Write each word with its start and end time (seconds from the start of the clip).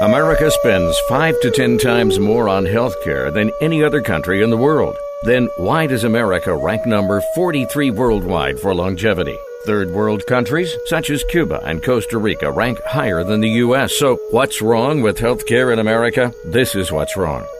America 0.00 0.48
spends 0.48 0.96
five 1.08 1.34
to 1.40 1.50
ten 1.50 1.76
times 1.76 2.20
more 2.20 2.48
on 2.48 2.64
healthcare 2.64 3.34
than 3.34 3.50
any 3.60 3.82
other 3.82 4.00
country 4.00 4.44
in 4.44 4.50
the 4.50 4.56
world. 4.56 4.96
Then 5.24 5.48
why 5.56 5.88
does 5.88 6.04
America 6.04 6.56
rank 6.56 6.86
number 6.86 7.20
43 7.34 7.90
worldwide 7.90 8.60
for 8.60 8.72
longevity? 8.72 9.36
Third 9.66 9.90
world 9.90 10.24
countries, 10.26 10.72
such 10.86 11.10
as 11.10 11.24
Cuba 11.24 11.60
and 11.64 11.82
Costa 11.82 12.16
Rica, 12.18 12.48
rank 12.52 12.80
higher 12.84 13.24
than 13.24 13.40
the 13.40 13.58
U.S. 13.66 13.92
So, 13.92 14.20
what's 14.30 14.62
wrong 14.62 15.02
with 15.02 15.18
healthcare 15.18 15.72
in 15.72 15.80
America? 15.80 16.32
This 16.44 16.76
is 16.76 16.92
what's 16.92 17.16
wrong. 17.16 17.44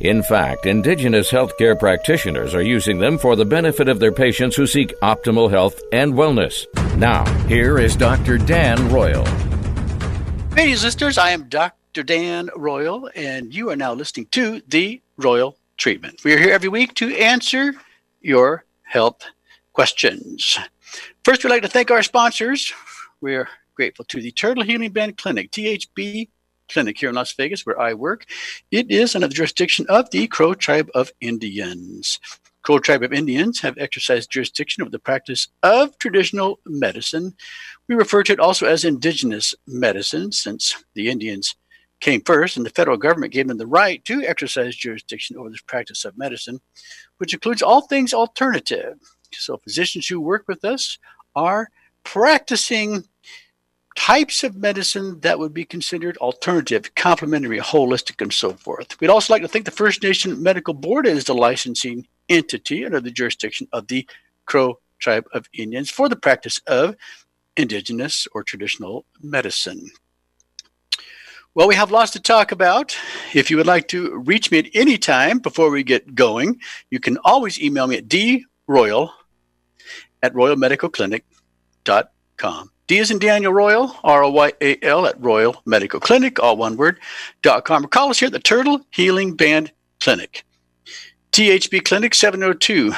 In 0.00 0.22
fact, 0.22 0.64
indigenous 0.64 1.30
healthcare 1.30 1.78
practitioners 1.78 2.54
are 2.54 2.62
using 2.62 3.00
them 3.00 3.18
for 3.18 3.36
the 3.36 3.44
benefit 3.44 3.86
of 3.86 4.00
their 4.00 4.12
patients 4.12 4.56
who 4.56 4.66
seek 4.66 4.98
optimal 5.00 5.50
health 5.50 5.78
and 5.92 6.14
wellness. 6.14 6.64
Now, 6.96 7.26
here 7.48 7.78
is 7.78 7.96
Dr. 7.96 8.38
Dan 8.38 8.88
Royal. 8.88 9.24
Ladies 10.56 10.82
listeners, 10.84 11.18
I 11.18 11.32
am 11.32 11.50
Dr. 11.50 12.02
Dan 12.02 12.48
Royal, 12.56 13.10
and 13.14 13.54
you 13.54 13.68
are 13.68 13.76
now 13.76 13.92
listening 13.92 14.24
to 14.30 14.62
The 14.68 15.02
Royal 15.18 15.58
Treatment. 15.76 16.24
We 16.24 16.32
are 16.32 16.38
here 16.38 16.54
every 16.54 16.70
week 16.70 16.94
to 16.94 17.14
answer 17.14 17.74
your 18.22 18.64
health 18.84 19.22
questions. 19.74 20.58
First, 21.26 21.44
we'd 21.44 21.50
like 21.50 21.62
to 21.62 21.68
thank 21.68 21.90
our 21.90 22.02
sponsors. 22.02 22.72
We're 23.20 23.50
grateful 23.74 24.06
to 24.06 24.22
the 24.22 24.30
Turtle 24.30 24.64
Healing 24.64 24.92
Band 24.92 25.18
Clinic, 25.18 25.50
THB 25.50 26.28
clinic 26.70 26.98
here 26.98 27.08
in 27.08 27.14
Las 27.14 27.32
Vegas, 27.34 27.66
where 27.66 27.80
I 27.80 27.94
work. 27.94 28.26
It 28.70 28.90
is 28.90 29.14
under 29.14 29.28
the 29.28 29.34
jurisdiction 29.34 29.86
of 29.88 30.10
the 30.10 30.26
Crow 30.28 30.54
Tribe 30.54 30.90
of 30.94 31.12
Indians. 31.20 32.18
Crow 32.62 32.78
Tribe 32.78 33.02
of 33.02 33.12
Indians 33.12 33.60
have 33.60 33.78
exercised 33.78 34.30
jurisdiction 34.30 34.82
over 34.82 34.90
the 34.90 34.98
practice 34.98 35.48
of 35.62 35.96
traditional 35.98 36.60
medicine. 36.66 37.34
We 37.88 37.94
refer 37.94 38.22
to 38.24 38.32
it 38.32 38.40
also 38.40 38.66
as 38.66 38.84
indigenous 38.84 39.54
medicine, 39.66 40.32
since 40.32 40.84
the 40.94 41.08
Indians 41.08 41.56
came 42.00 42.22
first, 42.22 42.56
and 42.56 42.64
the 42.64 42.70
federal 42.70 42.96
government 42.96 43.32
gave 43.32 43.48
them 43.48 43.58
the 43.58 43.66
right 43.66 44.04
to 44.04 44.22
exercise 44.22 44.76
jurisdiction 44.76 45.36
over 45.36 45.50
this 45.50 45.62
practice 45.62 46.04
of 46.04 46.16
medicine, 46.18 46.60
which 47.18 47.34
includes 47.34 47.62
all 47.62 47.82
things 47.82 48.12
alternative. 48.14 48.98
So, 49.32 49.56
physicians 49.58 50.06
who 50.06 50.20
work 50.20 50.44
with 50.48 50.64
us 50.64 50.98
are 51.34 51.68
practicing 52.04 53.04
types 53.96 54.44
of 54.44 54.56
medicine 54.56 55.20
that 55.20 55.38
would 55.38 55.52
be 55.52 55.64
considered 55.64 56.16
alternative, 56.18 56.94
complementary, 56.94 57.58
holistic, 57.58 58.20
and 58.20 58.32
so 58.32 58.52
forth. 58.52 59.00
We'd 59.00 59.10
also 59.10 59.32
like 59.32 59.42
to 59.42 59.48
thank 59.48 59.64
the 59.64 59.70
First 59.70 60.02
Nation 60.02 60.42
Medical 60.42 60.74
Board 60.74 61.06
as 61.06 61.24
the 61.24 61.34
licensing 61.34 62.06
entity 62.28 62.84
under 62.84 63.00
the 63.00 63.10
jurisdiction 63.10 63.66
of 63.72 63.88
the 63.88 64.08
Crow 64.46 64.78
Tribe 64.98 65.26
of 65.32 65.48
Indians 65.52 65.90
for 65.90 66.08
the 66.08 66.16
practice 66.16 66.60
of 66.66 66.94
indigenous 67.56 68.26
or 68.32 68.44
traditional 68.44 69.04
medicine. 69.20 69.90
Well, 71.54 71.66
we 71.66 71.74
have 71.74 71.90
lots 71.90 72.12
to 72.12 72.20
talk 72.20 72.52
about. 72.52 72.96
If 73.34 73.50
you 73.50 73.56
would 73.56 73.66
like 73.66 73.88
to 73.88 74.18
reach 74.18 74.52
me 74.52 74.58
at 74.58 74.70
any 74.72 74.98
time 74.98 75.40
before 75.40 75.70
we 75.70 75.82
get 75.82 76.14
going, 76.14 76.60
you 76.90 77.00
can 77.00 77.18
always 77.24 77.60
email 77.60 77.88
me 77.88 77.96
at 77.96 78.08
droyal 78.08 79.10
at 80.22 80.32
royalmedicalclinic.com. 80.32 82.70
D 82.90 82.98
is 82.98 83.12
in 83.12 83.20
Daniel 83.20 83.52
Royal, 83.52 83.94
R 84.02 84.24
O 84.24 84.30
Y 84.30 84.52
A 84.60 84.76
L 84.82 85.06
at 85.06 85.14
Royal 85.22 85.62
Medical 85.64 86.00
Clinic, 86.00 86.40
all 86.40 86.56
one 86.56 86.76
word, 86.76 86.98
dot 87.40 87.64
com. 87.64 87.84
Or 87.84 87.88
call 87.88 88.10
us 88.10 88.18
here 88.18 88.26
at 88.26 88.32
the 88.32 88.40
Turtle 88.40 88.84
Healing 88.90 89.36
Band 89.36 89.70
Clinic. 90.00 90.44
THB 91.30 91.84
Clinic 91.84 92.16
702 92.16 92.90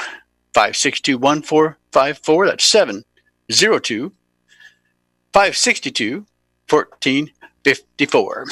562 0.54 1.19
1454. 1.19 2.47
That's 2.47 2.64
702 2.64 4.12
562 5.34 6.26
1454. 6.70 8.47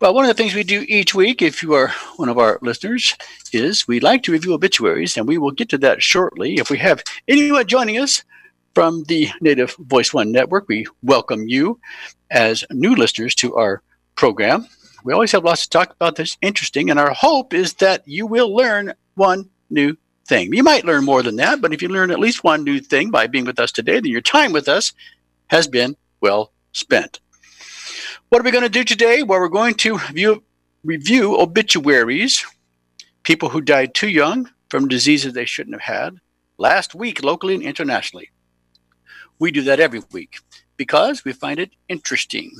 Well, 0.00 0.12
one 0.12 0.24
of 0.24 0.28
the 0.28 0.34
things 0.34 0.56
we 0.56 0.64
do 0.64 0.84
each 0.88 1.14
week, 1.14 1.40
if 1.40 1.62
you 1.62 1.72
are 1.74 1.92
one 2.16 2.28
of 2.28 2.38
our 2.38 2.58
listeners, 2.62 3.16
is 3.52 3.86
we 3.86 4.00
like 4.00 4.24
to 4.24 4.32
review 4.32 4.54
obituaries, 4.54 5.16
and 5.16 5.28
we 5.28 5.38
will 5.38 5.52
get 5.52 5.68
to 5.68 5.78
that 5.78 6.02
shortly. 6.02 6.56
If 6.56 6.68
we 6.68 6.78
have 6.78 7.04
anyone 7.28 7.68
joining 7.68 7.98
us 7.98 8.24
from 8.74 9.04
the 9.04 9.28
Native 9.40 9.74
Voice 9.78 10.14
One 10.14 10.32
Network. 10.32 10.68
We 10.68 10.86
welcome 11.02 11.48
you 11.48 11.80
as 12.30 12.64
new 12.70 12.94
listeners 12.94 13.34
to 13.36 13.56
our 13.56 13.82
program. 14.14 14.66
We 15.04 15.12
always 15.12 15.32
have 15.32 15.44
lots 15.44 15.62
to 15.64 15.70
talk 15.70 15.92
about 15.92 16.16
that's 16.16 16.38
interesting, 16.42 16.90
and 16.90 16.98
our 16.98 17.12
hope 17.12 17.54
is 17.54 17.74
that 17.74 18.06
you 18.06 18.26
will 18.26 18.54
learn 18.54 18.94
one 19.14 19.50
new 19.70 19.96
thing. 20.26 20.52
You 20.54 20.62
might 20.62 20.84
learn 20.84 21.04
more 21.04 21.22
than 21.22 21.36
that, 21.36 21.60
but 21.60 21.72
if 21.74 21.82
you 21.82 21.88
learn 21.88 22.10
at 22.10 22.20
least 22.20 22.44
one 22.44 22.64
new 22.64 22.80
thing 22.80 23.10
by 23.10 23.26
being 23.26 23.44
with 23.44 23.58
us 23.58 23.72
today, 23.72 23.94
then 23.94 24.06
your 24.06 24.20
time 24.20 24.52
with 24.52 24.68
us 24.68 24.92
has 25.48 25.66
been 25.66 25.96
well 26.20 26.52
spent. 26.72 27.20
What 28.28 28.40
are 28.40 28.44
we 28.44 28.50
going 28.50 28.62
to 28.62 28.70
do 28.70 28.84
today? 28.84 29.22
Well, 29.22 29.40
we're 29.40 29.48
going 29.48 29.74
to 29.74 29.98
view, 30.12 30.42
review 30.84 31.38
obituaries, 31.38 32.46
people 33.24 33.50
who 33.50 33.60
died 33.60 33.94
too 33.94 34.08
young 34.08 34.48
from 34.70 34.88
diseases 34.88 35.34
they 35.34 35.44
shouldn't 35.44 35.80
have 35.80 35.96
had, 35.96 36.16
last 36.56 36.94
week, 36.94 37.22
locally 37.22 37.54
and 37.54 37.62
internationally. 37.62 38.30
We 39.38 39.50
do 39.50 39.62
that 39.62 39.80
every 39.80 40.02
week 40.12 40.38
because 40.76 41.24
we 41.24 41.32
find 41.32 41.58
it 41.58 41.70
interesting. 41.88 42.52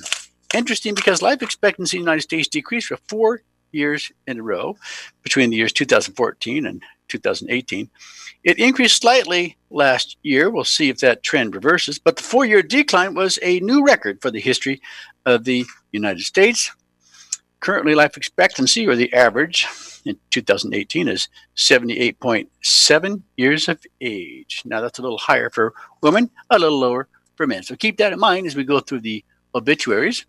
Interesting 0.54 0.94
because 0.94 1.22
life 1.22 1.42
expectancy 1.42 1.96
in 1.96 2.02
the 2.02 2.10
United 2.10 2.22
States 2.22 2.48
decreased 2.48 2.88
for 2.88 2.98
four 3.08 3.42
years 3.72 4.12
in 4.26 4.38
a 4.38 4.42
row 4.42 4.76
between 5.22 5.50
the 5.50 5.56
years 5.56 5.72
2014 5.72 6.66
and 6.66 6.82
2018. 7.08 7.90
It 8.44 8.58
increased 8.58 9.00
slightly 9.00 9.56
last 9.70 10.16
year. 10.22 10.50
We'll 10.50 10.64
see 10.64 10.88
if 10.88 10.98
that 10.98 11.22
trend 11.22 11.54
reverses, 11.54 11.98
but 11.98 12.16
the 12.16 12.22
four 12.22 12.44
year 12.44 12.62
decline 12.62 13.14
was 13.14 13.38
a 13.42 13.60
new 13.60 13.84
record 13.84 14.20
for 14.20 14.30
the 14.30 14.40
history 14.40 14.80
of 15.24 15.44
the 15.44 15.64
United 15.92 16.22
States. 16.22 16.70
Currently, 17.62 17.94
life 17.94 18.16
expectancy, 18.16 18.88
or 18.88 18.96
the 18.96 19.12
average, 19.12 19.68
in 20.04 20.18
2018 20.30 21.06
is 21.06 21.28
78.7 21.54 23.22
years 23.36 23.68
of 23.68 23.80
age. 24.00 24.62
Now, 24.64 24.80
that's 24.80 24.98
a 24.98 25.02
little 25.02 25.18
higher 25.18 25.48
for 25.48 25.72
women, 26.02 26.28
a 26.50 26.58
little 26.58 26.80
lower 26.80 27.06
for 27.36 27.46
men. 27.46 27.62
So 27.62 27.76
keep 27.76 27.98
that 27.98 28.12
in 28.12 28.18
mind 28.18 28.48
as 28.48 28.56
we 28.56 28.64
go 28.64 28.80
through 28.80 29.02
the 29.02 29.24
obituaries. 29.54 30.26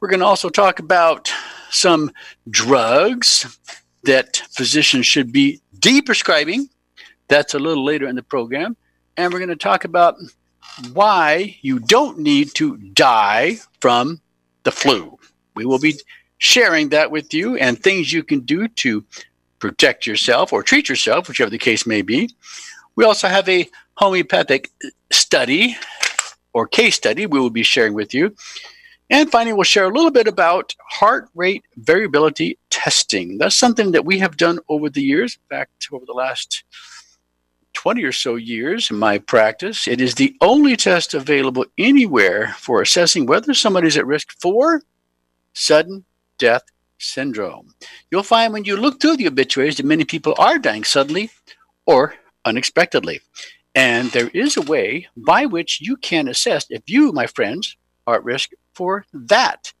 We're 0.00 0.08
going 0.08 0.20
to 0.20 0.26
also 0.26 0.50
talk 0.50 0.78
about 0.78 1.32
some 1.70 2.10
drugs 2.50 3.58
that 4.04 4.42
physicians 4.50 5.06
should 5.06 5.32
be 5.32 5.62
deprescribing. 5.78 6.68
That's 7.28 7.54
a 7.54 7.58
little 7.58 7.84
later 7.84 8.06
in 8.06 8.16
the 8.16 8.22
program. 8.22 8.76
And 9.16 9.32
we're 9.32 9.38
going 9.38 9.48
to 9.48 9.56
talk 9.56 9.84
about 9.84 10.16
why 10.92 11.56
you 11.62 11.78
don't 11.78 12.18
need 12.18 12.54
to 12.56 12.76
die 12.76 13.60
from 13.80 14.20
the 14.64 14.72
flu. 14.72 15.18
We 15.54 15.64
will 15.64 15.78
be 15.78 15.94
sharing 16.38 16.90
that 16.90 17.10
with 17.10 17.32
you 17.32 17.56
and 17.56 17.82
things 17.82 18.12
you 18.12 18.22
can 18.22 18.40
do 18.40 18.68
to 18.68 19.04
protect 19.58 20.06
yourself 20.06 20.52
or 20.52 20.62
treat 20.62 20.88
yourself, 20.88 21.28
whichever 21.28 21.50
the 21.50 21.58
case 21.58 21.86
may 21.86 22.02
be. 22.02 22.30
We 22.94 23.04
also 23.04 23.28
have 23.28 23.48
a 23.48 23.68
homeopathic 23.94 24.70
study 25.10 25.76
or 26.52 26.66
case 26.66 26.96
study 26.96 27.26
we 27.26 27.40
will 27.40 27.50
be 27.50 27.62
sharing 27.62 27.94
with 27.94 28.14
you. 28.14 28.34
And 29.08 29.30
finally, 29.30 29.52
we'll 29.52 29.64
share 29.64 29.84
a 29.84 29.92
little 29.92 30.10
bit 30.10 30.26
about 30.26 30.74
heart 30.88 31.28
rate 31.34 31.64
variability 31.76 32.58
testing. 32.70 33.38
That's 33.38 33.56
something 33.56 33.92
that 33.92 34.04
we 34.04 34.18
have 34.18 34.36
done 34.36 34.58
over 34.68 34.90
the 34.90 35.02
years. 35.02 35.38
Fact, 35.48 35.88
over 35.92 36.04
the 36.04 36.12
last 36.12 36.64
20 37.74 38.02
or 38.02 38.12
so 38.12 38.34
years 38.34 38.90
in 38.90 38.98
my 38.98 39.18
practice, 39.18 39.86
it 39.86 40.00
is 40.00 40.14
the 40.14 40.34
only 40.40 40.76
test 40.76 41.14
available 41.14 41.66
anywhere 41.78 42.54
for 42.58 42.82
assessing 42.82 43.26
whether 43.26 43.54
somebody 43.54 43.86
is 43.86 43.96
at 43.96 44.06
risk 44.06 44.32
for 44.40 44.82
sudden 45.52 46.04
death 46.38 46.62
syndrome. 46.98 47.74
You'll 48.10 48.22
find 48.22 48.52
when 48.52 48.64
you 48.64 48.76
look 48.76 49.00
through 49.00 49.16
the 49.16 49.28
obituaries 49.28 49.76
that 49.76 49.86
many 49.86 50.04
people 50.04 50.34
are 50.38 50.58
dying 50.58 50.84
suddenly 50.84 51.30
or 51.84 52.14
unexpectedly. 52.44 53.20
And 53.74 54.10
there 54.10 54.28
is 54.28 54.56
a 54.56 54.62
way 54.62 55.08
by 55.16 55.46
which 55.46 55.80
you 55.80 55.96
can 55.96 56.28
assess 56.28 56.66
if 56.70 56.82
you, 56.86 57.12
my 57.12 57.26
friends, 57.26 57.76
are 58.06 58.16
at 58.16 58.24
risk 58.24 58.50
for 58.74 59.04
that. 59.12 59.72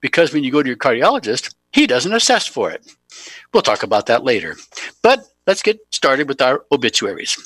Because 0.00 0.32
when 0.32 0.44
you 0.44 0.52
go 0.52 0.62
to 0.62 0.68
your 0.68 0.76
cardiologist, 0.76 1.54
he 1.72 1.86
doesn't 1.86 2.12
assess 2.12 2.46
for 2.46 2.70
it. 2.70 2.86
We'll 3.52 3.62
talk 3.62 3.82
about 3.82 4.06
that 4.06 4.24
later. 4.24 4.56
But 5.02 5.24
let's 5.46 5.62
get 5.62 5.78
started 5.90 6.28
with 6.28 6.42
our 6.42 6.64
obituaries. 6.70 7.36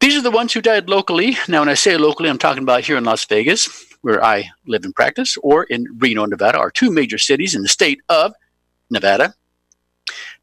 These 0.00 0.16
are 0.16 0.22
the 0.22 0.30
ones 0.30 0.52
who 0.52 0.60
died 0.60 0.88
locally. 0.88 1.36
Now, 1.48 1.60
when 1.60 1.68
I 1.68 1.74
say 1.74 1.96
locally, 1.96 2.28
I'm 2.28 2.38
talking 2.38 2.62
about 2.62 2.84
here 2.84 2.96
in 2.96 3.04
Las 3.04 3.24
Vegas 3.24 3.66
where 4.06 4.24
I 4.24 4.50
live 4.68 4.84
and 4.84 4.94
practice, 4.94 5.36
or 5.42 5.64
in 5.64 5.84
Reno, 5.98 6.26
Nevada, 6.26 6.58
are 6.58 6.70
two 6.70 6.92
major 6.92 7.18
cities 7.18 7.56
in 7.56 7.62
the 7.62 7.68
state 7.68 8.00
of 8.08 8.34
Nevada. 8.88 9.34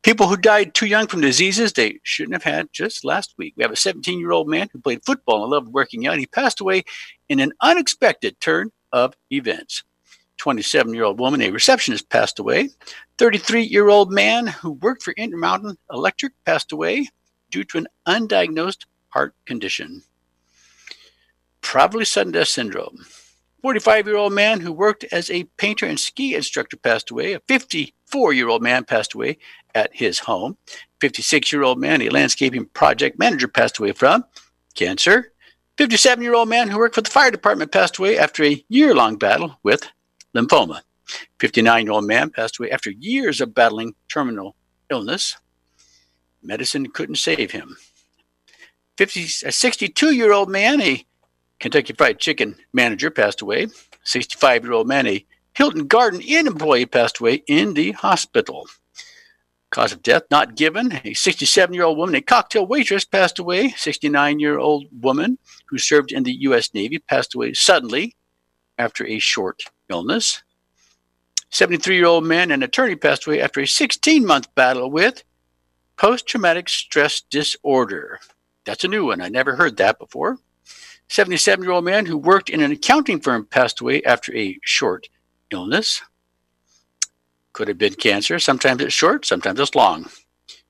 People 0.01 0.27
who 0.27 0.35
died 0.35 0.73
too 0.73 0.85
young 0.85 1.07
from 1.07 1.21
diseases 1.21 1.71
they 1.71 2.01
shouldn't 2.03 2.33
have 2.33 2.43
had 2.43 2.73
just 2.73 3.05
last 3.05 3.35
week. 3.37 3.53
We 3.55 3.63
have 3.63 3.71
a 3.71 3.77
17 3.77 4.19
year 4.19 4.33
old 4.33 4.49
man 4.49 4.67
who 4.73 4.81
played 4.81 5.05
football 5.05 5.43
and 5.43 5.51
loved 5.51 5.69
working 5.69 6.05
out. 6.05 6.17
He 6.17 6.25
passed 6.25 6.59
away 6.59 6.83
in 7.29 7.39
an 7.39 7.53
unexpected 7.61 8.37
turn 8.41 8.69
of 8.91 9.15
events. 9.31 9.85
27 10.39 10.93
year 10.93 11.05
old 11.05 11.21
woman, 11.21 11.41
a 11.41 11.49
receptionist, 11.49 12.09
passed 12.09 12.39
away. 12.39 12.69
33 13.17 13.63
year 13.63 13.87
old 13.87 14.11
man 14.11 14.45
who 14.45 14.71
worked 14.71 15.03
for 15.03 15.13
Intermountain 15.13 15.77
Electric 15.89 16.33
passed 16.43 16.73
away 16.73 17.07
due 17.49 17.63
to 17.63 17.77
an 17.77 17.87
undiagnosed 18.05 18.83
heart 19.07 19.33
condition. 19.45 20.03
Probably 21.61 22.03
sudden 22.03 22.33
death 22.33 22.49
syndrome. 22.49 23.05
45 23.63 24.07
year 24.07 24.17
old 24.17 24.33
man 24.33 24.59
who 24.59 24.73
worked 24.73 25.05
as 25.05 25.31
a 25.31 25.45
painter 25.55 25.85
and 25.85 25.97
ski 25.97 26.35
instructor 26.35 26.75
passed 26.75 27.09
away. 27.09 27.31
A 27.31 27.39
54 27.47 28.33
year 28.33 28.49
old 28.49 28.61
man 28.61 28.83
passed 28.83 29.13
away 29.13 29.37
at 29.73 29.89
his 29.95 30.19
home. 30.19 30.57
56 30.99 31.51
year 31.51 31.63
old 31.63 31.79
man, 31.79 32.01
a 32.01 32.09
landscaping 32.09 32.65
project 32.65 33.17
manager, 33.17 33.47
passed 33.47 33.79
away 33.79 33.93
from 33.93 34.25
cancer. 34.75 35.31
57 35.77 36.21
year 36.21 36.35
old 36.35 36.49
man 36.49 36.67
who 36.67 36.77
worked 36.77 36.95
for 36.95 37.01
the 37.01 37.09
fire 37.09 37.31
department 37.31 37.71
passed 37.71 37.97
away 37.97 38.19
after 38.19 38.43
a 38.43 38.63
year 38.67 38.93
long 38.93 39.15
battle 39.15 39.57
with 39.63 39.87
lymphoma. 40.35 40.81
59 41.39 41.85
year 41.85 41.93
old 41.93 42.05
man 42.05 42.31
passed 42.31 42.59
away 42.59 42.69
after 42.69 42.91
years 42.91 43.39
of 43.39 43.55
battling 43.55 43.95
terminal 44.09 44.57
illness. 44.89 45.37
Medicine 46.41 46.91
couldn't 46.91 47.15
save 47.15 47.51
him. 47.51 47.77
50, 48.97 49.47
a 49.47 49.51
62 49.53 50.11
year 50.13 50.33
old 50.33 50.49
man, 50.49 50.81
a 50.81 51.05
Kentucky 51.63 51.93
Fried 51.93 52.19
Chicken 52.19 52.57
manager, 52.73 53.09
passed 53.09 53.39
away. 53.39 53.67
65 54.03 54.65
year 54.65 54.73
old 54.73 54.85
man, 54.85 55.07
a 55.07 55.25
Hilton 55.53 55.87
Garden 55.87 56.19
Inn 56.19 56.45
employee, 56.45 56.85
passed 56.85 57.21
away 57.21 57.41
in 57.47 57.73
the 57.73 57.93
hospital. 57.93 58.67
Cause 59.69 59.93
of 59.93 60.03
death 60.03 60.23
not 60.29 60.55
given. 60.55 60.99
A 61.05 61.13
67 61.13 61.73
year 61.73 61.85
old 61.85 61.97
woman, 61.97 62.15
a 62.15 62.21
cocktail 62.21 62.67
waitress, 62.67 63.05
passed 63.05 63.39
away. 63.39 63.69
69 63.69 64.41
year 64.41 64.59
old 64.59 64.87
woman 64.91 65.37
who 65.67 65.77
served 65.77 66.11
in 66.11 66.23
the 66.23 66.33
U.S. 66.41 66.73
Navy 66.73 66.99
passed 66.99 67.33
away 67.33 67.53
suddenly 67.53 68.13
after 68.77 69.07
a 69.07 69.19
short 69.19 69.63
illness. 69.87 70.43
73 71.49 71.95
year 71.95 72.07
old 72.07 72.25
man, 72.25 72.51
an 72.51 72.61
attorney, 72.61 72.97
passed 72.97 73.25
away 73.25 73.39
after 73.39 73.61
a 73.61 73.67
16 73.67 74.25
month 74.25 74.53
battle 74.53 74.91
with 74.91 75.23
post 75.95 76.27
traumatic 76.27 76.67
stress 76.67 77.21
disorder. 77.21 78.19
That's 78.65 78.83
a 78.83 78.89
new 78.89 79.05
one. 79.05 79.21
I 79.21 79.29
never 79.29 79.55
heard 79.55 79.77
that 79.77 79.97
before. 79.97 80.39
77 81.09 81.63
year 81.63 81.73
old 81.73 81.85
man 81.85 82.05
who 82.05 82.17
worked 82.17 82.49
in 82.49 82.61
an 82.61 82.71
accounting 82.71 83.19
firm 83.19 83.45
passed 83.45 83.81
away 83.81 84.03
after 84.03 84.35
a 84.35 84.57
short 84.63 85.07
illness. 85.51 86.01
Could 87.53 87.67
have 87.67 87.77
been 87.77 87.93
cancer. 87.93 88.39
Sometimes 88.39 88.81
it's 88.81 88.93
short, 88.93 89.25
sometimes 89.25 89.59
it's 89.59 89.75
long. 89.75 90.09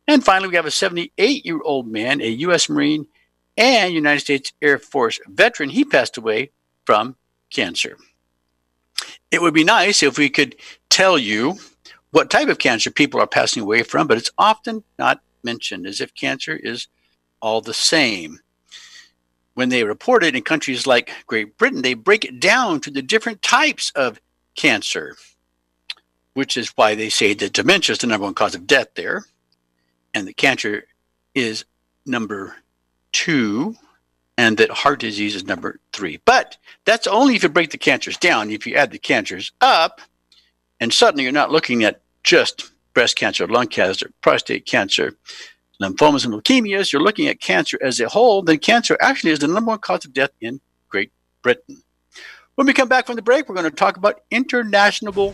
And 0.07 0.23
finally, 0.23 0.49
we 0.49 0.55
have 0.55 0.65
a 0.65 0.71
78 0.71 1.45
year 1.45 1.61
old 1.63 1.87
man, 1.87 2.21
a 2.21 2.27
U.S. 2.27 2.69
Marine 2.69 3.07
and 3.57 3.93
United 3.93 4.19
States 4.19 4.51
Air 4.61 4.77
Force 4.77 5.19
veteran. 5.27 5.69
He 5.69 5.85
passed 5.85 6.17
away 6.17 6.51
from 6.85 7.15
cancer. 7.49 7.97
It 9.31 9.41
would 9.41 9.53
be 9.53 9.63
nice 9.63 10.03
if 10.03 10.17
we 10.17 10.29
could 10.29 10.55
tell 10.89 11.17
you 11.17 11.57
what 12.11 12.29
type 12.29 12.49
of 12.49 12.59
cancer 12.59 12.91
people 12.91 13.19
are 13.19 13.27
passing 13.27 13.63
away 13.63 13.83
from, 13.83 14.07
but 14.07 14.17
it's 14.17 14.31
often 14.37 14.83
not 14.99 15.21
mentioned 15.43 15.87
as 15.87 15.99
if 15.99 16.13
cancer 16.13 16.55
is 16.55 16.87
all 17.41 17.61
the 17.61 17.73
same. 17.73 18.39
When 19.55 19.69
they 19.69 19.83
report 19.83 20.23
it 20.23 20.35
in 20.35 20.41
countries 20.41 20.87
like 20.87 21.11
Great 21.27 21.57
Britain, 21.57 21.81
they 21.81 21.93
break 21.93 22.25
it 22.25 22.39
down 22.39 22.79
to 22.81 22.91
the 22.91 23.01
different 23.01 23.41
types 23.41 23.91
of 23.95 24.19
cancer 24.55 25.15
which 26.33 26.57
is 26.57 26.69
why 26.75 26.95
they 26.95 27.09
say 27.09 27.33
that 27.33 27.53
dementia 27.53 27.93
is 27.93 27.99
the 27.99 28.07
number 28.07 28.25
one 28.25 28.33
cause 28.33 28.55
of 28.55 28.67
death 28.67 28.87
there, 28.95 29.23
and 30.13 30.27
that 30.27 30.37
cancer 30.37 30.85
is 31.35 31.65
number 32.05 32.55
two, 33.11 33.75
and 34.37 34.57
that 34.57 34.71
heart 34.71 34.99
disease 34.99 35.35
is 35.35 35.45
number 35.45 35.79
three. 35.91 36.19
But 36.25 36.57
that's 36.85 37.07
only 37.07 37.35
if 37.35 37.43
you 37.43 37.49
break 37.49 37.69
the 37.71 37.77
cancers 37.77 38.17
down. 38.17 38.49
If 38.49 38.65
you 38.65 38.75
add 38.75 38.91
the 38.91 38.99
cancers 38.99 39.51
up, 39.61 40.01
and 40.79 40.91
suddenly 40.91 41.23
you're 41.23 41.31
not 41.31 41.51
looking 41.51 41.83
at 41.83 42.01
just 42.23 42.71
breast 42.93 43.15
cancer, 43.15 43.47
lung 43.47 43.67
cancer, 43.67 44.11
prostate 44.21 44.65
cancer, 44.65 45.15
lymphomas, 45.81 46.25
and 46.25 46.33
leukemias, 46.33 46.91
you're 46.91 47.01
looking 47.01 47.27
at 47.27 47.39
cancer 47.39 47.77
as 47.81 47.99
a 47.99 48.09
whole, 48.09 48.41
then 48.41 48.59
cancer 48.59 48.97
actually 49.01 49.31
is 49.31 49.39
the 49.39 49.47
number 49.47 49.69
one 49.69 49.79
cause 49.79 50.05
of 50.05 50.13
death 50.13 50.31
in 50.41 50.59
Great 50.89 51.11
Britain. 51.41 51.81
When 52.55 52.67
we 52.67 52.73
come 52.73 52.87
back 52.87 53.07
from 53.07 53.15
the 53.15 53.21
break, 53.21 53.49
we're 53.49 53.55
going 53.55 53.69
to 53.69 53.75
talk 53.75 53.97
about 53.97 54.21
international 54.29 55.33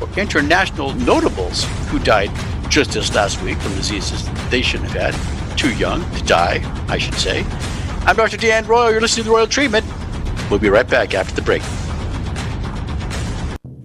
or 0.00 0.08
international 0.16 0.92
notables 0.94 1.64
who 1.88 1.98
died 1.98 2.30
just 2.68 2.92
this 2.92 3.14
last 3.14 3.40
week 3.42 3.58
from 3.58 3.74
diseases 3.74 4.28
they 4.50 4.62
shouldn't 4.62 4.90
have 4.90 5.14
had. 5.14 5.58
Too 5.58 5.74
young 5.74 6.08
to 6.12 6.24
die, 6.24 6.60
I 6.88 6.98
should 6.98 7.14
say. 7.14 7.44
I'm 8.04 8.16
Dr. 8.16 8.36
Dan 8.36 8.66
Royal. 8.66 8.90
You're 8.90 9.00
listening 9.00 9.24
to 9.24 9.30
the 9.30 9.34
Royal 9.34 9.46
Treatment. 9.46 9.86
We'll 10.50 10.58
be 10.58 10.68
right 10.68 10.88
back 10.88 11.14
after 11.14 11.34
the 11.34 11.42
break. 11.42 11.62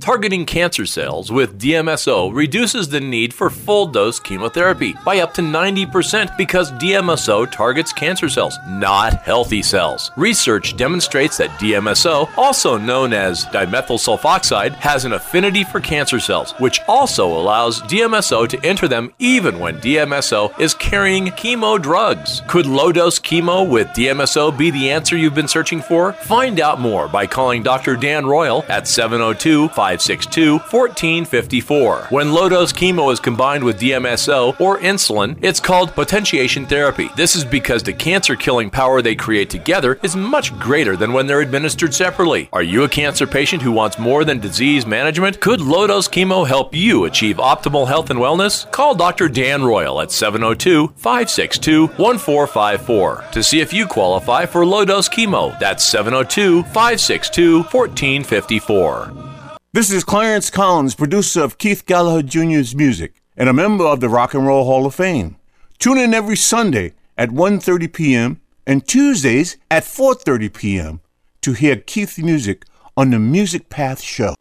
Targeting 0.08 0.46
cancer 0.46 0.86
cells 0.86 1.34
with 1.34 1.60
DMSO 1.60 2.34
reduces 2.34 2.88
the 2.88 3.02
need 3.02 3.34
for 3.34 3.50
full 3.50 3.86
dose 3.88 4.22
chemotherapy 4.22 4.96
by 5.04 5.20
up 5.20 5.34
to 5.34 5.42
90% 5.42 6.38
because 6.38 6.72
DMSO 6.72 7.52
targets 7.52 7.92
cancer 7.92 8.30
cells, 8.30 8.58
not 8.70 9.16
healthy 9.24 9.62
cells. 9.62 10.10
Research 10.16 10.78
demonstrates 10.78 11.36
that 11.36 11.50
DMSO, 11.60 12.30
also 12.38 12.78
known 12.78 13.12
as 13.12 13.44
dimethyl 13.48 14.00
sulfoxide, 14.00 14.76
has 14.76 15.04
an 15.04 15.12
affinity 15.12 15.66
for 15.66 15.82
cancer 15.82 16.22
cells, 16.22 16.54
which 16.60 16.80
also 16.88 17.28
allows 17.28 17.82
DMSO 17.82 18.48
to 18.48 18.66
enter 18.66 18.88
them 18.88 19.14
even 19.20 19.60
when 19.60 19.76
DMSO 19.80 20.58
is 20.58 20.74
carrying 20.74 21.26
chemo 21.32 21.82
drugs. 21.82 22.44
Could 22.48 22.66
low 22.66 22.94
dose 22.94 23.20
chemo 23.20 23.70
with 23.70 23.88
DMSO 23.88 24.58
be 24.58 24.72
the 24.72 24.90
answer 24.90 25.18
you've 25.18 25.36
been 25.36 25.50
searching 25.50 25.82
for? 25.82 26.14
Find 26.14 26.62
out 26.62 26.80
more 26.80 27.10
by 27.10 27.28
calling 27.28 27.62
Dr. 27.62 27.98
Dan 27.98 28.26
Royal 28.26 28.64
at 28.70 28.88
702 28.88 29.68
562 29.98 30.60
1454. 30.60 32.08
When 32.10 32.32
low 32.32 32.50
dose 32.50 32.72
chemo 32.72 33.12
is 33.12 33.20
combined 33.20 33.64
with 33.64 33.80
DMSO 33.80 34.60
or 34.60 34.78
insulin, 34.78 35.38
it's 35.42 35.60
called 35.60 35.94
potentiation 35.94 36.66
therapy. 36.66 37.10
This 37.16 37.36
is 37.36 37.44
because 37.44 37.82
the 37.82 37.94
cancer 37.94 38.36
killing 38.36 38.70
power 38.70 39.02
they 39.02 39.16
create 39.16 39.50
together 39.50 40.00
is 40.04 40.16
much 40.16 40.58
greater 40.60 40.96
than 40.96 41.14
when 41.14 41.26
they're 41.26 41.42
administered 41.42 41.94
separately. 41.94 42.50
Are 42.54 42.62
you 42.64 42.84
a 42.84 42.90
cancer 42.90 43.26
patient 43.26 43.62
who 43.64 43.72
wants 43.72 43.98
more 43.98 44.24
than 44.24 44.40
disease 44.40 44.86
management? 44.86 45.40
Could 45.42 45.62
low 45.62 45.88
dose 45.88 46.08
chemo 46.08 46.48
help 46.48 46.76
you 46.76 47.06
achieve 47.06 47.38
optimal 47.38 47.88
health 47.88 48.10
and 48.10 48.20
wellness? 48.20 48.70
Call 48.72 48.94
Dr. 48.94 49.30
Dan 49.30 49.64
Royal 49.64 50.02
at 50.02 50.12
702 50.12 50.90
562 50.96 51.88
1454 51.88 53.26
to 53.32 53.44
see 53.44 53.60
if 53.62 53.74
you 53.74 53.88
qualify 53.88 54.46
for 54.46 54.66
low 54.66 54.86
dose 54.86 55.10
chemo. 55.10 55.58
That's 55.60 55.84
702 55.84 56.64
562 56.64 57.64
1454. 57.64 59.37
This 59.78 59.92
is 59.92 60.04
Clarence 60.04 60.50
Collins, 60.50 60.96
producer 60.96 61.44
of 61.44 61.60
Keith 61.60 61.86
Gallagher 61.86 62.28
Jr.'s 62.28 62.74
music 62.74 63.22
and 63.38 63.48
a 63.48 63.54
member 63.54 63.86
of 63.86 64.00
the 64.00 64.10
Rock 64.10 64.34
and 64.34 64.48
Roll 64.48 64.66
Hall 64.66 64.88
of 64.88 64.96
Fame. 64.96 65.36
Tune 65.78 66.00
in 66.00 66.16
every 66.16 66.36
Sunday 66.36 66.94
at 67.16 67.30
1:30 67.30 67.94
p.m. 67.94 68.42
and 68.66 68.88
Tuesdays 68.88 69.56
at 69.70 69.84
4:30 69.84 70.52
p.m. 70.52 71.02
to 71.42 71.54
hear 71.54 71.76
Keith's 71.76 72.18
music 72.18 72.66
on 72.98 73.12
the 73.12 73.20
Music 73.20 73.70
Path 73.70 74.02
Show. 74.02 74.34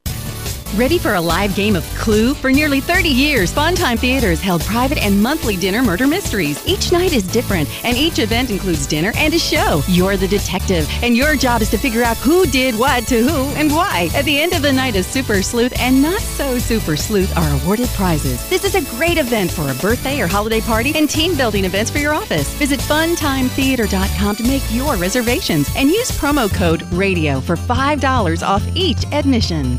Ready 0.75 0.99
for 0.99 1.15
a 1.15 1.21
live 1.21 1.55
game 1.55 1.75
of 1.75 1.85
Clue? 1.95 2.35
For 2.35 2.51
nearly 2.51 2.81
30 2.81 3.09
years, 3.09 3.53
Funtime 3.53 3.99
Theater 3.99 4.29
has 4.29 4.43
held 4.43 4.63
private 4.63 4.99
and 4.99 5.23
monthly 5.23 5.57
dinner 5.57 5.83
murder 5.83 6.07
mysteries. 6.07 6.67
Each 6.67 6.93
night 6.93 7.15
is 7.15 7.23
different, 7.23 7.69
and 7.85 7.97
each 7.97 8.19
event 8.19 8.51
includes 8.51 8.87
dinner 8.87 9.13
and 9.17 9.33
a 9.33 9.39
show. 9.39 9.83
You're 9.89 10.17
the 10.17 10.29
detective, 10.29 10.89
and 11.03 11.17
your 11.17 11.37
job 11.37 11.63
is 11.63 11.71
to 11.71 11.79
figure 11.79 12.03
out 12.03 12.19
who 12.19 12.47
did 12.47 12.75
what 12.75 13.07
to 13.09 13.23
who 13.23 13.45
and 13.55 13.71
why. 13.71 14.11
At 14.15 14.25
the 14.27 14.39
end 14.39 14.53
of 14.53 14.63
the 14.63 14.73
night, 14.73 14.97
a 14.97 15.03
super 15.03 15.41
sleuth 15.41 15.73
and 15.81 16.03
not 16.03 16.21
so 16.21 16.59
super 16.59 16.97
sleuth 16.97 17.35
are 17.39 17.63
awarded 17.63 17.89
prizes. 17.91 18.47
This 18.51 18.65
is 18.65 18.75
a 18.75 18.97
great 18.97 19.19
event 19.19 19.51
for 19.51 19.71
a 19.71 19.75
birthday 19.77 20.21
or 20.21 20.27
holiday 20.27 20.61
party 20.61 20.93
and 20.95 21.09
team 21.09 21.37
building 21.37 21.65
events 21.65 21.91
for 21.91 21.99
your 21.99 22.13
office. 22.13 22.53
Visit 22.55 22.81
funtimetheater.com 22.81 24.37
to 24.37 24.43
make 24.43 24.63
your 24.71 24.97
reservations 24.97 25.71
and 25.77 25.89
use 25.91 26.11
promo 26.11 26.53
code 26.53 26.83
RADIO 26.93 27.41
for 27.41 27.57
$5 27.57 28.47
off 28.47 28.63
each 28.75 29.05
admission. 29.13 29.79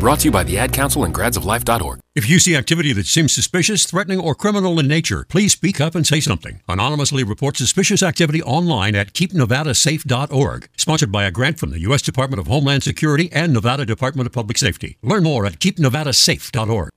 Brought 0.00 0.20
to 0.20 0.24
you 0.24 0.30
by 0.30 0.44
the 0.44 0.56
Ad 0.56 0.72
Council 0.72 1.04
and 1.04 1.14
gradsoflife.org. 1.14 2.00
If 2.14 2.26
you 2.26 2.38
see 2.38 2.56
activity 2.56 2.94
that 2.94 3.04
seems 3.04 3.34
suspicious, 3.34 3.84
threatening, 3.84 4.18
or 4.18 4.34
criminal 4.34 4.80
in 4.80 4.88
nature, 4.88 5.26
please 5.28 5.52
speak 5.52 5.78
up 5.78 5.94
and 5.94 6.06
say 6.06 6.20
something. 6.20 6.62
Anonymously 6.66 7.22
report 7.22 7.58
suspicious 7.58 8.02
activity 8.02 8.42
online 8.42 8.96
at 8.96 9.12
keepnevadasafe.org. 9.12 10.68
Sponsored 10.78 11.12
by 11.12 11.24
a 11.24 11.30
grant 11.30 11.58
from 11.58 11.68
the 11.68 11.80
U.S. 11.80 12.00
Department 12.00 12.40
of 12.40 12.46
Homeland 12.46 12.82
Security 12.82 13.30
and 13.30 13.52
Nevada 13.52 13.84
Department 13.84 14.26
of 14.26 14.32
Public 14.32 14.56
Safety. 14.56 14.96
Learn 15.02 15.22
more 15.22 15.44
at 15.44 15.58
keepnevadasafe.org. 15.58 16.88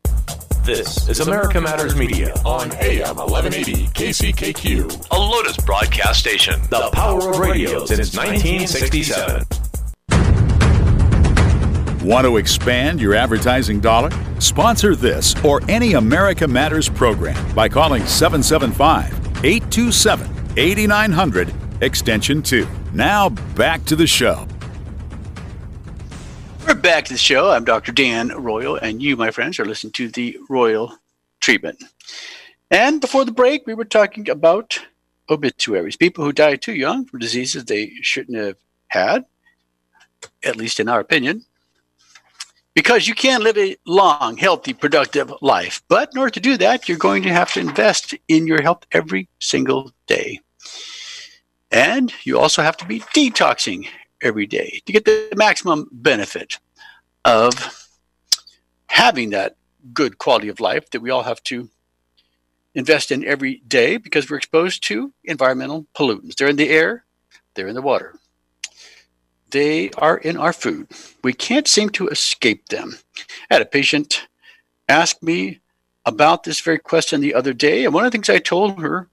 This 0.63 1.10
is 1.10 1.19
America 1.19 1.60
Matters 1.60 1.98
Media 1.98 2.33
on 2.45 2.72
AM 2.77 3.17
1180 3.17 3.88
KCKQ, 3.88 5.07
a 5.12 5.19
Lotus 5.19 5.57
broadcast 5.57 6.22
station. 6.22 6.62
The 6.69 6.89
power 6.93 7.31
of 7.31 7.38
radio 7.38 7.86
since 7.86 8.15
1967. 8.15 9.73
Want 12.03 12.27
to 12.27 12.36
expand 12.36 13.00
your 13.00 13.15
advertising 13.15 13.79
dollar? 13.79 14.10
Sponsor 14.39 14.93
this 14.93 15.41
or 15.45 15.62
any 15.69 15.93
America 15.93 16.45
Matters 16.45 16.89
program 16.89 17.55
by 17.55 17.69
calling 17.69 18.05
775 18.05 19.13
827 19.45 20.29
8900 20.57 21.53
extension 21.81 22.41
2. 22.41 22.67
Now 22.91 23.29
back 23.29 23.86
to 23.86 23.95
the 23.95 24.05
show. 24.05 24.45
We're 26.67 26.75
back 26.75 27.05
to 27.05 27.13
the 27.13 27.17
show. 27.17 27.51
I'm 27.51 27.63
Dr. 27.63 27.93
Dan 27.93 28.33
Royal, 28.36 28.75
and 28.75 29.01
you, 29.01 29.15
my 29.15 29.31
friends, 29.31 29.57
are 29.57 29.65
listening 29.65 29.93
to 29.93 30.10
the 30.10 30.38
Royal 30.50 30.98
Treatment. 31.39 31.81
And 32.69 33.00
before 33.00 33.24
the 33.24 33.31
break, 33.31 33.65
we 33.65 33.74
were 33.75 33.86
talking 33.86 34.29
about 34.29 34.77
obituaries 35.29 35.95
people 35.95 36.25
who 36.25 36.33
die 36.33 36.57
too 36.57 36.74
young 36.74 37.05
from 37.05 37.19
diseases 37.19 37.63
they 37.63 37.93
shouldn't 38.01 38.38
have 38.38 38.57
had, 38.88 39.24
at 40.43 40.57
least 40.57 40.81
in 40.81 40.89
our 40.89 41.00
opinion 41.00 41.45
because 42.74 43.08
you 43.08 43.13
can't 43.13 43.44
live 43.44 43.58
a 43.58 43.75
long, 43.86 44.38
healthy, 44.38 44.74
productive 44.74 45.34
life. 45.42 45.84
But 45.88 46.10
in 46.13 46.20
order 46.20 46.32
to 46.32 46.39
do 46.39 46.58
that, 46.58 46.89
you're 46.89 46.98
going 46.98 47.24
to 47.24 47.34
have 47.34 47.53
to 47.53 47.60
invest 47.60 48.15
in 48.27 48.48
your 48.48 48.62
health 48.62 48.86
every 48.92 49.30
single 49.39 49.92
day. 50.08 50.39
And 51.72 52.13
you 52.24 52.39
also 52.39 52.62
have 52.62 52.77
to 52.77 52.86
be 52.86 53.00
detoxing 53.00 53.88
every 54.22 54.46
day 54.46 54.82
to 54.86 54.94
get 54.94 55.06
the 55.06 55.34
maximum 55.36 55.89
benefit 55.92 56.60
of 57.25 57.89
having 58.88 59.32
that 59.32 59.56
good 59.94 60.18
quality 60.18 60.50
of 60.50 60.60
life 60.60 60.89
that 60.92 61.01
we 61.01 61.10
all 61.10 61.24
have 61.24 61.44
to 61.44 61.70
invest 62.75 63.12
in 63.12 63.25
every 63.25 63.62
day 63.68 63.98
because 63.98 64.30
we're 64.30 64.38
exposed 64.38 64.84
to 64.84 65.12
environmental 65.25 65.86
pollutants. 65.96 66.36
They're 66.36 66.48
in 66.48 66.56
the 66.56 66.70
air, 66.70 67.06
they're 67.53 67.68
in 67.68 67.75
the 67.75 67.82
water, 67.82 68.20
they 69.53 69.89
are 69.91 70.17
in 70.17 70.36
our 70.36 70.51
food. 70.51 70.88
We 71.24 71.31
can't 71.31 71.67
seem 71.67 71.89
to 71.91 72.10
escape 72.10 72.67
them. 72.67 72.98
I 73.50 73.55
had 73.55 73.62
a 73.62 73.65
patient 73.65 74.27
ask 74.89 75.22
me 75.24 75.62
about 76.05 76.43
this 76.43 76.60
very 76.60 76.79
question 76.79 77.22
the 77.22 77.33
other 77.33 77.53
day, 77.53 77.86
and 77.86 77.93
one 77.93 78.03
of 78.03 78.12
the 78.12 78.15
things 78.17 78.29
I 78.29 78.39
told 78.39 78.81
her 78.81 79.07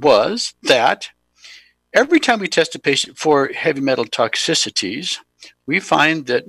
was 0.00 0.54
that 0.62 1.10
every 1.92 2.20
time 2.20 2.40
we 2.40 2.48
test 2.48 2.74
a 2.74 2.78
patient 2.78 3.18
for 3.18 3.48
heavy 3.48 3.80
metal 3.80 4.06
toxicities, 4.06 5.18
we 5.66 5.80
find 5.80 6.26
that 6.26 6.44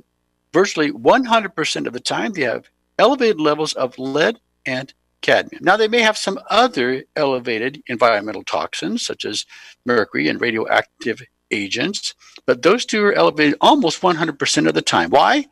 virtually 0.54 0.92
100% 0.92 1.88
of 1.88 1.94
the 1.94 2.00
time 2.00 2.32
they 2.32 2.44
have 2.44 2.70
elevated 2.98 3.42
levels 3.42 3.74
of 3.74 3.98
lead 3.98 4.40
and 4.66 4.94
cadmium. 5.22 5.64
Now, 5.64 5.78
they 5.78 5.88
may 5.88 6.02
have 6.02 6.18
some 6.18 6.40
other 6.50 7.04
elevated 7.16 7.82
environmental 7.88 8.44
toxins, 8.44 9.06
such 9.06 9.26
as 9.26 9.46
mercury 9.86 10.28
and 10.28 10.40
radioactive 10.40 11.22
agents, 11.52 12.14
but 12.46 12.62
those 12.62 12.86
two 12.86 13.04
are 13.04 13.14
elevated 13.14 13.56
almost 13.62 14.02
100% 14.02 14.68
of 14.68 14.74
the 14.74 14.82
time. 14.82 15.10
Why? 15.10 15.46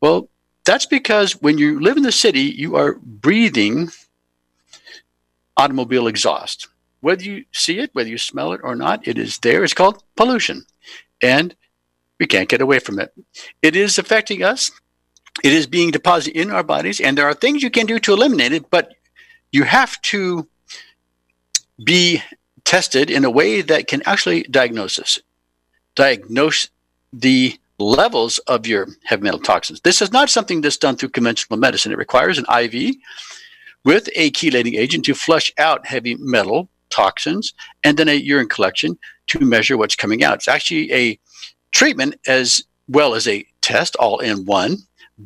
Well, 0.00 0.28
that's 0.64 0.86
because 0.86 1.40
when 1.40 1.58
you 1.58 1.80
live 1.80 1.96
in 1.96 2.02
the 2.02 2.12
city, 2.12 2.42
you 2.42 2.76
are 2.76 2.94
breathing 2.94 3.90
automobile 5.56 6.06
exhaust. 6.06 6.68
Whether 7.00 7.24
you 7.24 7.44
see 7.52 7.78
it, 7.78 7.90
whether 7.92 8.08
you 8.08 8.18
smell 8.18 8.52
it 8.52 8.60
or 8.62 8.74
not, 8.74 9.06
it 9.06 9.18
is 9.18 9.38
there. 9.38 9.64
It's 9.64 9.74
called 9.74 10.02
pollution. 10.16 10.64
And 11.22 11.54
we 12.18 12.26
can't 12.26 12.48
get 12.48 12.60
away 12.60 12.80
from 12.80 12.98
it. 12.98 13.12
It 13.62 13.76
is 13.76 13.98
affecting 13.98 14.42
us. 14.42 14.70
It 15.44 15.52
is 15.52 15.66
being 15.66 15.90
deposited 15.90 16.38
in 16.38 16.50
our 16.50 16.64
bodies, 16.64 17.00
and 17.00 17.16
there 17.16 17.26
are 17.26 17.34
things 17.34 17.62
you 17.62 17.70
can 17.70 17.86
do 17.86 18.00
to 18.00 18.12
eliminate 18.12 18.52
it, 18.52 18.70
but 18.70 18.94
you 19.52 19.62
have 19.62 20.00
to 20.02 20.48
be 21.82 22.22
tested 22.64 23.08
in 23.08 23.24
a 23.24 23.30
way 23.30 23.62
that 23.62 23.86
can 23.86 24.02
actually 24.04 24.42
diagnose 24.42 24.96
this 24.96 25.20
diagnose 25.98 26.70
the 27.12 27.58
levels 27.80 28.38
of 28.46 28.68
your 28.68 28.86
heavy 29.04 29.24
metal 29.24 29.40
toxins. 29.40 29.80
This 29.80 30.00
is 30.00 30.12
not 30.12 30.30
something 30.30 30.60
that's 30.60 30.76
done 30.76 30.96
through 30.96 31.08
conventional 31.08 31.58
medicine. 31.58 31.90
It 31.90 31.98
requires 31.98 32.38
an 32.38 32.46
IV 32.48 32.94
with 33.84 34.08
a 34.14 34.30
chelating 34.30 34.78
agent 34.78 35.04
to 35.06 35.14
flush 35.14 35.52
out 35.58 35.86
heavy 35.86 36.14
metal 36.20 36.68
toxins 36.90 37.52
and 37.82 37.98
then 37.98 38.08
a 38.08 38.14
urine 38.14 38.48
collection 38.48 38.96
to 39.26 39.40
measure 39.40 39.76
what's 39.76 39.96
coming 39.96 40.22
out. 40.22 40.36
It's 40.36 40.46
actually 40.46 40.92
a 40.92 41.18
treatment 41.72 42.14
as 42.28 42.62
well 42.86 43.14
as 43.14 43.26
a 43.26 43.44
test 43.60 43.96
all 43.96 44.20
in 44.20 44.44
one, 44.44 44.76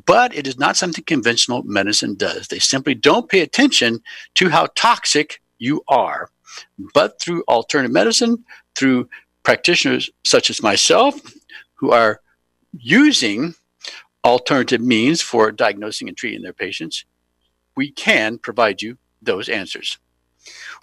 but 0.06 0.34
it 0.34 0.46
is 0.46 0.58
not 0.58 0.78
something 0.78 1.04
conventional 1.04 1.62
medicine 1.64 2.14
does. 2.14 2.48
They 2.48 2.58
simply 2.58 2.94
don't 2.94 3.28
pay 3.28 3.40
attention 3.40 4.00
to 4.36 4.48
how 4.48 4.68
toxic 4.74 5.42
you 5.58 5.82
are. 5.88 6.30
But 6.94 7.20
through 7.20 7.44
alternative 7.46 7.92
medicine, 7.92 8.44
through 8.74 9.08
practitioners 9.42 10.10
such 10.24 10.50
as 10.50 10.62
myself 10.62 11.14
who 11.74 11.90
are 11.90 12.20
using 12.72 13.54
alternative 14.24 14.80
means 14.80 15.20
for 15.20 15.50
diagnosing 15.50 16.08
and 16.08 16.16
treating 16.16 16.42
their 16.42 16.52
patients, 16.52 17.04
we 17.76 17.90
can 17.90 18.38
provide 18.38 18.82
you 18.82 18.96
those 19.20 19.48
answers. 19.48 19.98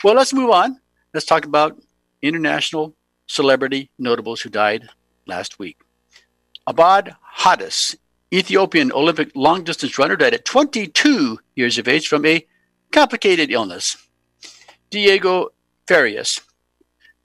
Well, 0.04 0.16
let's 0.16 0.34
move 0.34 0.50
on. 0.50 0.80
Let's 1.14 1.26
talk 1.26 1.46
about 1.46 1.82
international 2.22 2.96
celebrity 3.28 3.92
notables 3.98 4.42
who 4.42 4.50
died 4.50 4.90
last 5.26 5.60
week. 5.60 5.78
Abadi 6.68 7.16
Hadis, 7.22 7.96
Ethiopian 8.34 8.92
Olympic 8.92 9.32
long 9.36 9.64
distance 9.64 9.98
runner, 9.98 10.16
died 10.16 10.34
at 10.34 10.46
22 10.46 11.40
years 11.56 11.78
of 11.78 11.88
age 11.88 12.08
from 12.08 12.26
a 12.26 12.46
complicated 12.92 13.52
illness. 13.52 13.98
Diego 14.90 15.50
Farias, 15.88 16.42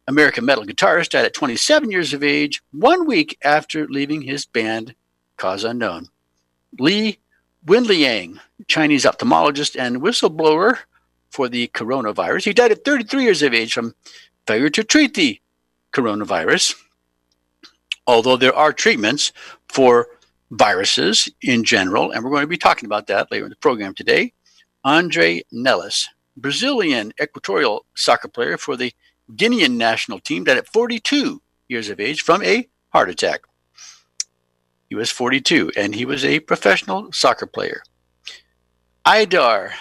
American 0.07 0.45
metal 0.45 0.65
guitarist, 0.65 1.11
died 1.11 1.25
at 1.25 1.35
27 1.35 1.91
years 1.91 2.13
of 2.13 2.23
age, 2.23 2.63
one 2.73 3.07
week 3.07 3.39
after 3.43 3.87
leaving 3.89 4.23
his 4.23 4.47
band, 4.47 4.95
Cause 5.37 5.65
Unknown. 5.65 6.09
Li 6.79 7.19
Wenliang, 7.67 8.39
Chinese 8.69 9.05
ophthalmologist 9.05 9.79
and 9.79 10.03
whistleblower 10.03 10.79
for 11.31 11.49
the 11.49 11.69
coronavirus, 11.69 12.45
he 12.45 12.53
died 12.53 12.73
at 12.73 12.85
33 12.85 13.23
years 13.23 13.43
of 13.43 13.55
age 13.55 13.73
from 13.73 13.95
failure 14.47 14.69
to 14.71 14.85
treat 14.85 15.15
the 15.15 15.41
coronavirus. 15.93 16.75
Although 18.07 18.37
there 18.37 18.55
are 18.55 18.73
treatments 18.73 19.33
for 19.69 20.09
viruses 20.51 21.29
in 21.43 21.65
general, 21.65 22.11
and 22.11 22.23
we're 22.23 22.31
going 22.31 22.43
to 22.43 22.47
be 22.47 22.59
talking 22.59 22.87
about 22.87 23.07
that 23.07 23.31
later 23.33 23.45
in 23.45 23.51
the 23.51 23.57
program 23.57 23.95
today. 23.95 24.33
Andre 24.85 25.43
Neles, 25.53 26.05
Brazilian 26.37 27.13
equatorial 27.21 27.87
soccer 27.95 28.29
player 28.29 28.59
for 28.59 28.77
the 28.77 28.93
Guinean 29.33 29.77
national 29.77 30.21
team 30.21 30.45
died 30.45 30.59
at 30.59 30.69
42 30.69 31.41
years 31.69 31.89
of 31.89 32.01
age 32.01 32.23
from 32.23 32.43
a 32.43 32.69
heart 32.93 33.11
attack. 33.11 33.43
He 34.89 34.95
was 34.95 35.11
42 35.11 35.73
and 35.77 35.95
he 35.95 36.05
was 36.05 36.25
a 36.25 36.41
professional 36.41 37.11
soccer 37.13 37.47
player. 37.47 37.83
Aidar 39.07 39.73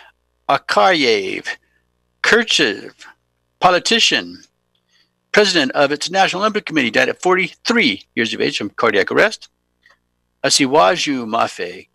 Akayev, 0.50 1.48
Kirchev, 2.22 2.94
politician, 3.60 4.44
president 5.32 5.72
of 5.74 5.92
its 5.92 6.10
National 6.10 6.42
Olympic 6.42 6.66
Committee, 6.66 6.92
died 6.92 7.10
at 7.10 7.22
43 7.22 8.04
years 8.16 8.34
of 8.34 8.42
age 8.42 8.58
from 8.58 8.70
cardiac 8.70 9.12
arrest. 9.12 9.50
Asiwaju 10.44 11.26
Mafe, 11.26 11.88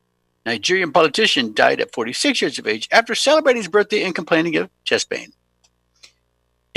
Nigerian 0.46 0.92
politician, 0.92 1.52
died 1.52 1.80
at 1.80 1.92
46 1.92 2.40
years 2.40 2.58
of 2.58 2.66
age 2.66 2.88
after 2.90 3.14
celebrating 3.14 3.60
his 3.60 3.68
birthday 3.68 4.02
and 4.04 4.14
complaining 4.14 4.56
of 4.56 4.70
chest 4.84 5.10
pain. 5.10 5.32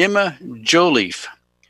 Emma 0.01 0.36
Joliffe, 0.63 1.27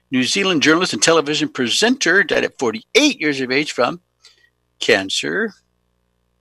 New 0.10 0.24
Zealand 0.24 0.64
journalist 0.64 0.94
and 0.94 1.04
television 1.04 1.50
presenter, 1.50 2.24
died 2.24 2.46
at 2.46 2.58
48 2.58 3.20
years 3.20 3.42
of 3.42 3.52
age 3.52 3.74
from 3.74 4.00
cancer, 4.80 5.54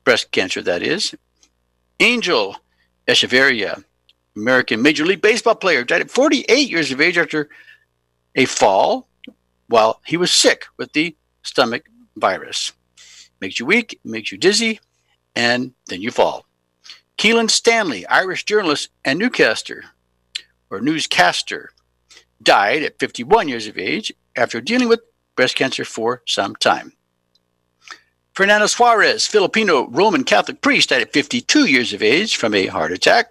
breast 0.05 0.31
cancer, 0.31 0.63
that 0.63 0.85
is. 0.85 1.17
Angel 1.99 2.55
Echevarria, 3.09 3.83
American 4.37 4.83
Major 4.83 5.05
League 5.05 5.21
Baseball 5.21 5.57
player, 5.57 5.83
died 5.83 6.03
at 6.03 6.13
48 6.13 6.71
years 6.71 6.93
of 6.93 7.01
age 7.01 7.19
after 7.19 7.49
a 8.37 8.45
fall 8.45 9.09
while 9.67 10.01
he 10.07 10.17
was 10.17 10.31
sick 10.31 10.67
with 10.77 10.93
the 10.93 11.17
stomach 11.43 11.87
virus. 12.15 12.71
Makes 13.41 13.59
you 13.59 13.67
weak, 13.67 13.99
makes 14.05 14.31
you 14.31 14.39
dizzy, 14.39 14.79
and 15.35 15.73
then 15.89 16.01
you 16.03 16.13
fall. 16.13 16.47
Keelin 17.19 17.51
Shanley, 17.51 18.07
Irish 18.07 18.45
journalist 18.45 18.91
and 19.05 19.19
newscaster, 19.19 19.87
or 20.71 20.81
newscaster, 20.81 21.73
died 22.43 22.83
at 22.83 22.99
51 22.99 23.49
years 23.49 23.67
of 23.67 23.79
age 23.79 24.13
after 24.37 24.61
dealing 24.61 24.89
with 24.89 25.01
breast 25.37 25.57
cancer 25.57 25.85
for 25.85 26.23
some 26.27 26.57
time. 26.57 26.93
Fernando 28.35 28.67
Suarez, 28.67 29.27
Filipino 29.27 29.89
Roman 29.89 30.25
Catholic 30.25 30.61
priest, 30.63 30.91
died 30.91 31.03
at 31.03 31.13
52 31.13 31.67
years 31.67 31.93
of 31.93 32.03
age 32.03 32.37
from 32.37 32.55
a 32.55 32.67
heart 32.67 32.93
attack. 32.93 33.31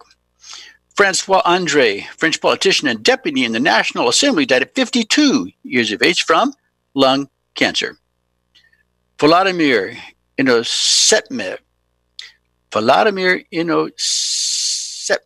Francois 0.95 1.41
Andre, 1.45 2.01
French 2.17 2.41
politician 2.41 2.87
and 2.87 3.01
deputy 3.03 3.45
in 3.45 3.53
the 3.53 3.59
National 3.59 4.09
Assembly, 4.09 4.45
died 4.45 4.61
at 4.61 4.75
52 4.75 5.49
years 5.63 5.91
of 5.91 6.03
age 6.03 6.23
from 6.23 6.53
lung 6.93 7.29
cancer. 7.55 7.97
Volodymyr 9.17 9.97
Inosetmev, 10.37 11.59
Vladimir 12.71 13.43
Inosepsev, 13.51 15.21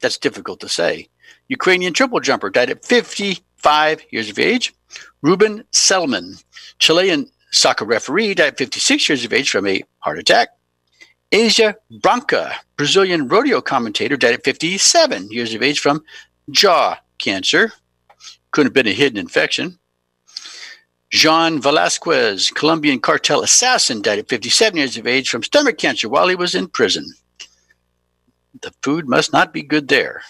that's 0.00 0.18
difficult 0.18 0.60
to 0.60 0.68
say, 0.68 1.08
Ukrainian 1.52 1.92
triple 1.92 2.20
jumper, 2.20 2.48
died 2.48 2.70
at 2.70 2.82
55 2.82 4.02
years 4.10 4.30
of 4.30 4.38
age. 4.38 4.74
Ruben 5.20 5.64
Selman, 5.70 6.36
Chilean 6.78 7.28
soccer 7.50 7.84
referee, 7.84 8.34
died 8.34 8.54
at 8.54 8.58
56 8.58 9.08
years 9.08 9.24
of 9.24 9.32
age 9.34 9.50
from 9.50 9.66
a 9.66 9.82
heart 9.98 10.18
attack. 10.18 10.48
Asa 11.34 11.76
Branca, 12.00 12.54
Brazilian 12.78 13.28
rodeo 13.28 13.60
commentator, 13.60 14.16
died 14.16 14.34
at 14.34 14.44
57 14.44 15.30
years 15.30 15.52
of 15.52 15.62
age 15.62 15.78
from 15.78 16.02
jaw 16.50 16.96
cancer. 17.18 17.72
Could 18.52 18.64
have 18.66 18.72
been 18.72 18.86
a 18.86 18.92
hidden 18.92 19.18
infection. 19.18 19.78
Jean 21.10 21.60
Velasquez, 21.60 22.50
Colombian 22.50 22.98
cartel 22.98 23.42
assassin, 23.42 24.00
died 24.00 24.18
at 24.18 24.28
57 24.30 24.78
years 24.78 24.96
of 24.96 25.06
age 25.06 25.28
from 25.28 25.42
stomach 25.42 25.76
cancer 25.76 26.08
while 26.08 26.28
he 26.28 26.34
was 26.34 26.54
in 26.54 26.66
prison. 26.66 27.04
The 28.62 28.72
food 28.82 29.06
must 29.06 29.34
not 29.34 29.52
be 29.52 29.62
good 29.62 29.88
there. 29.88 30.22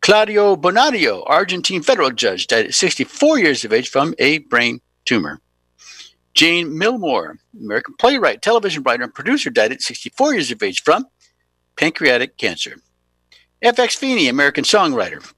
Claudio 0.00 0.56
Bonadio, 0.56 1.24
Argentine 1.26 1.82
federal 1.82 2.10
judge, 2.10 2.46
died 2.46 2.66
at 2.66 2.74
64 2.74 3.38
years 3.38 3.64
of 3.64 3.72
age 3.72 3.88
from 3.88 4.14
a 4.18 4.38
brain 4.38 4.80
tumor. 5.04 5.40
Jane 6.34 6.68
Milmore, 6.68 7.38
American 7.58 7.94
playwright, 7.98 8.42
television 8.42 8.82
writer, 8.82 9.04
and 9.04 9.14
producer, 9.14 9.50
died 9.50 9.72
at 9.72 9.80
64 9.80 10.34
years 10.34 10.50
of 10.50 10.62
age 10.62 10.82
from 10.82 11.06
pancreatic 11.76 12.36
cancer. 12.36 12.76
F.X. 13.62 13.96
Feeney, 13.96 14.28
American 14.28 14.62
songwriter, 14.62 15.32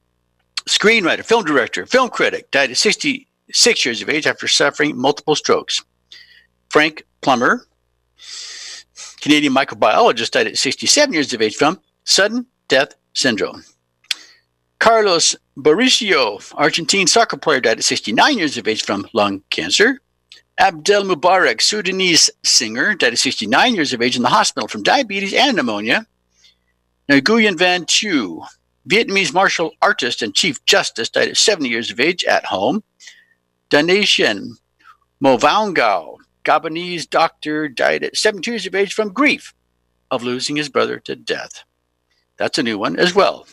screenwriter, 0.68 1.24
film 1.24 1.44
director, 1.44 1.86
film 1.86 2.10
critic, 2.10 2.50
died 2.50 2.70
at 2.70 2.76
66 2.76 3.84
years 3.84 4.02
of 4.02 4.08
age 4.10 4.26
after 4.26 4.48
suffering 4.48 4.98
multiple 4.98 5.36
strokes. 5.36 5.84
Frank 6.68 7.06
Plummer, 7.20 7.66
Canadian 9.20 9.54
microbiologist, 9.54 10.32
died 10.32 10.48
at 10.48 10.58
67 10.58 11.12
years 11.12 11.32
of 11.32 11.40
age 11.40 11.56
from 11.56 11.80
sudden 12.04 12.46
death 12.66 12.94
syndrome. 13.14 13.62
Carlos 14.78 15.34
Mauricio, 15.56 16.52
Argentine 16.56 17.08
soccer 17.08 17.36
player, 17.36 17.60
died 17.60 17.78
at 17.78 17.84
69 17.84 18.38
years 18.38 18.56
of 18.56 18.68
age 18.68 18.82
from 18.84 19.08
lung 19.12 19.42
cancer. 19.50 20.00
Abdel 20.56 21.04
Mubarak, 21.04 21.60
Sudanese 21.60 22.30
singer, 22.44 22.94
died 22.94 23.12
at 23.12 23.18
69 23.18 23.74
years 23.74 23.92
of 23.92 24.02
age 24.02 24.16
in 24.16 24.22
the 24.22 24.28
hospital 24.28 24.68
from 24.68 24.82
diabetes 24.82 25.34
and 25.34 25.56
pneumonia. 25.56 26.06
Nguyen 27.08 27.58
Van 27.58 27.86
Thieu, 27.86 28.42
Vietnamese 28.88 29.32
martial 29.32 29.72
artist 29.82 30.22
and 30.22 30.34
chief 30.34 30.64
justice, 30.64 31.08
died 31.08 31.28
at 31.28 31.36
70 31.36 31.68
years 31.68 31.90
of 31.90 31.98
age 31.98 32.24
at 32.24 32.44
home. 32.46 32.84
Danatian 33.70 34.50
Movaungao, 35.22 36.16
Gabonese 36.44 37.08
doctor, 37.08 37.68
died 37.68 38.04
at 38.04 38.16
72 38.16 38.50
years 38.50 38.66
of 38.66 38.74
age 38.74 38.94
from 38.94 39.12
grief 39.12 39.54
of 40.10 40.22
losing 40.22 40.56
his 40.56 40.68
brother 40.68 40.98
to 41.00 41.16
death. 41.16 41.64
That's 42.36 42.58
a 42.58 42.62
new 42.62 42.78
one 42.78 42.96
as 42.98 43.14
well. 43.14 43.46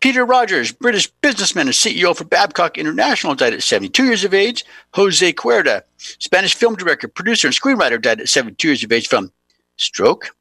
Peter 0.00 0.24
Rogers, 0.24 0.72
British 0.72 1.08
businessman 1.22 1.66
and 1.66 1.74
CEO 1.74 2.16
for 2.16 2.24
Babcock 2.24 2.78
International, 2.78 3.34
died 3.34 3.54
at 3.54 3.62
72 3.62 4.04
years 4.04 4.24
of 4.24 4.34
age. 4.34 4.64
Jose 4.94 5.32
Cuerda, 5.32 5.82
Spanish 5.96 6.54
film 6.54 6.76
director, 6.76 7.08
producer, 7.08 7.48
and 7.48 7.56
screenwriter, 7.56 8.00
died 8.00 8.20
at 8.20 8.28
72 8.28 8.68
years 8.68 8.84
of 8.84 8.92
age 8.92 9.08
from 9.08 9.32
stroke. 9.76 10.34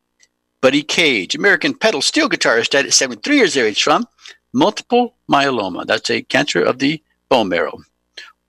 Buddy 0.61 0.83
Cage, 0.83 1.35
American 1.35 1.73
pedal 1.73 2.01
steel 2.01 2.29
guitarist, 2.29 2.71
died 2.71 2.85
at 2.85 2.93
73 2.93 3.35
years 3.35 3.55
of 3.55 3.63
age 3.63 3.83
from 3.83 4.07
multiple 4.53 5.15
myeloma. 5.29 5.85
That's 5.85 6.09
a 6.09 6.21
cancer 6.21 6.61
of 6.61 6.79
the 6.79 7.01
bone 7.29 7.49
marrow. 7.49 7.79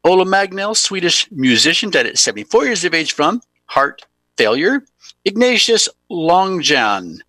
Ola 0.05 0.25
Magnell, 0.25 0.75
Swedish 0.75 1.31
musician, 1.31 1.91
died 1.91 2.07
at 2.07 2.19
74 2.19 2.65
years 2.65 2.85
of 2.85 2.95
age 2.95 3.13
from 3.13 3.43
heart 3.67 4.07
failure. 4.37 4.83
Ignatius 5.25 5.89
Longjan, 6.11 7.21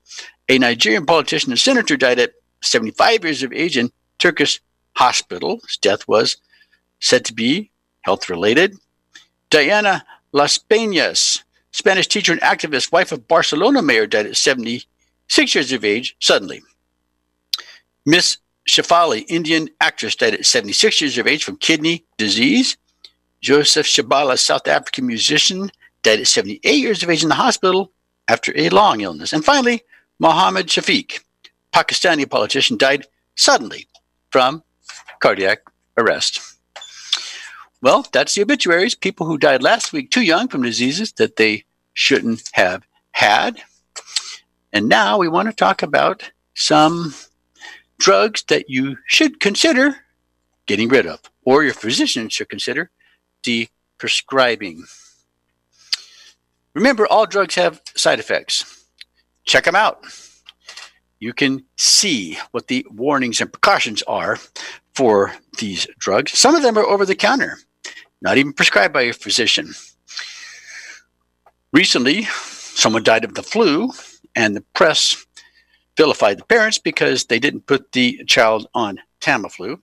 a 0.47 0.57
Nigerian 0.57 1.05
politician 1.05 1.51
and 1.51 1.59
senator, 1.59 1.97
died 1.97 2.19
at 2.19 2.33
75 2.61 3.23
years 3.23 3.43
of 3.43 3.53
age 3.53 3.77
in 3.77 3.91
Turkish 4.17 4.61
hospital. 4.95 5.59
His 5.65 5.77
death 5.77 6.07
was 6.07 6.37
said 6.99 7.25
to 7.25 7.33
be 7.33 7.71
health 8.01 8.29
related. 8.29 8.77
Diana 9.49 10.05
Las 10.31 10.57
Peñas, 10.57 11.43
Spanish 11.71 12.07
teacher 12.07 12.31
and 12.31 12.41
activist, 12.41 12.91
wife 12.91 13.11
of 13.11 13.27
Barcelona 13.27 13.81
mayor, 13.81 14.05
died 14.05 14.27
at 14.27 14.37
76 14.37 15.55
years 15.55 15.71
of 15.71 15.83
age 15.83 16.15
suddenly. 16.19 16.61
Miss 18.05 18.37
Shafali, 18.67 19.25
Indian 19.27 19.69
actress, 19.81 20.15
died 20.15 20.35
at 20.35 20.45
76 20.45 21.01
years 21.01 21.17
of 21.17 21.27
age 21.27 21.43
from 21.43 21.57
kidney 21.57 22.05
disease. 22.17 22.77
Joseph 23.41 23.87
Shabala, 23.87 24.37
South 24.37 24.67
African 24.67 25.07
musician, 25.07 25.71
died 26.03 26.19
at 26.19 26.27
78 26.27 26.75
years 26.75 27.03
of 27.03 27.09
age 27.09 27.23
in 27.23 27.29
the 27.29 27.35
hospital 27.35 27.91
after 28.27 28.53
a 28.55 28.69
long 28.69 29.01
illness. 29.01 29.33
And 29.33 29.43
finally, 29.43 29.81
Mohammed 30.19 30.67
Shafiq, 30.67 31.21
Pakistani 31.73 32.29
politician, 32.29 32.77
died 32.77 33.05
suddenly 33.35 33.87
from 34.31 34.63
cardiac 35.19 35.59
arrest. 35.97 36.41
Well, 37.81 38.05
that's 38.11 38.35
the 38.35 38.41
obituaries. 38.41 38.95
People 38.95 39.25
who 39.25 39.37
died 39.37 39.63
last 39.63 39.93
week 39.93 40.11
too 40.11 40.21
young 40.21 40.47
from 40.47 40.63
diseases 40.63 41.13
that 41.13 41.37
they 41.37 41.63
shouldn't 41.93 42.49
have 42.53 42.83
had. 43.11 43.61
And 44.73 44.89
now 44.89 45.17
we 45.17 45.27
want 45.27 45.47
to 45.47 45.55
talk 45.55 45.81
about 45.81 46.31
some 46.55 47.13
drugs 47.97 48.43
that 48.49 48.69
you 48.69 48.97
should 49.05 49.39
consider 49.39 49.95
getting 50.65 50.89
rid 50.89 51.07
of, 51.07 51.19
or 51.43 51.63
your 51.63 51.73
physician 51.73 52.29
should 52.29 52.49
consider 52.49 52.91
de-prescribing. 53.41 54.83
Remember, 56.73 57.07
all 57.07 57.25
drugs 57.25 57.55
have 57.55 57.81
side 57.95 58.19
effects. 58.19 58.85
Check 59.45 59.63
them 59.63 59.75
out 59.75 60.05
you 61.19 61.33
can 61.33 61.63
see 61.77 62.37
what 62.51 62.67
the 62.67 62.85
warnings 62.89 63.41
and 63.41 63.51
precautions 63.51 64.01
are 64.03 64.37
for 64.93 65.33
these 65.57 65.87
drugs. 65.97 66.37
Some 66.37 66.55
of 66.55 66.63
them 66.63 66.77
are 66.77 66.85
over 66.85 67.05
the 67.05 67.15
counter, 67.15 67.57
not 68.21 68.37
even 68.37 68.53
prescribed 68.53 68.93
by 68.93 69.03
a 69.03 69.13
physician. 69.13 69.73
Recently, 71.71 72.23
someone 72.23 73.03
died 73.03 73.25
of 73.25 73.35
the 73.35 73.43
flu, 73.43 73.91
and 74.35 74.55
the 74.55 74.63
press 74.73 75.25
vilified 75.97 76.39
the 76.39 76.45
parents 76.45 76.77
because 76.77 77.25
they 77.25 77.39
didn't 77.39 77.67
put 77.67 77.91
the 77.91 78.23
child 78.25 78.67
on 78.73 78.99
Tamiflu. 79.19 79.79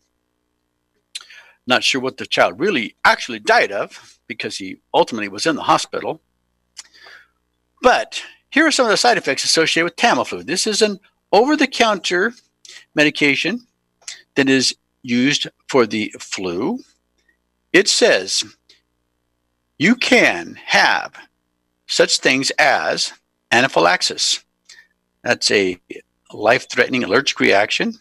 Not 1.66 1.85
sure 1.85 2.01
what 2.01 2.16
the 2.16 2.27
child 2.27 2.59
really 2.59 2.96
actually 3.05 3.40
died 3.40 3.72
of 3.72 4.18
because 4.27 4.57
he 4.57 4.79
ultimately 4.94 5.29
was 5.29 5.46
in 5.46 5.57
the 5.57 5.62
hospital. 5.62 6.22
But 7.83 8.22
here 8.51 8.66
are 8.66 8.70
some 8.70 8.87
of 8.87 8.90
the 8.90 8.96
side 8.96 9.18
effects 9.18 9.44
associated 9.44 9.85
with 9.85 9.96
Tamiflu. 9.96 10.46
This 10.46 10.66
is 10.66 10.81
an 10.81 10.99
over 11.32 11.56
the 11.56 11.66
counter 11.66 12.32
medication 12.94 13.66
that 14.34 14.48
is 14.48 14.74
used 15.02 15.46
for 15.68 15.86
the 15.86 16.14
flu. 16.18 16.78
It 17.72 17.88
says 17.88 18.44
you 19.78 19.94
can 19.94 20.58
have 20.64 21.14
such 21.86 22.18
things 22.18 22.50
as 22.58 23.12
anaphylaxis. 23.50 24.44
That's 25.22 25.50
a 25.50 25.80
life 26.32 26.70
threatening 26.70 27.04
allergic 27.04 27.40
reaction 27.40 27.94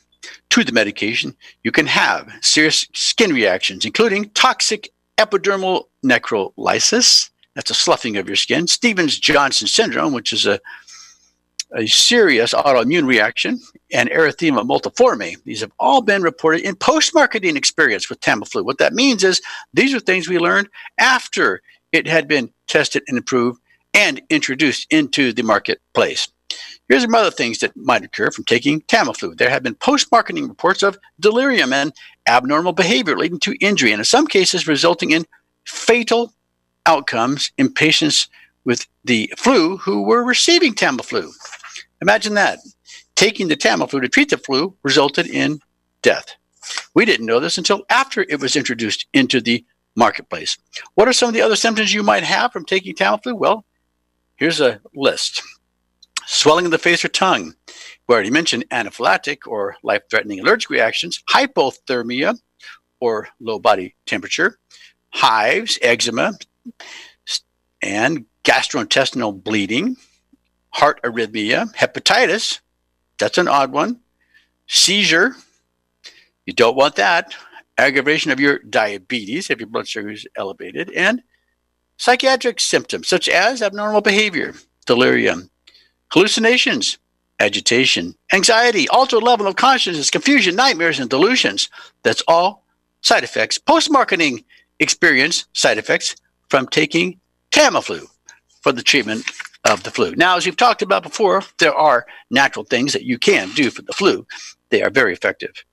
to 0.50 0.64
the 0.64 0.72
medication. 0.72 1.36
You 1.64 1.72
can 1.72 1.86
have 1.88 2.32
serious 2.42 2.88
skin 2.94 3.34
reactions, 3.34 3.86
including 3.86 4.30
toxic 4.30 4.90
epidermal 5.18 5.86
necrolysis. 6.04 7.30
That's 7.54 7.72
a 7.72 7.76
sloughing 7.76 8.18
of 8.18 8.28
your 8.28 8.36
skin. 8.36 8.68
Stevens 8.68 9.20
Johnson 9.20 9.68
syndrome, 9.68 10.14
which 10.14 10.34
is 10.34 10.46
a 10.46 10.60
a 11.76 11.86
serious 11.88 12.54
autoimmune 12.54 13.06
reaction, 13.06 13.60
and 13.94 14.10
erythema 14.10 14.66
multiforme. 14.66 15.36
These 15.44 15.62
have 15.62 15.72
all 15.80 16.02
been 16.02 16.22
reported 16.22 16.62
in 16.62 16.76
post 16.76 17.14
marketing 17.14 17.58
experience 17.58 18.10
with 18.10 18.22
Tamiflu. 18.22 18.64
What 18.64 18.78
that 18.80 18.94
means 18.94 19.24
is 19.24 19.42
these 19.74 19.94
are 19.94 20.00
things 20.00 20.28
we 20.28 20.40
learned 20.40 20.70
after 20.98 21.62
it 21.92 22.08
had 22.08 22.28
been 22.28 22.50
tested 22.68 23.04
and 23.08 23.18
approved 23.18 23.60
and 23.94 24.22
introduced 24.30 24.88
into 24.92 25.32
the 25.32 25.44
marketplace. 25.44 26.28
Here's 26.88 27.02
some 27.02 27.16
other 27.16 27.32
things 27.32 27.60
that 27.60 27.76
might 27.76 28.04
occur 28.04 28.30
from 28.32 28.46
taking 28.46 28.82
Tamiflu. 28.82 29.38
There 29.38 29.50
have 29.50 29.64
been 29.64 29.76
post 29.76 30.12
marketing 30.12 30.48
reports 30.48 30.84
of 30.84 30.98
delirium 31.20 31.74
and 31.74 31.94
abnormal 32.28 32.74
behavior 32.74 33.18
leading 33.18 33.40
to 33.40 33.56
injury, 33.60 33.92
and 33.92 34.00
in 34.00 34.06
some 34.06 34.28
cases, 34.28 34.68
resulting 34.68 35.12
in 35.12 35.26
fatal 35.66 36.34
outcomes 36.86 37.52
in 37.58 37.74
patients 37.74 38.28
with 38.66 38.86
the 39.04 39.32
flu 39.38 39.78
who 39.78 40.04
were 40.04 40.24
receiving 40.24 40.74
Tamiflu. 40.74 41.32
Imagine 42.02 42.34
that. 42.36 42.60
Taking 43.16 43.48
the 43.48 43.56
Tamiflu 43.56 44.02
to 44.02 44.10
treat 44.10 44.30
the 44.30 44.38
flu 44.38 44.76
resulted 44.84 45.28
in 45.28 45.60
death. 46.02 46.36
We 46.94 47.06
didn't 47.06 47.26
know 47.26 47.40
this 47.40 47.58
until 47.58 47.84
after 47.90 48.26
it 48.28 48.40
was 48.40 48.56
introduced 48.56 49.06
into 49.14 49.40
the 49.40 49.66
marketplace. 49.96 50.58
What 50.96 51.08
are 51.08 51.14
some 51.14 51.30
of 51.30 51.34
the 51.34 51.42
other 51.42 51.56
symptoms 51.56 51.94
you 51.94 52.04
might 52.04 52.24
have 52.24 52.52
from 52.52 52.66
taking 52.66 52.96
Tamiflu? 52.96 53.38
Well, 53.38 53.66
here's 54.36 54.60
a 54.60 54.82
list 54.94 55.42
swelling 56.26 56.66
of 56.66 56.72
the 56.72 56.78
face 56.78 57.06
or 57.06 57.08
tongue. 57.08 57.54
We 58.08 58.14
already 58.14 58.32
mentioned 58.32 58.70
anaphylactic 58.70 59.48
or 59.48 59.76
life 59.84 60.04
threatening 60.10 60.40
allergic 60.40 60.70
reactions, 60.70 61.24
hypothermia 61.30 62.38
or 63.00 63.30
low 63.40 63.60
body 63.60 63.96
temperature, 64.06 64.58
hives, 65.10 65.78
eczema, 65.82 66.34
and 67.82 68.26
gastrointestinal 68.44 69.44
bleeding, 69.44 69.98
heart 70.76 71.02
arrhythmia, 71.04 71.74
hepatitis. 71.74 72.60
That's 73.18 73.38
an 73.38 73.48
odd 73.48 73.72
one. 73.72 74.02
Seizure. 74.68 75.36
You 76.46 76.54
don't 76.54 76.76
want 76.76 76.98
that. 76.98 77.34
Aggravation 77.78 78.32
of 78.32 78.42
your 78.42 78.60
diabetes 78.60 79.50
if 79.50 79.60
your 79.60 79.70
blood 79.70 79.88
sugar 79.88 80.12
is 80.12 80.28
elevated. 80.36 80.92
And 80.92 81.24
psychiatric 81.98 82.60
symptoms 82.60 83.08
such 83.08 83.30
as 83.30 83.62
abnormal 83.62 84.02
behavior, 84.02 84.54
delirium, 84.86 85.50
hallucinations, 86.12 86.98
agitation, 87.40 88.14
anxiety, 88.34 88.90
altered 88.90 89.24
level 89.24 89.48
of 89.48 89.56
consciousness, 89.56 90.10
confusion, 90.10 90.58
nightmares, 90.58 91.00
and 91.00 91.10
delusions. 91.10 91.70
That's 92.04 92.24
all 92.28 92.66
side 93.02 93.24
effects, 93.24 93.58
post 93.58 93.90
marketing 93.90 94.44
experience 94.80 95.46
side 95.54 95.78
effects 95.78 96.18
from 96.50 96.68
taking 96.68 97.20
Tamiflu 97.52 98.06
for 98.62 98.74
the 98.74 98.84
treatment 98.84 99.24
of 99.66 99.84
the 99.84 99.92
flu. 99.92 100.14
Now, 100.16 100.38
as 100.38 100.46
we've 100.46 100.56
talked 100.56 100.82
about 100.82 101.04
before, 101.04 101.44
there 101.58 101.74
are 101.74 102.06
natural 102.30 102.66
things 102.66 102.94
that 102.94 103.04
you 103.04 103.18
can 103.18 103.50
do 103.52 103.72
for 103.72 103.82
the 103.82 103.94
flu. 103.94 104.26
They 104.70 104.84
are 104.84 104.90
very 104.90 105.12
effective. 105.12 105.64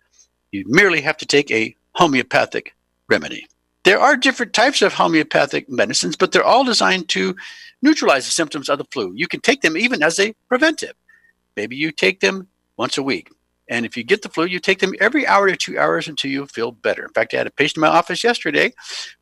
You 0.51 0.65
merely 0.67 1.01
have 1.03 1.17
to 1.19 1.27
take 1.27 1.51
a 1.51 1.77
homeopathic 1.95 2.75
remedy. 3.09 3.47
There 3.85 4.01
are 4.01 4.17
different 4.17 4.53
types 4.53 4.81
of 4.81 4.95
homeopathic 4.95 5.69
medicines, 5.69 6.17
but 6.17 6.33
they're 6.33 6.45
all 6.45 6.65
designed 6.65 7.09
to 7.11 7.35
neutralize 7.83 8.25
the 8.25 8.31
symptoms 8.31 8.69
of 8.69 8.79
the 8.79 8.85
flu. 8.93 9.13
You 9.15 9.27
can 9.27 9.41
take 9.41 9.61
them 9.61 9.77
even 9.77 10.03
as 10.03 10.19
a 10.19 10.35
preventive. 10.49 10.95
Maybe 11.57 11.77
you 11.77 11.91
take 11.91 12.21
them 12.21 12.49
once 12.77 12.97
a 12.97 13.03
week. 13.03 13.31
And 13.69 13.85
if 13.85 13.97
you 13.97 14.05
get 14.05 14.23
the 14.23 14.29
flu, 14.29 14.45
you 14.45 14.59
take 14.59 14.81
them 14.81 14.95
every 15.01 15.27
hour 15.27 15.49
to 15.49 15.57
two 15.57 15.79
hours 15.79 16.09
until 16.09 16.31
you 16.31 16.47
feel 16.47 16.73
better. 16.73 17.05
In 17.05 17.13
fact, 17.13 17.35
I 17.35 17.39
had 17.39 17.47
a 17.47 17.51
patient 17.51 17.79
in 17.79 17.83
my 17.83 17.89
office 17.89 18.23
yesterday. 18.23 18.73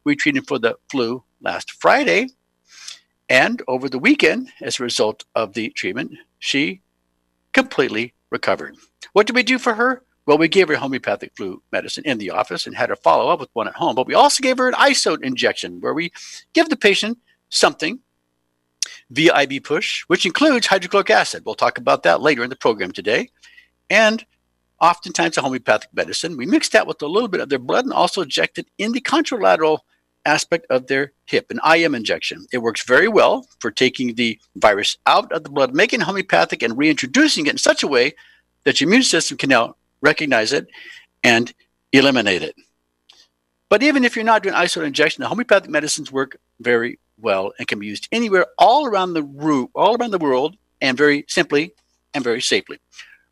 We 0.05 0.17
treated 0.17 0.39
him 0.39 0.45
for 0.45 0.59
the 0.59 0.77
flu 0.91 1.23
last 1.41 1.73
Friday. 1.73 2.29
And 3.31 3.63
over 3.69 3.89
the 3.89 3.99
weekend, 3.99 4.51
as 4.61 4.79
a 4.79 4.83
result 4.83 5.25
of 5.37 5.55
the 5.55 5.71
treatment, 5.71 6.13
she 6.41 6.83
completely 7.53 8.13
recovered. 8.31 8.77
What 9.13 9.29
did 9.29 9.37
we 9.37 9.45
do 9.45 9.59
for 9.59 9.75
her? 9.75 10.03
Well, 10.27 10.37
we 10.37 10.49
gave 10.49 10.69
her 10.69 10.75
homeopathic 10.75 11.33
flu 11.37 11.63
medicine 11.71 12.05
in 12.05 12.19
the 12.19 12.31
office 12.31 12.67
and 12.67 12.77
had 12.77 12.91
her 12.91 12.97
follow 12.97 13.31
up 13.31 13.39
with 13.39 13.49
one 13.53 13.69
at 13.69 13.75
home. 13.75 13.95
But 13.95 14.09
we 14.09 14.15
also 14.15 14.43
gave 14.43 14.59
her 14.59 14.69
an 14.69 14.75
isote 14.75 15.23
injection 15.23 15.81
where 15.81 15.95
we 15.95 16.13
give 16.55 16.69
the 16.69 16.77
patient 16.77 17.19
something 17.51 18.01
via 19.11 19.41
IV 19.43 19.63
push, 19.63 20.03
which 20.09 20.27
includes 20.27 20.67
hydrochloric 20.67 21.11
acid. 21.11 21.45
We'll 21.47 21.55
talk 21.55 21.79
about 21.79 22.03
that 22.03 22.21
later 22.21 22.43
in 22.43 22.51
the 22.51 22.57
program 22.57 22.91
today. 22.91 23.31
And 23.89 24.27
oftentimes 24.81 25.37
a 25.39 25.43
homeopathic 25.43 25.91
medicine. 25.93 26.37
We 26.37 26.47
mix 26.47 26.69
that 26.71 26.87
with 26.87 27.01
a 27.03 27.07
little 27.07 27.29
bit 27.29 27.41
of 27.41 27.49
their 27.49 27.59
blood 27.59 27.85
and 27.85 27.93
also 27.93 28.23
inject 28.23 28.59
it 28.59 28.67
in 28.79 28.93
the 28.93 29.01
contralateral 29.01 29.81
aspect 30.25 30.67
of 30.71 30.87
their 30.87 31.13
hip, 31.27 31.51
an 31.51 31.61
IM 31.75 31.95
injection. 31.95 32.47
It 32.53 32.59
works 32.59 32.85
very 32.85 33.09
well 33.09 33.47
for 33.59 33.71
taking 33.71 34.15
the 34.15 34.39
virus 34.57 34.97
out 35.07 35.31
of 35.33 35.45
the 35.45 35.51
blood, 35.51 35.75
making 35.75 36.01
it 36.01 36.05
homeopathic 36.05 36.63
and 36.63 36.77
reintroducing 36.77 37.47
it 37.47 37.53
in 37.53 37.59
such 37.59 37.83
a 37.83 37.89
way 37.89 38.15
that 38.65 38.81
your 38.81 38.89
immune 38.89 39.03
system 39.03 39.37
can 39.37 39.49
now 39.49 39.77
recognize 40.01 40.53
it, 40.53 40.67
and 41.23 41.53
eliminate 41.93 42.43
it. 42.43 42.55
But 43.69 43.83
even 43.83 44.05
if 44.05 44.17
you're 44.17 44.25
not 44.25 44.43
doing 44.43 44.55
isolate 44.55 44.87
injection, 44.87 45.23
the 45.23 45.29
homeopathic 45.29 45.71
medicines 45.71 46.11
work 46.11 46.37
very 46.61 46.99
well 47.19 47.53
and 47.59 47.69
can 47.69 47.79
be 47.79 47.87
used 47.87 48.09
anywhere 48.11 48.47
all 48.59 48.87
around 48.87 49.13
the 49.13 49.23
root, 49.23 49.71
all 49.75 49.97
around 49.97 50.11
the 50.11 50.19
world, 50.19 50.57
and 50.81 50.97
very 50.97 51.25
simply 51.29 51.75
and 52.15 52.25
very 52.25 52.41
safely. 52.41 52.79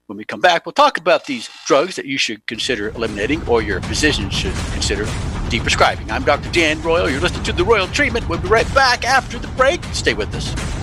When 0.06 0.16
we 0.16 0.24
come 0.24 0.40
back, 0.40 0.64
we'll 0.64 0.72
talk 0.72 0.96
about 0.96 1.26
these 1.26 1.50
drugs 1.66 1.96
that 1.96 2.06
you 2.06 2.18
should 2.18 2.46
consider 2.46 2.88
eliminating 2.90 3.46
or 3.48 3.62
your 3.62 3.80
physician 3.82 4.30
should 4.30 4.54
consider 4.72 5.06
deprescribing. 5.48 6.10
I'm 6.10 6.24
Dr. 6.24 6.50
Dan 6.52 6.80
Royal. 6.82 7.08
You're 7.08 7.20
listening 7.20 7.44
to 7.44 7.52
The 7.52 7.64
Royal 7.64 7.88
Treatment. 7.88 8.28
We'll 8.28 8.38
be 8.38 8.48
right 8.48 8.72
back 8.74 9.04
after 9.04 9.38
the 9.38 9.48
break. 9.48 9.82
Stay 9.92 10.14
with 10.14 10.34
us. 10.34 10.77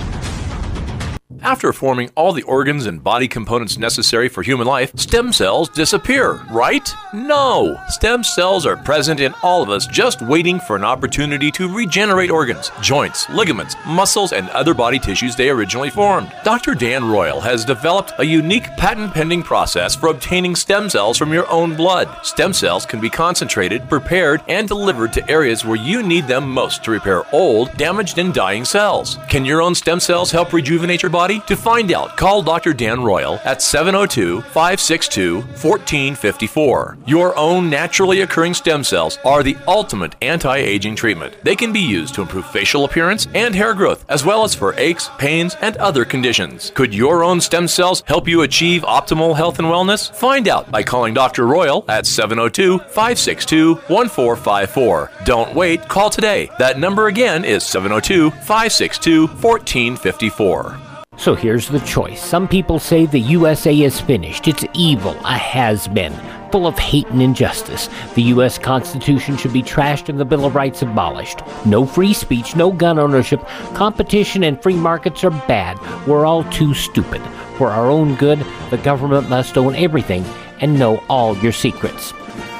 After 1.41 1.73
forming 1.73 2.09
all 2.15 2.33
the 2.33 2.43
organs 2.43 2.85
and 2.85 3.03
body 3.03 3.27
components 3.27 3.77
necessary 3.77 4.29
for 4.29 4.41
human 4.41 4.65
life, 4.65 4.91
stem 4.95 5.33
cells 5.33 5.69
disappear, 5.69 6.35
right? 6.49 6.93
No! 7.13 7.79
Stem 7.89 8.23
cells 8.23 8.65
are 8.65 8.77
present 8.77 9.19
in 9.19 9.33
all 9.43 9.61
of 9.61 9.69
us, 9.69 9.85
just 9.85 10.21
waiting 10.21 10.59
for 10.59 10.75
an 10.75 10.83
opportunity 10.83 11.51
to 11.51 11.73
regenerate 11.73 12.31
organs, 12.31 12.71
joints, 12.81 13.29
ligaments, 13.29 13.75
muscles, 13.85 14.33
and 14.33 14.49
other 14.49 14.73
body 14.73 14.97
tissues 14.97 15.35
they 15.35 15.49
originally 15.49 15.89
formed. 15.89 16.31
Dr. 16.43 16.73
Dan 16.73 17.09
Royal 17.09 17.41
has 17.41 17.65
developed 17.65 18.13
a 18.17 18.25
unique 18.25 18.67
patent 18.77 19.13
pending 19.13 19.43
process 19.43 19.95
for 19.95 20.07
obtaining 20.07 20.55
stem 20.55 20.89
cells 20.89 21.17
from 21.17 21.33
your 21.33 21.49
own 21.49 21.75
blood. 21.75 22.09
Stem 22.23 22.53
cells 22.53 22.85
can 22.85 23.01
be 23.01 23.09
concentrated, 23.09 23.89
prepared, 23.89 24.41
and 24.47 24.67
delivered 24.67 25.13
to 25.13 25.29
areas 25.29 25.65
where 25.65 25.75
you 25.75 26.01
need 26.01 26.27
them 26.27 26.49
most 26.49 26.83
to 26.83 26.91
repair 26.91 27.23
old, 27.33 27.75
damaged, 27.77 28.17
and 28.17 28.33
dying 28.33 28.65
cells. 28.65 29.17
Can 29.29 29.45
your 29.45 29.61
own 29.61 29.75
stem 29.75 29.99
cells 29.99 30.31
help 30.31 30.53
rejuvenate 30.53 31.03
your 31.03 31.09
body? 31.11 31.24
To 31.25 31.55
find 31.55 31.91
out, 31.91 32.17
call 32.17 32.43
Dr. 32.43 32.71
Dan 32.71 33.01
Royal 33.01 33.39
at 33.45 33.59
702 33.59 34.41
562 34.41 35.37
1454. 35.37 36.97
Your 37.07 37.35
own 37.35 37.67
naturally 37.67 38.21
occurring 38.21 38.53
stem 38.53 38.83
cells 38.83 39.17
are 39.25 39.41
the 39.41 39.57
ultimate 39.67 40.13
anti 40.21 40.55
aging 40.55 40.95
treatment. 40.95 41.33
They 41.41 41.55
can 41.55 41.73
be 41.73 41.79
used 41.79 42.13
to 42.13 42.21
improve 42.21 42.45
facial 42.51 42.85
appearance 42.85 43.27
and 43.33 43.55
hair 43.55 43.73
growth, 43.73 44.05
as 44.07 44.23
well 44.23 44.43
as 44.43 44.53
for 44.53 44.75
aches, 44.75 45.09
pains, 45.17 45.55
and 45.61 45.75
other 45.77 46.05
conditions. 46.05 46.71
Could 46.75 46.93
your 46.93 47.23
own 47.23 47.41
stem 47.41 47.67
cells 47.67 48.03
help 48.05 48.27
you 48.27 48.43
achieve 48.43 48.83
optimal 48.83 49.35
health 49.35 49.57
and 49.57 49.67
wellness? 49.67 50.13
Find 50.13 50.47
out 50.47 50.69
by 50.69 50.83
calling 50.83 51.15
Dr. 51.15 51.47
Royal 51.47 51.83
at 51.87 52.05
702 52.05 52.77
562 52.77 53.73
1454. 53.87 55.11
Don't 55.25 55.55
wait, 55.55 55.87
call 55.87 56.11
today. 56.11 56.51
That 56.59 56.77
number 56.77 57.07
again 57.07 57.43
is 57.43 57.63
702 57.63 58.29
562 58.29 59.25
1454. 59.25 60.84
So 61.17 61.33
here's 61.33 61.69
the 61.69 61.79
choice. 61.79 62.21
Some 62.21 62.47
people 62.47 62.77
say 62.77 63.05
the 63.05 63.19
USA 63.19 63.81
is 63.81 63.99
finished. 64.01 64.47
It's 64.47 64.65
evil, 64.73 65.15
a 65.23 65.37
has 65.37 65.87
been, 65.87 66.13
full 66.51 66.67
of 66.67 66.77
hate 66.77 67.07
and 67.07 67.21
injustice. 67.21 67.89
The 68.15 68.23
U.S. 68.23 68.57
Constitution 68.57 69.37
should 69.37 69.53
be 69.53 69.63
trashed 69.63 70.09
and 70.09 70.19
the 70.19 70.25
Bill 70.25 70.45
of 70.45 70.55
Rights 70.55 70.81
abolished. 70.81 71.39
No 71.65 71.85
free 71.85 72.13
speech, 72.13 72.55
no 72.55 72.71
gun 72.71 72.99
ownership. 72.99 73.45
Competition 73.73 74.43
and 74.43 74.61
free 74.61 74.75
markets 74.75 75.23
are 75.23 75.31
bad. 75.31 75.79
We're 76.05 76.25
all 76.25 76.43
too 76.45 76.73
stupid. 76.73 77.21
For 77.57 77.69
our 77.69 77.89
own 77.89 78.15
good, 78.15 78.45
the 78.69 78.77
government 78.77 79.29
must 79.29 79.57
own 79.57 79.75
everything 79.75 80.25
and 80.59 80.77
know 80.77 80.97
all 81.09 81.37
your 81.37 81.53
secrets. 81.53 82.13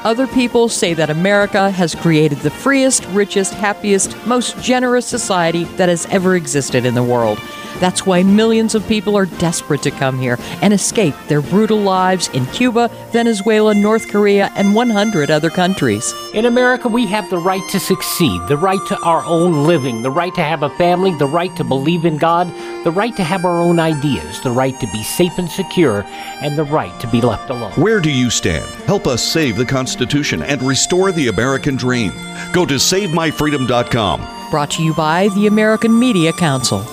Other 0.06 0.28
people 0.28 0.68
say 0.68 0.94
that 0.94 1.10
America 1.10 1.68
has 1.68 1.96
created 1.96 2.38
the 2.38 2.50
freest, 2.50 3.04
richest, 3.06 3.52
happiest, 3.54 4.16
most 4.24 4.56
generous 4.62 5.04
society 5.04 5.64
that 5.78 5.88
has 5.88 6.06
ever 6.06 6.36
existed 6.36 6.84
in 6.84 6.94
the 6.94 7.02
world. 7.02 7.40
That's 7.80 8.06
why 8.06 8.22
millions 8.22 8.74
of 8.74 8.86
people 8.86 9.18
are 9.18 9.26
desperate 9.26 9.82
to 9.82 9.90
come 9.90 10.18
here 10.18 10.38
and 10.62 10.72
escape 10.72 11.14
their 11.26 11.42
brutal 11.42 11.78
lives 11.78 12.28
in 12.28 12.46
Cuba, 12.46 12.88
Venezuela, 13.10 13.74
North 13.74 14.08
Korea, 14.08 14.50
and 14.56 14.74
100 14.74 15.30
other 15.30 15.50
countries. 15.50 16.14
In 16.32 16.46
America, 16.46 16.88
we 16.88 17.04
have 17.06 17.28
the 17.28 17.36
right 17.36 17.68
to 17.68 17.80
succeed, 17.80 18.40
the 18.48 18.56
right 18.56 18.80
to 18.86 18.98
our 19.00 19.24
own 19.24 19.64
living, 19.66 20.00
the 20.02 20.10
right 20.10 20.34
to 20.36 20.42
have 20.42 20.62
a 20.62 20.70
family, 20.76 21.14
the 21.16 21.26
right 21.26 21.54
to 21.56 21.64
believe 21.64 22.06
in 22.06 22.16
God, 22.16 22.46
the 22.84 22.92
right 22.92 23.14
to 23.16 23.24
have 23.24 23.44
our 23.44 23.60
own 23.60 23.78
ideas, 23.78 24.40
the 24.40 24.52
right 24.52 24.78
to 24.80 24.86
be 24.86 25.02
safe 25.02 25.36
and 25.36 25.50
secure, 25.50 26.02
and 26.40 26.56
the 26.56 26.64
right 26.64 26.98
to 27.00 27.06
be 27.08 27.20
left 27.20 27.50
alone. 27.50 27.72
Where 27.72 28.00
do 28.00 28.10
you 28.10 28.30
stand? 28.30 28.64
Help 28.86 29.06
us 29.06 29.22
save 29.22 29.56
the 29.56 29.66
Constitution 29.66 29.95
and 30.42 30.62
restore 30.62 31.12
the 31.12 31.28
American 31.28 31.76
dream. 31.76 32.12
Go 32.52 32.66
to 32.66 32.74
SaveMyFreedom.com. 32.74 34.50
Brought 34.50 34.70
to 34.72 34.82
you 34.82 34.94
by 34.94 35.28
the 35.34 35.46
American 35.46 35.98
Media 35.98 36.32
Council. 36.32 36.84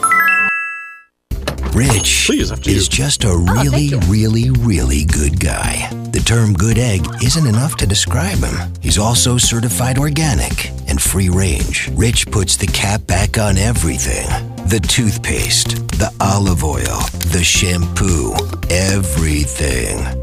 Rich 1.74 2.30
is 2.30 2.88
just 2.88 3.24
a 3.24 3.36
really, 3.36 3.94
really, 4.08 4.52
really 4.52 5.06
good 5.06 5.39
guy. 5.39 5.89
The 6.12 6.20
term 6.20 6.54
good 6.54 6.78
egg 6.78 7.02
isn't 7.24 7.48
enough 7.48 7.78
to 7.78 7.88
describe 7.88 8.38
him. 8.38 8.72
He's 8.80 9.00
also 9.00 9.39
certified 9.39 9.98
organic 9.98 10.70
and 10.88 11.02
free 11.02 11.30
range. 11.30 11.89
Rich 11.94 12.30
puts 12.30 12.58
the 12.58 12.68
cap 12.68 13.08
back 13.08 13.39
on 13.39 13.58
everything 13.58 14.28
The 14.68 14.80
toothpaste, 14.80 15.88
the 15.98 16.13
olive 16.22 16.63
oil, 16.63 17.00
the 17.32 17.44
shampoo, 17.44 18.34
everything. 18.70 20.23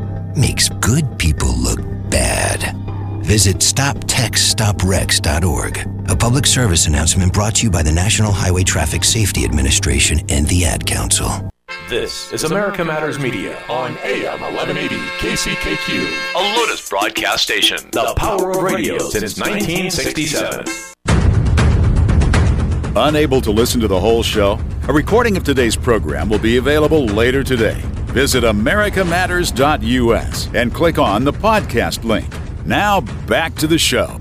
makes 0.35 0.69
good 0.69 1.17
people 1.17 1.57
look 1.57 1.79
bad. 2.09 2.75
Visit 3.23 3.57
StopTextStopWrecks.org, 3.57 6.09
a 6.09 6.15
public 6.15 6.45
service 6.45 6.85
announcement 6.87 7.33
brought 7.33 7.55
to 7.55 7.63
you 7.63 7.71
by 7.71 7.83
the 7.83 7.91
National 7.91 8.31
Highway 8.31 8.63
Traffic 8.63 9.03
Safety 9.03 9.43
Administration 9.45 10.19
and 10.29 10.47
the 10.47 10.65
Ad 10.65 10.85
Council. 10.85 11.29
This 11.87 12.31
is 12.33 12.43
America 12.43 12.83
Matters 12.85 13.19
Media 13.19 13.55
on 13.69 13.95
AM 14.03 14.41
1180 14.41 14.95
KCKQ, 15.19 16.35
a 16.35 16.57
Lotus 16.57 16.89
broadcast 16.89 17.43
station. 17.43 17.77
The 17.91 18.13
power 18.17 18.49
of 18.51 18.63
radio 18.63 18.97
since 18.97 19.37
1967. 19.37 20.65
Unable 22.93 23.39
to 23.39 23.51
listen 23.51 23.79
to 23.79 23.87
the 23.87 23.99
whole 23.99 24.21
show? 24.21 24.59
A 24.89 24.93
recording 24.93 25.37
of 25.37 25.45
today's 25.45 25.77
program 25.77 26.27
will 26.27 26.39
be 26.39 26.57
available 26.57 27.05
later 27.05 27.41
today. 27.41 27.79
Visit 28.07 28.43
americamatters.us 28.43 30.49
and 30.53 30.73
click 30.73 30.99
on 30.99 31.23
the 31.23 31.31
podcast 31.31 32.03
link. 32.03 32.27
Now 32.65 32.99
back 33.27 33.55
to 33.55 33.67
the 33.67 33.77
show. 33.77 34.19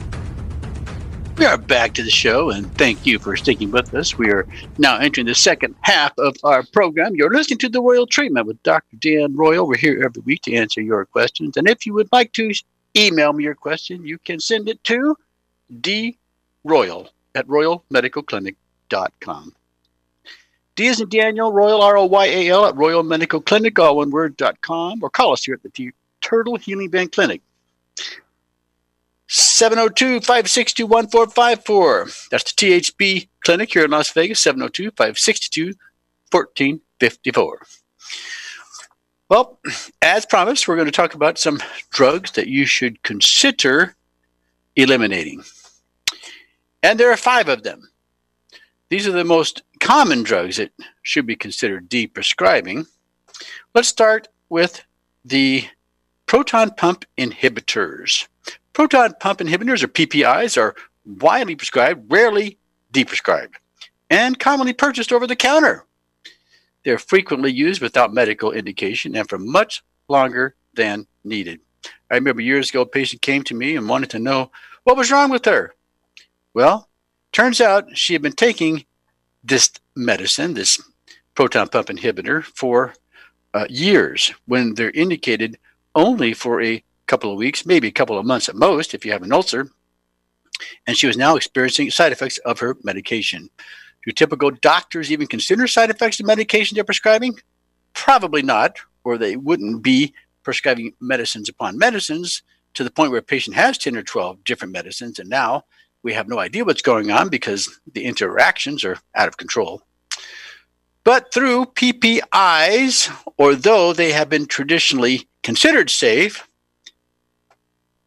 We 1.36 1.46
are 1.46 1.58
back 1.58 1.94
to 1.94 2.04
the 2.04 2.10
show, 2.10 2.50
and 2.50 2.72
thank 2.76 3.06
you 3.06 3.18
for 3.18 3.34
sticking 3.34 3.72
with 3.72 3.92
us. 3.92 4.16
We 4.16 4.30
are 4.30 4.46
now 4.78 4.98
entering 4.98 5.26
the 5.26 5.34
second 5.34 5.74
half 5.80 6.16
of 6.18 6.36
our 6.44 6.62
program. 6.62 7.16
You're 7.16 7.34
listening 7.34 7.58
to 7.60 7.68
The 7.68 7.82
Royal 7.82 8.06
Treatment 8.06 8.46
with 8.46 8.62
Dr. 8.62 8.96
Dan 9.00 9.34
Royal. 9.34 9.66
We're 9.66 9.78
here 9.78 10.00
every 10.04 10.22
week 10.22 10.42
to 10.42 10.54
answer 10.54 10.80
your 10.80 11.04
questions. 11.06 11.56
And 11.56 11.68
if 11.68 11.86
you 11.86 11.94
would 11.94 12.08
like 12.12 12.32
to 12.34 12.52
email 12.96 13.32
me 13.32 13.42
your 13.42 13.56
question, 13.56 14.04
you 14.04 14.18
can 14.18 14.38
send 14.38 14.68
it 14.68 14.84
to 14.84 15.16
droyal 16.64 17.08
at 17.34 17.46
royalmedicalclinic.com. 17.46 19.54
D 20.76 20.86
is 20.86 21.00
in 21.00 21.08
Daniel, 21.08 21.52
Royal, 21.52 21.82
R 21.82 21.98
O 21.98 22.04
Y 22.06 22.26
A 22.26 22.48
L, 22.48 22.66
at 22.66 22.76
Royal 22.76 23.02
Medical 23.02 23.40
Clinic, 23.40 23.76
all 23.78 23.96
one 23.96 24.10
word, 24.10 24.36
dot 24.36 24.60
com, 24.62 25.02
or 25.02 25.10
call 25.10 25.32
us 25.32 25.44
here 25.44 25.54
at 25.54 25.62
the 25.62 25.70
T- 25.70 25.92
Turtle 26.20 26.56
Healing 26.56 26.90
Band 26.90 27.12
Clinic. 27.12 27.42
702 29.28 30.20
562 30.20 30.86
1454. 30.86 32.08
That's 32.30 32.52
the 32.52 32.56
THB 32.56 33.28
Clinic 33.44 33.72
here 33.72 33.84
in 33.84 33.90
Las 33.90 34.10
Vegas, 34.10 34.40
702 34.40 34.90
562 34.90 35.66
1454. 36.30 37.62
Well, 39.28 39.60
as 40.02 40.26
promised, 40.26 40.66
we're 40.66 40.74
going 40.74 40.86
to 40.86 40.92
talk 40.92 41.14
about 41.14 41.38
some 41.38 41.60
drugs 41.90 42.32
that 42.32 42.48
you 42.48 42.66
should 42.66 43.00
consider 43.04 43.94
eliminating. 44.74 45.44
And 46.82 46.98
there 46.98 47.10
are 47.10 47.16
five 47.16 47.48
of 47.48 47.62
them. 47.62 47.90
These 48.88 49.06
are 49.06 49.12
the 49.12 49.24
most 49.24 49.62
common 49.78 50.22
drugs 50.22 50.56
that 50.56 50.72
should 51.02 51.26
be 51.26 51.36
considered 51.36 51.88
deprescribing. 51.88 52.86
Let's 53.74 53.88
start 53.88 54.28
with 54.48 54.84
the 55.24 55.68
proton 56.26 56.70
pump 56.72 57.04
inhibitors. 57.18 58.26
Proton 58.72 59.14
pump 59.20 59.40
inhibitors, 59.40 59.82
or 59.82 59.88
PPIs, 59.88 60.56
are 60.56 60.74
widely 61.04 61.54
prescribed, 61.56 62.10
rarely 62.10 62.58
deprescribed, 62.92 63.54
and 64.08 64.38
commonly 64.38 64.72
purchased 64.72 65.12
over 65.12 65.26
the 65.26 65.36
counter. 65.36 65.86
They're 66.84 66.98
frequently 66.98 67.52
used 67.52 67.82
without 67.82 68.14
medical 68.14 68.52
indication 68.52 69.14
and 69.16 69.28
for 69.28 69.38
much 69.38 69.82
longer 70.08 70.54
than 70.74 71.06
needed. 71.24 71.60
I 72.10 72.14
remember 72.14 72.42
years 72.42 72.70
ago, 72.70 72.82
a 72.82 72.86
patient 72.86 73.22
came 73.22 73.42
to 73.44 73.54
me 73.54 73.76
and 73.76 73.88
wanted 73.88 74.10
to 74.10 74.18
know 74.18 74.50
what 74.84 74.96
was 74.96 75.10
wrong 75.10 75.30
with 75.30 75.44
her. 75.44 75.74
Well, 76.52 76.88
turns 77.32 77.60
out 77.60 77.96
she 77.96 78.12
had 78.12 78.22
been 78.22 78.32
taking 78.32 78.84
this 79.44 79.70
medicine, 79.94 80.54
this 80.54 80.80
proton 81.34 81.68
pump 81.68 81.88
inhibitor, 81.88 82.42
for 82.42 82.94
uh, 83.54 83.66
years 83.68 84.32
when 84.46 84.74
they're 84.74 84.90
indicated 84.90 85.58
only 85.94 86.34
for 86.34 86.60
a 86.60 86.82
couple 87.06 87.32
of 87.32 87.38
weeks, 87.38 87.66
maybe 87.66 87.88
a 87.88 87.92
couple 87.92 88.18
of 88.18 88.26
months 88.26 88.48
at 88.48 88.54
most, 88.54 88.94
if 88.94 89.04
you 89.04 89.12
have 89.12 89.22
an 89.22 89.32
ulcer. 89.32 89.70
And 90.86 90.96
she 90.96 91.06
was 91.06 91.16
now 91.16 91.36
experiencing 91.36 91.90
side 91.90 92.12
effects 92.12 92.38
of 92.38 92.58
her 92.60 92.76
medication. 92.82 93.48
Do 94.04 94.12
typical 94.12 94.50
doctors 94.50 95.10
even 95.10 95.26
consider 95.26 95.66
side 95.66 95.90
effects 95.90 96.20
of 96.20 96.26
medication 96.26 96.74
they're 96.74 96.84
prescribing? 96.84 97.34
Probably 97.92 98.42
not, 98.42 98.78
or 99.04 99.18
they 99.18 99.36
wouldn't 99.36 99.82
be 99.82 100.14
prescribing 100.42 100.94
medicines 101.00 101.48
upon 101.48 101.78
medicines 101.78 102.42
to 102.74 102.84
the 102.84 102.90
point 102.90 103.10
where 103.10 103.20
a 103.20 103.22
patient 103.22 103.56
has 103.56 103.78
10 103.78 103.96
or 103.96 104.02
12 104.02 104.44
different 104.44 104.72
medicines, 104.72 105.18
and 105.18 105.28
now 105.28 105.64
we 106.02 106.12
have 106.14 106.28
no 106.28 106.38
idea 106.38 106.64
what's 106.64 106.82
going 106.82 107.10
on 107.10 107.28
because 107.28 107.80
the 107.92 108.04
interactions 108.04 108.84
are 108.84 108.98
out 109.14 109.28
of 109.28 109.36
control. 109.36 109.82
But 111.04 111.32
through 111.32 111.66
PPIs, 111.66 113.10
or 113.36 113.54
though 113.54 113.92
they 113.92 114.12
have 114.12 114.28
been 114.28 114.46
traditionally 114.46 115.28
considered 115.42 115.90
safe, 115.90 116.46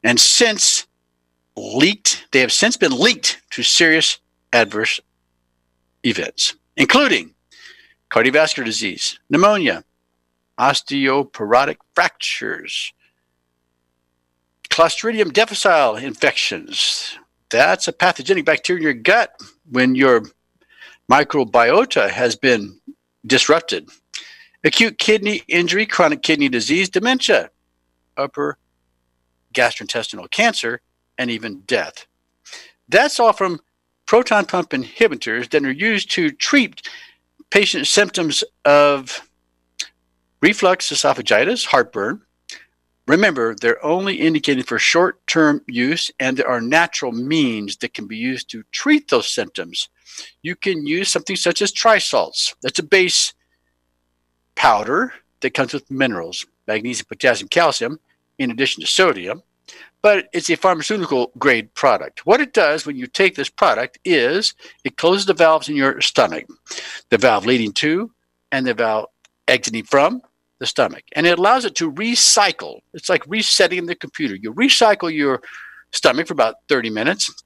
and 0.04 0.20
since 0.20 0.86
leaked, 1.56 2.28
they 2.32 2.40
have 2.40 2.52
since 2.52 2.78
been 2.78 2.92
linked 2.92 3.42
to 3.52 3.64
serious 3.64 4.20
adverse 4.52 5.00
events, 6.04 6.56
including 6.78 7.34
cardiovascular 8.12 8.66
disease, 8.66 9.20
pneumonia, 9.30 9.84
osteoporotic 10.60 11.78
fractures, 11.96 12.94
Clostridium 14.74 15.32
difficile 15.32 15.96
infections. 15.98 17.20
That's 17.54 17.88
a 17.88 17.94
pathogenic 17.94 18.46
bacteria 18.46 18.80
in 18.80 18.84
your 18.84 18.94
gut 18.96 19.40
when 19.70 19.94
your 19.94 20.24
microbiota 21.08 22.10
has 22.10 22.36
been 22.36 22.80
disrupted. 23.28 23.90
Acute 24.64 24.98
kidney 24.98 25.44
injury, 25.48 25.86
chronic 25.86 26.24
kidney 26.24 26.50
disease, 26.50 26.90
dementia, 26.90 27.52
upper 28.18 28.58
gastrointestinal 29.54 30.32
cancer, 30.32 30.82
and 31.20 31.30
even 31.30 31.60
death. 31.68 32.08
That's 32.90 33.20
all 33.20 33.34
from 33.34 33.60
proton 34.08 34.46
pump 34.46 34.72
inhibitors 34.72 35.52
that 35.52 35.64
are 35.64 35.72
used 35.72 36.10
to 36.14 36.32
treat 36.32 36.82
patient 37.52 37.86
symptoms 37.86 38.44
of 38.66 39.30
reflux 40.42 40.92
esophagitis, 40.92 41.68
heartburn. 41.68 42.24
Remember, 43.08 43.54
they're 43.54 43.84
only 43.86 44.16
indicated 44.16 44.66
for 44.66 44.80
short 44.80 45.26
term 45.28 45.62
use, 45.68 46.10
and 46.20 46.38
there 46.38 46.48
are 46.48 46.62
natural 46.62 47.12
means 47.12 47.78
that 47.78 47.94
can 47.94 48.08
be 48.08 48.16
used 48.16 48.50
to 48.52 48.64
treat 48.72 49.10
those 49.10 49.34
symptoms. 49.34 49.90
You 50.42 50.56
can 50.56 50.88
use 50.88 51.10
something 51.10 51.36
such 51.36 51.62
as 51.62 51.74
trisalts. 51.74 52.56
That's 52.62 52.80
a 52.80 52.84
base 52.84 53.34
powder 54.56 55.14
that 55.42 55.54
comes 55.54 55.74
with 55.74 55.92
minerals, 55.92 56.46
magnesium, 56.66 57.08
potassium, 57.10 57.50
calcium, 57.50 58.00
in 58.38 58.52
addition 58.52 58.82
to 58.82 58.88
sodium. 58.88 59.44
But 60.02 60.30
it's 60.34 60.50
a 60.50 60.56
pharmaceutical 60.56 61.32
grade 61.38 61.74
product. 61.74 62.26
What 62.26 62.42
it 62.42 62.54
does 62.54 62.86
when 62.86 62.96
you 62.96 63.08
take 63.08 63.36
this 63.36 63.50
product 63.50 64.00
is 64.06 64.54
it 64.84 64.98
closes 64.98 65.26
the 65.26 65.34
valves 65.34 65.68
in 65.68 65.76
your 65.76 66.00
stomach, 66.02 66.46
the 67.10 67.18
valve 67.18 67.46
leading 67.46 67.74
to 67.74 68.12
and 68.52 68.66
the 68.66 68.74
valve 68.74 69.08
exiting 69.48 69.84
from 69.84 70.22
the 70.64 70.68
stomach. 70.68 71.04
And 71.12 71.28
it 71.28 71.38
allows 71.38 71.66
it 71.66 71.76
to 71.76 71.92
recycle. 71.92 72.80
It's 72.94 73.10
like 73.10 73.26
resetting 73.28 73.86
the 73.86 73.96
computer. 73.96 74.36
You 74.36 74.54
recycle 74.54 75.14
your 75.14 75.42
stomach 75.92 76.28
for 76.28 76.34
about 76.34 76.56
30 76.70 76.90
minutes. 76.90 77.44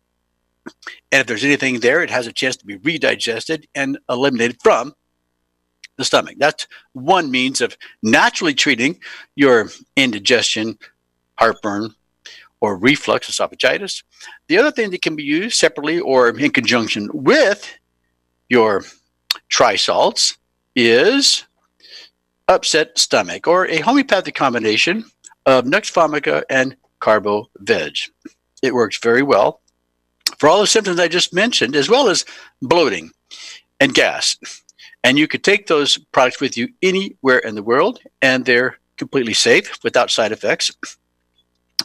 And 1.12 1.22
if 1.22 1.26
there's 1.26 1.44
anything 1.44 1.80
there, 1.80 2.04
it 2.04 2.12
has 2.12 2.28
a 2.28 2.32
chance 2.32 2.58
to 2.58 2.66
be 2.66 2.78
redigested 2.78 3.66
and 3.74 3.98
eliminated 4.08 4.58
from 4.62 4.94
the 5.96 6.06
stomach. 6.06 6.36
That's 6.38 6.68
one 6.94 7.32
means 7.32 7.60
of 7.60 7.76
naturally 8.04 8.54
treating 8.54 9.00
your 9.36 9.72
indigestion, 9.96 10.78
heartburn, 11.40 11.96
or 12.62 12.78
reflux 12.78 13.32
esophagitis. 13.32 14.04
The 14.48 14.60
other 14.60 14.72
thing 14.72 14.92
that 14.92 15.02
can 15.02 15.16
be 15.16 15.24
used 15.24 15.58
separately 15.58 16.00
or 16.00 16.30
in 16.30 16.52
conjunction 16.52 17.10
with 17.14 17.68
your 18.48 18.84
trisalts 19.50 20.38
is 20.76 21.48
upset 22.48 22.98
stomach 22.98 23.48
or 23.48 23.68
a 23.68 23.80
homeopathic 23.80 24.36
combination 24.36 25.06
of 25.46 25.66
Nux 25.66 25.92
vomica 25.92 26.44
and 26.50 26.76
Carbo 27.00 27.50
Veg. 27.60 27.96
It 28.62 28.74
works 28.74 28.98
very 29.00 29.22
well 29.24 29.62
for 30.38 30.50
all 30.50 30.62
the 30.62 30.68
symptoms 30.68 31.00
I 31.00 31.08
just 31.08 31.34
mentioned, 31.34 31.76
as 31.76 31.90
well 31.90 32.10
as 32.10 32.26
bloating 32.62 33.12
and 33.80 33.94
gas. 33.94 34.38
And 35.04 35.18
you 35.18 35.28
could 35.28 35.44
take 35.44 35.68
those 35.68 35.98
products 36.12 36.42
with 36.42 36.58
you 36.58 36.70
anywhere 36.82 37.40
in 37.40 37.56
the 37.56 37.64
world, 37.64 38.00
and 38.22 38.46
they're 38.46 38.78
completely 38.98 39.34
safe 39.34 39.78
without 39.84 40.12
side 40.12 40.32
effects. 40.32 40.72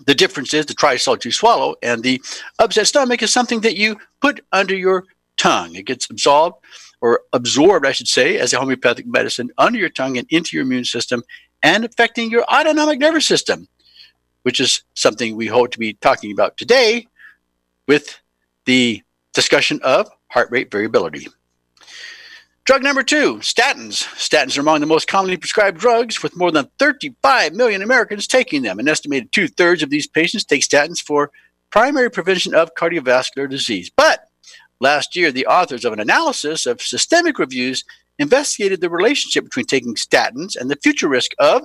The 0.06 0.14
difference 0.14 0.54
is 0.54 0.66
the 0.66 0.74
trisalt 0.74 1.24
you 1.24 1.30
swallow, 1.30 1.76
and 1.82 2.02
the 2.02 2.20
upset 2.58 2.86
stomach 2.86 3.22
is 3.22 3.32
something 3.32 3.60
that 3.60 3.76
you 3.76 3.98
put 4.20 4.40
under 4.50 4.74
your 4.74 5.04
tongue. 5.36 5.74
It 5.74 5.86
gets 5.86 6.08
absorbed 6.10 6.64
or 7.02 7.20
absorbed, 7.32 7.84
I 7.84 7.92
should 7.92 8.08
say, 8.08 8.38
as 8.38 8.52
a 8.52 8.58
homeopathic 8.58 9.06
medicine 9.06 9.50
under 9.58 9.78
your 9.78 9.90
tongue 9.90 10.16
and 10.16 10.26
into 10.30 10.56
your 10.56 10.62
immune 10.62 10.84
system 10.84 11.22
and 11.62 11.84
affecting 11.84 12.30
your 12.30 12.44
autonomic 12.44 13.00
nervous 13.00 13.26
system, 13.26 13.68
which 14.44 14.60
is 14.60 14.82
something 14.94 15.36
we 15.36 15.48
hope 15.48 15.72
to 15.72 15.78
be 15.78 15.94
talking 15.94 16.32
about 16.32 16.56
today 16.56 17.08
with 17.88 18.20
the 18.66 19.02
discussion 19.34 19.80
of 19.82 20.08
heart 20.28 20.48
rate 20.52 20.70
variability. 20.70 21.26
Drug 22.64 22.84
number 22.84 23.02
two, 23.02 23.38
statins. 23.38 24.04
Statins 24.14 24.56
are 24.56 24.60
among 24.60 24.78
the 24.78 24.86
most 24.86 25.08
commonly 25.08 25.36
prescribed 25.36 25.80
drugs, 25.80 26.22
with 26.22 26.36
more 26.36 26.52
than 26.52 26.68
35 26.78 27.54
million 27.54 27.82
Americans 27.82 28.28
taking 28.28 28.62
them. 28.62 28.78
An 28.78 28.86
estimated 28.86 29.32
two 29.32 29.48
thirds 29.48 29.82
of 29.82 29.90
these 29.90 30.06
patients 30.06 30.44
take 30.44 30.62
statins 30.62 31.02
for 31.02 31.32
primary 31.70 32.08
prevention 32.08 32.54
of 32.54 32.76
cardiovascular 32.76 33.50
disease. 33.50 33.90
But 33.96 34.28
last 34.82 35.16
year, 35.16 35.32
the 35.32 35.46
authors 35.46 35.84
of 35.84 35.92
an 35.92 36.00
analysis 36.00 36.66
of 36.66 36.82
systemic 36.82 37.38
reviews 37.38 37.84
investigated 38.18 38.80
the 38.80 38.90
relationship 38.90 39.44
between 39.44 39.64
taking 39.64 39.94
statins 39.94 40.56
and 40.56 40.70
the 40.70 40.76
future 40.76 41.08
risk 41.08 41.32
of 41.38 41.64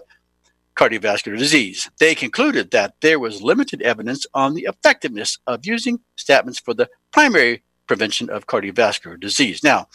cardiovascular 0.76 1.38
disease. 1.38 1.90
They 2.00 2.16
concluded 2.16 2.72
that 2.72 2.94
there 3.02 3.20
was 3.20 3.42
limited 3.42 3.82
evidence 3.82 4.26
on 4.34 4.54
the 4.54 4.68
effectiveness 4.70 5.40
of 5.48 5.66
using 5.66 6.00
statins 6.18 6.62
for 6.62 6.74
the 6.74 6.88
primary 7.12 7.64
prevention 7.88 8.30
of 8.30 8.46
cardiovascular 8.46 9.20
disease. 9.20 9.64
Now, 9.64 9.88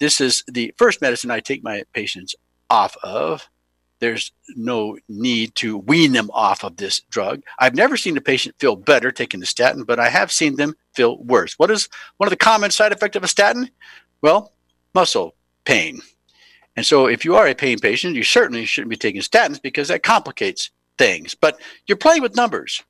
this 0.00 0.20
is 0.20 0.42
the 0.48 0.74
first 0.76 1.00
medicine 1.00 1.30
I 1.30 1.40
take 1.40 1.62
my 1.62 1.84
patients 1.92 2.34
off 2.68 2.96
of. 3.02 3.48
There's 4.00 4.32
no 4.54 4.98
need 5.08 5.54
to 5.56 5.78
wean 5.78 6.12
them 6.12 6.30
off 6.32 6.64
of 6.64 6.76
this 6.76 7.00
drug. 7.10 7.42
I've 7.58 7.74
never 7.74 7.96
seen 7.96 8.16
a 8.16 8.20
patient 8.20 8.56
feel 8.58 8.76
better 8.76 9.10
taking 9.10 9.40
the 9.40 9.46
statin, 9.46 9.84
but 9.84 9.98
I 9.98 10.08
have 10.08 10.30
seen 10.30 10.56
them 10.56 10.74
feel 10.94 11.18
worse. 11.18 11.58
What 11.58 11.70
is 11.70 11.88
one 12.16 12.26
of 12.26 12.30
the 12.30 12.36
common 12.36 12.70
side 12.70 12.92
effects 12.92 13.16
of 13.16 13.24
a 13.24 13.28
statin? 13.28 13.70
Well, 14.22 14.52
muscle 14.94 15.34
pain. 15.64 16.00
And 16.76 16.86
so, 16.86 17.06
if 17.06 17.24
you 17.24 17.34
are 17.34 17.48
a 17.48 17.54
pain 17.54 17.78
patient, 17.80 18.14
you 18.14 18.22
certainly 18.22 18.64
shouldn't 18.64 18.90
be 18.90 18.96
taking 18.96 19.20
statins 19.20 19.60
because 19.60 19.88
that 19.88 20.04
complicates 20.04 20.70
things. 20.96 21.34
But 21.34 21.60
you're 21.86 21.96
playing 21.96 22.22
with 22.22 22.36
numbers 22.36 22.82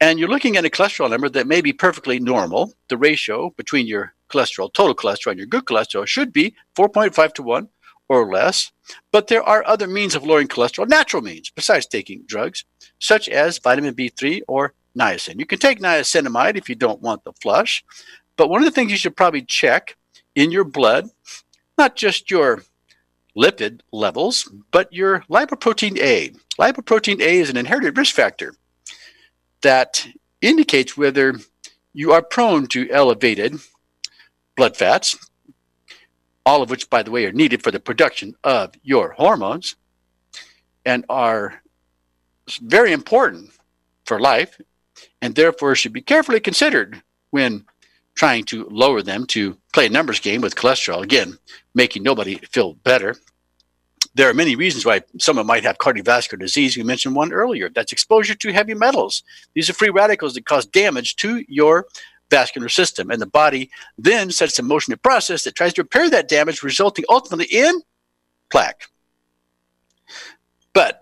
and 0.00 0.18
you're 0.18 0.28
looking 0.28 0.56
at 0.56 0.64
a 0.64 0.70
cholesterol 0.70 1.10
number 1.10 1.28
that 1.28 1.46
may 1.46 1.60
be 1.60 1.72
perfectly 1.72 2.20
normal. 2.20 2.72
The 2.88 2.96
ratio 2.96 3.50
between 3.50 3.86
your 3.86 4.14
cholesterol, 4.30 4.72
total 4.72 4.94
cholesterol, 4.94 5.32
and 5.32 5.38
your 5.38 5.46
good 5.46 5.64
cholesterol 5.64 6.06
should 6.06 6.32
be 6.32 6.54
4.5 6.76 7.34
to 7.34 7.42
1 7.42 7.68
or 8.08 8.30
less. 8.32 8.72
But 9.12 9.28
there 9.28 9.42
are 9.42 9.66
other 9.66 9.86
means 9.86 10.14
of 10.14 10.24
lowering 10.24 10.48
cholesterol, 10.48 10.88
natural 10.88 11.22
means, 11.22 11.50
besides 11.50 11.86
taking 11.86 12.24
drugs, 12.26 12.64
such 12.98 13.28
as 13.28 13.58
vitamin 13.58 13.94
B3 13.94 14.42
or 14.48 14.74
niacin. 14.98 15.38
You 15.38 15.46
can 15.46 15.58
take 15.58 15.80
niacinamide 15.80 16.56
if 16.56 16.68
you 16.68 16.74
don't 16.74 17.02
want 17.02 17.24
the 17.24 17.32
flush. 17.40 17.84
But 18.36 18.48
one 18.48 18.60
of 18.60 18.64
the 18.64 18.70
things 18.70 18.90
you 18.90 18.96
should 18.96 19.16
probably 19.16 19.42
check 19.42 19.96
in 20.34 20.50
your 20.50 20.64
blood, 20.64 21.08
not 21.76 21.96
just 21.96 22.30
your 22.30 22.62
lipid 23.36 23.80
levels, 23.92 24.50
but 24.70 24.92
your 24.92 25.20
lipoprotein 25.30 25.98
A. 25.98 26.32
Lipoprotein 26.58 27.20
A 27.20 27.38
is 27.38 27.50
an 27.50 27.56
inherited 27.56 27.96
risk 27.96 28.14
factor 28.14 28.54
that 29.62 30.06
indicates 30.40 30.96
whether 30.96 31.34
you 31.92 32.12
are 32.12 32.22
prone 32.22 32.66
to 32.68 32.90
elevated 32.90 33.58
blood 34.56 34.76
fats, 34.76 35.16
all 36.48 36.62
of 36.62 36.70
which, 36.70 36.88
by 36.88 37.02
the 37.02 37.10
way, 37.10 37.26
are 37.26 37.32
needed 37.32 37.62
for 37.62 37.70
the 37.70 37.78
production 37.78 38.34
of 38.42 38.72
your 38.82 39.10
hormones 39.10 39.76
and 40.86 41.04
are 41.10 41.62
very 42.62 42.92
important 42.92 43.50
for 44.06 44.18
life 44.18 44.58
and 45.20 45.34
therefore 45.34 45.74
should 45.74 45.92
be 45.92 46.00
carefully 46.00 46.40
considered 46.40 47.02
when 47.30 47.66
trying 48.14 48.44
to 48.44 48.66
lower 48.70 49.02
them 49.02 49.26
to 49.26 49.58
play 49.74 49.86
a 49.86 49.90
numbers 49.90 50.20
game 50.20 50.40
with 50.40 50.54
cholesterol. 50.54 51.02
Again, 51.02 51.38
making 51.74 52.02
nobody 52.02 52.36
feel 52.36 52.72
better 52.74 53.14
there 54.14 54.28
are 54.28 54.34
many 54.34 54.56
reasons 54.56 54.84
why 54.84 55.02
someone 55.20 55.46
might 55.46 55.62
have 55.62 55.78
cardiovascular 55.78 56.40
disease. 56.40 56.76
We 56.76 56.82
mentioned 56.82 57.14
one 57.14 57.32
earlier. 57.32 57.68
That's 57.68 57.92
exposure 57.92 58.34
to 58.34 58.52
heavy 58.52 58.74
metals. 58.74 59.22
These 59.54 59.70
are 59.70 59.74
free 59.74 59.90
radicals 59.90 60.34
that 60.34 60.44
cause 60.44 60.66
damage 60.66 61.14
to 61.16 61.44
your 61.46 61.86
vascular 62.30 62.68
system. 62.68 63.10
And 63.10 63.20
the 63.20 63.26
body 63.26 63.70
then 63.96 64.30
sets 64.30 64.58
in 64.58 64.66
motion 64.66 64.92
a 64.92 64.96
process 64.96 65.44
that 65.44 65.54
tries 65.54 65.74
to 65.74 65.82
repair 65.82 66.10
that 66.10 66.28
damage, 66.28 66.62
resulting 66.62 67.04
ultimately 67.08 67.46
in 67.46 67.80
plaque. 68.50 68.88
But 70.72 71.00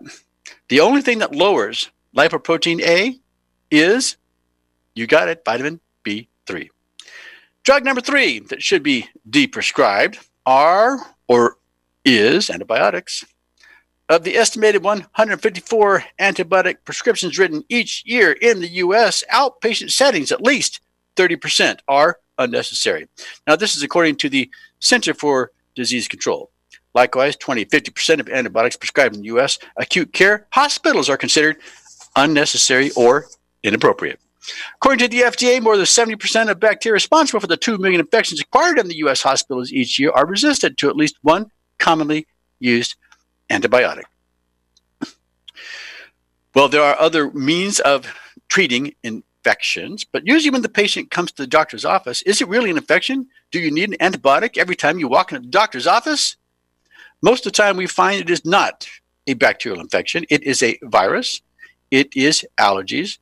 the 0.69 0.79
only 0.79 1.01
thing 1.01 1.19
that 1.19 1.35
lowers 1.35 1.89
lipoprotein 2.15 2.81
A 2.81 3.19
is, 3.69 4.17
you 4.95 5.07
got 5.07 5.29
it, 5.29 5.43
vitamin 5.45 5.79
B3. 6.05 6.69
Drug 7.63 7.83
number 7.83 8.01
three 8.01 8.39
that 8.39 8.63
should 8.63 8.81
be 8.81 9.09
deprescribed 9.29 10.25
are 10.45 10.99
or 11.27 11.57
is 12.05 12.49
antibiotics. 12.49 13.25
Of 14.09 14.23
the 14.23 14.37
estimated 14.37 14.83
154 14.83 16.05
antibiotic 16.17 16.77
prescriptions 16.85 17.37
written 17.37 17.65
each 17.67 18.03
year 18.05 18.31
in 18.31 18.61
the 18.61 18.69
U.S., 18.69 19.21
outpatient 19.33 19.91
settings, 19.91 20.31
at 20.31 20.41
least 20.41 20.79
30% 21.17 21.79
are 21.87 22.19
unnecessary. 22.37 23.07
Now, 23.45 23.55
this 23.55 23.75
is 23.75 23.83
according 23.83 24.15
to 24.17 24.29
the 24.29 24.49
Center 24.79 25.13
for 25.13 25.51
Disease 25.75 26.07
Control. 26.07 26.51
Likewise, 26.93 27.35
20 27.35 27.65
50% 27.65 28.19
of 28.19 28.29
antibiotics 28.29 28.75
prescribed 28.75 29.15
in 29.15 29.21
the 29.21 29.27
U.S. 29.27 29.59
acute 29.75 30.13
care 30.13 30.47
hospitals 30.51 31.09
are 31.09 31.17
considered 31.17 31.57
unnecessary 32.15 32.91
or 32.95 33.25
inappropriate. 33.63 34.19
According 34.75 34.99
to 34.99 35.07
the 35.07 35.23
FDA, 35.23 35.61
more 35.61 35.75
than 35.75 35.85
70% 35.85 36.49
of 36.49 36.59
bacteria 36.59 36.93
responsible 36.93 37.39
for 37.39 37.47
the 37.47 37.57
2 37.57 37.77
million 37.77 37.99
infections 37.99 38.39
acquired 38.39 38.79
in 38.79 38.87
the 38.87 38.95
U.S. 38.97 39.21
hospitals 39.21 39.71
each 39.71 39.99
year 39.99 40.11
are 40.11 40.25
resistant 40.25 40.77
to 40.77 40.89
at 40.89 40.95
least 40.95 41.17
one 41.21 41.51
commonly 41.77 42.27
used 42.59 42.95
antibiotic. 43.49 44.03
Well, 46.55 46.69
there 46.69 46.81
are 46.81 46.99
other 46.99 47.29
means 47.31 47.79
of 47.79 48.07
treating 48.49 48.95
infections, 49.47 50.03
but 50.03 50.27
usually 50.27 50.51
when 50.51 50.61
the 50.61 50.67
patient 50.67 51.09
comes 51.09 51.31
to 51.31 51.41
the 51.41 51.47
doctor's 51.47 51.85
office, 51.85 52.21
is 52.23 52.41
it 52.41 52.49
really 52.49 52.69
an 52.69 52.77
infection? 52.77 53.27
Do 53.51 53.59
you 53.59 53.71
need 53.71 53.93
an 53.93 54.11
antibiotic 54.11 54.57
every 54.57 54.75
time 54.75 54.99
you 54.99 55.07
walk 55.07 55.31
into 55.31 55.43
the 55.43 55.51
doctor's 55.51 55.87
office? 55.87 56.35
Most 57.21 57.45
of 57.45 57.53
the 57.53 57.57
time, 57.57 57.77
we 57.77 57.87
find 57.87 58.19
it 58.19 58.29
is 58.29 58.43
not 58.43 58.87
a 59.25 59.35
bacterial 59.35 59.79
infection, 59.79 60.25
it 60.29 60.43
is 60.43 60.61
a 60.61 60.77
virus, 60.83 61.41
it 61.91 62.13
is 62.15 62.45
allergies, 62.59 63.19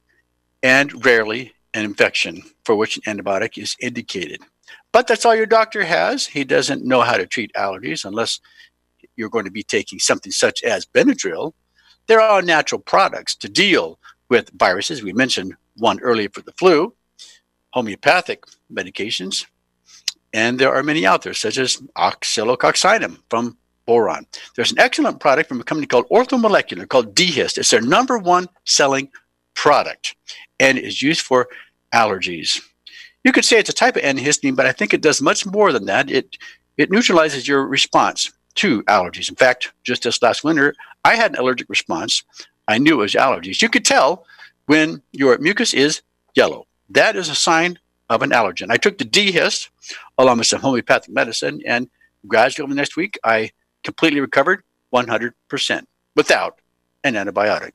and 0.63 1.05
rarely 1.05 1.53
an 1.75 1.85
infection 1.85 2.41
for 2.63 2.75
which 2.75 2.97
an 2.97 3.03
antibiotic 3.03 3.61
is 3.61 3.75
indicated. 3.79 4.41
But 4.91 5.05
that's 5.05 5.25
all 5.25 5.35
your 5.35 5.45
doctor 5.45 5.83
has. 5.83 6.25
He 6.25 6.43
doesn't 6.43 6.83
know 6.83 7.01
how 7.01 7.17
to 7.17 7.27
treat 7.27 7.53
allergies 7.53 8.03
unless 8.03 8.39
you're 9.15 9.29
going 9.29 9.45
to 9.45 9.51
be 9.51 9.63
taking 9.63 9.99
something 9.99 10.31
such 10.31 10.63
as 10.63 10.88
Benadryl. 10.88 11.53
There 12.07 12.21
are 12.21 12.41
natural 12.41 12.81
products 12.81 13.35
to 13.38 13.47
deal 13.47 13.99
with 14.29 14.49
viruses. 14.57 15.03
We 15.03 15.13
mentioned 15.13 15.53
one 15.77 15.99
earlier 16.01 16.29
for 16.29 16.41
the 16.41 16.51
flu, 16.53 16.93
homeopathic 17.73 18.43
medications, 18.71 19.45
and 20.33 20.59
there 20.59 20.73
are 20.73 20.83
many 20.83 21.05
out 21.05 21.21
there, 21.21 21.33
such 21.33 21.57
as 21.57 21.77
oscillococcinum 21.95 23.19
from 23.29 23.57
Boiron. 23.88 24.25
There's 24.55 24.71
an 24.71 24.79
excellent 24.79 25.19
product 25.19 25.47
from 25.49 25.61
a 25.61 25.63
company 25.63 25.88
called 25.88 26.09
Orthomolecular 26.09 26.88
called 26.88 27.15
D-Hist. 27.15 27.57
It's 27.57 27.69
their 27.69 27.81
number 27.81 28.17
one 28.17 28.47
selling 28.65 29.09
product 29.53 30.15
and 30.59 30.77
is 30.77 31.01
used 31.01 31.21
for 31.21 31.47
allergies. 31.93 32.61
You 33.23 33.31
could 33.31 33.45
say 33.45 33.57
it's 33.57 33.69
a 33.69 33.73
type 33.73 33.95
of 33.95 34.03
antihistamine, 34.03 34.55
but 34.55 34.65
I 34.65 34.71
think 34.71 34.93
it 34.93 35.01
does 35.01 35.21
much 35.21 35.45
more 35.45 35.71
than 35.71 35.85
that. 35.85 36.11
It 36.11 36.38
it 36.77 36.91
neutralizes 36.91 37.47
your 37.47 37.65
response 37.65 38.32
to 38.55 38.84
allergies. 38.84 39.30
In 39.30 39.36
fact, 39.36 39.71
just 39.84 40.03
this 40.03 40.21
last 40.21 40.43
winter, 40.43 40.76
I 41.05 41.15
had 41.15 41.32
an 41.32 41.39
allergic 41.39 41.69
response. 41.69 42.23
I 42.67 42.78
knew 42.78 42.95
it 42.95 43.03
was 43.03 43.13
allergies. 43.13 43.61
You 43.61 43.69
could 43.69 43.86
tell 43.86 44.26
when 44.66 45.01
your 45.11 45.38
mucus 45.38 45.74
is 45.74 46.01
yellow. 46.36 46.68
That 46.89 47.16
is 47.16 47.30
a 47.30 47.36
sign 47.36 47.80
of 48.09 48.22
an 48.22 48.32
allergen. 48.32 48.70
I 48.70 48.78
took 48.78 48.97
the 48.97 49.05
D-Hist 49.05 49.70
along 50.18 50.38
with 50.38 50.47
some 50.47 50.61
homeopathic 50.61 51.13
medicine, 51.13 51.61
and 51.66 51.89
gradually 52.28 52.63
over 52.63 52.74
the 52.74 52.78
next 52.78 52.95
week, 52.95 53.18
I 53.24 53.51
completely 53.84 54.20
recovered 54.20 54.63
100% 54.93 55.32
without 56.16 56.59
an 57.03 57.16
antibiotic. 57.16 57.72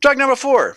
Drug 0.00 0.18
number 0.18 0.36
four, 0.36 0.76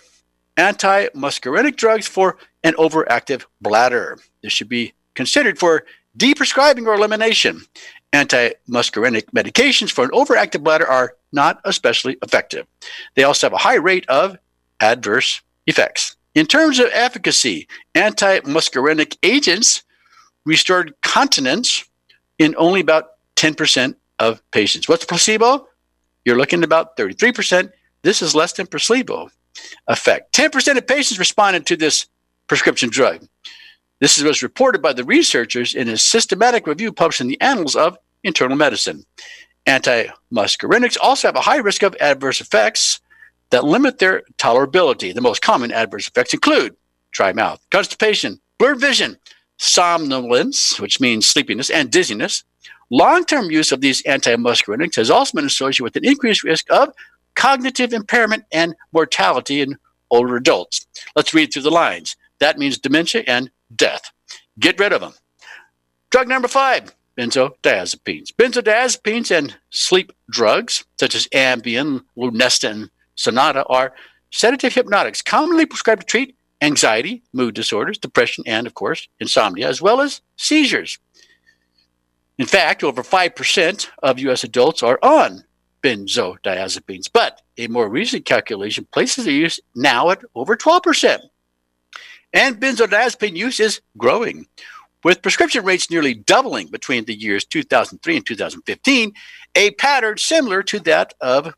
anti-muscarinic 0.56 1.76
drugs 1.76 2.06
for 2.06 2.38
an 2.64 2.74
overactive 2.74 3.44
bladder. 3.60 4.18
This 4.42 4.52
should 4.52 4.68
be 4.68 4.94
considered 5.14 5.58
for 5.58 5.84
deprescribing 6.16 6.86
or 6.86 6.94
elimination. 6.94 7.62
Anti-muscarinic 8.12 9.26
medications 9.36 9.90
for 9.90 10.04
an 10.04 10.10
overactive 10.10 10.62
bladder 10.62 10.86
are 10.86 11.14
not 11.32 11.60
especially 11.64 12.16
effective. 12.22 12.66
They 13.14 13.24
also 13.24 13.46
have 13.46 13.52
a 13.52 13.58
high 13.58 13.74
rate 13.74 14.08
of 14.08 14.38
adverse 14.80 15.42
effects. 15.66 16.16
In 16.34 16.46
terms 16.46 16.78
of 16.78 16.88
efficacy, 16.92 17.66
anti-muscarinic 17.94 19.16
agents 19.22 19.82
restored 20.44 20.94
continence 21.02 21.84
in 22.38 22.54
only 22.56 22.80
about 22.80 23.10
10% 23.36 23.94
of 24.18 24.42
patients. 24.50 24.88
What's 24.88 25.04
placebo? 25.04 25.66
You're 26.24 26.38
looking 26.38 26.60
at 26.60 26.64
about 26.64 26.96
33%. 26.96 27.70
This 28.02 28.22
is 28.22 28.34
less 28.34 28.52
than 28.52 28.66
placebo 28.66 29.30
effect. 29.88 30.32
10% 30.34 30.76
of 30.76 30.86
patients 30.86 31.18
responded 31.18 31.66
to 31.66 31.76
this 31.76 32.06
prescription 32.46 32.88
drug. 32.90 33.26
This 34.00 34.22
was 34.22 34.42
reported 34.42 34.80
by 34.80 34.92
the 34.92 35.04
researchers 35.04 35.74
in 35.74 35.88
a 35.88 35.98
systematic 35.98 36.66
review 36.66 36.92
published 36.92 37.20
in 37.20 37.28
the 37.28 37.40
Annals 37.40 37.74
of 37.74 37.98
Internal 38.22 38.56
Medicine. 38.56 39.04
Antimuscarinics 39.66 40.96
also 41.00 41.28
have 41.28 41.36
a 41.36 41.40
high 41.40 41.56
risk 41.56 41.82
of 41.82 41.96
adverse 42.00 42.40
effects 42.40 43.00
that 43.50 43.64
limit 43.64 43.98
their 43.98 44.22
tolerability. 44.38 45.14
The 45.14 45.20
most 45.20 45.42
common 45.42 45.72
adverse 45.72 46.06
effects 46.06 46.34
include 46.34 46.76
dry 47.12 47.32
mouth, 47.32 47.64
constipation, 47.70 48.40
blurred 48.58 48.80
vision, 48.80 49.16
somnolence, 49.56 50.78
which 50.80 51.00
means 51.00 51.26
sleepiness, 51.26 51.70
and 51.70 51.90
dizziness. 51.90 52.44
Long 52.90 53.24
term 53.24 53.50
use 53.50 53.72
of 53.72 53.80
these 53.80 54.02
antimuscarinics 54.04 54.96
has 54.96 55.10
also 55.10 55.36
been 55.36 55.46
associated 55.46 55.84
with 55.84 55.96
an 55.96 56.04
increased 56.04 56.44
risk 56.44 56.66
of 56.70 56.92
cognitive 57.34 57.92
impairment 57.92 58.44
and 58.52 58.74
mortality 58.92 59.60
in 59.60 59.78
older 60.10 60.36
adults. 60.36 60.86
Let's 61.14 61.34
read 61.34 61.52
through 61.52 61.62
the 61.62 61.70
lines. 61.70 62.16
That 62.40 62.58
means 62.58 62.78
dementia 62.78 63.24
and 63.26 63.50
death. 63.74 64.10
Get 64.58 64.78
rid 64.80 64.92
of 64.92 65.00
them. 65.00 65.12
Drug 66.10 66.28
number 66.28 66.48
five 66.48 66.94
benzodiazepines. 67.18 68.32
Benzodiazepines 68.32 69.36
and 69.36 69.56
sleep 69.70 70.12
drugs, 70.30 70.84
such 70.98 71.14
as 71.14 71.26
Ambien, 71.28 72.04
Lunesta, 72.16 72.70
and 72.70 72.90
Sonata, 73.18 73.64
are 73.66 73.92
sedative 74.30 74.74
hypnotics 74.74 75.22
commonly 75.22 75.66
prescribed 75.66 76.02
to 76.02 76.06
treat 76.06 76.36
anxiety, 76.62 77.22
mood 77.32 77.54
disorders, 77.54 77.98
depression, 77.98 78.44
and, 78.46 78.66
of 78.66 78.74
course, 78.74 79.08
insomnia, 79.20 79.68
as 79.68 79.82
well 79.82 80.00
as 80.00 80.20
seizures. 80.36 80.98
In 82.38 82.46
fact, 82.46 82.84
over 82.84 83.02
5% 83.02 83.88
of 84.02 84.20
U.S. 84.20 84.44
adults 84.44 84.82
are 84.82 84.98
on 85.02 85.44
benzodiazepines, 85.82 87.08
but 87.12 87.42
a 87.56 87.66
more 87.66 87.88
recent 87.88 88.24
calculation 88.24 88.86
places 88.92 89.24
the 89.24 89.32
use 89.32 89.58
now 89.74 90.10
at 90.10 90.22
over 90.34 90.56
12%. 90.56 91.18
And 92.32 92.60
benzodiazepine 92.60 93.36
use 93.36 93.58
is 93.58 93.80
growing, 93.96 94.46
with 95.02 95.22
prescription 95.22 95.64
rates 95.64 95.90
nearly 95.90 96.14
doubling 96.14 96.68
between 96.68 97.04
the 97.04 97.14
years 97.14 97.44
2003 97.44 98.16
and 98.16 98.26
2015, 98.26 99.12
a 99.56 99.70
pattern 99.72 100.18
similar 100.18 100.62
to 100.64 100.78
that 100.80 101.14
of 101.20 101.54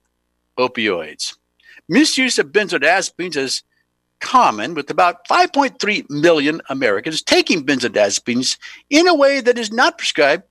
opioids. 0.58 1.36
Misuse 1.90 2.38
of 2.38 2.52
benzodiazepines 2.52 3.36
is 3.36 3.64
common, 4.20 4.74
with 4.74 4.90
about 4.90 5.26
5.3 5.26 6.08
million 6.08 6.62
Americans 6.68 7.20
taking 7.20 7.66
benzodiazepines 7.66 8.58
in 8.90 9.08
a 9.08 9.14
way 9.14 9.40
that 9.40 9.58
is 9.58 9.72
not 9.72 9.98
prescribed 9.98 10.44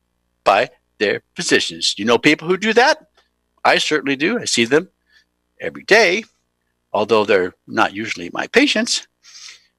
by 0.44 0.70
their 0.98 1.22
physicians. 1.38 1.96
You 1.98 2.04
know 2.04 2.18
people 2.18 2.50
who 2.50 2.58
do 2.58 2.74
that? 2.74 3.08
I 3.64 3.78
certainly 3.78 4.18
do. 4.18 4.38
I 4.38 4.44
see 4.44 4.66
them 4.66 4.90
every 5.62 5.84
day, 5.84 6.26
although 6.92 7.24
they're 7.24 7.56
not 7.68 7.94
usually 7.94 8.30
my 8.34 8.48
patients. 8.48 9.08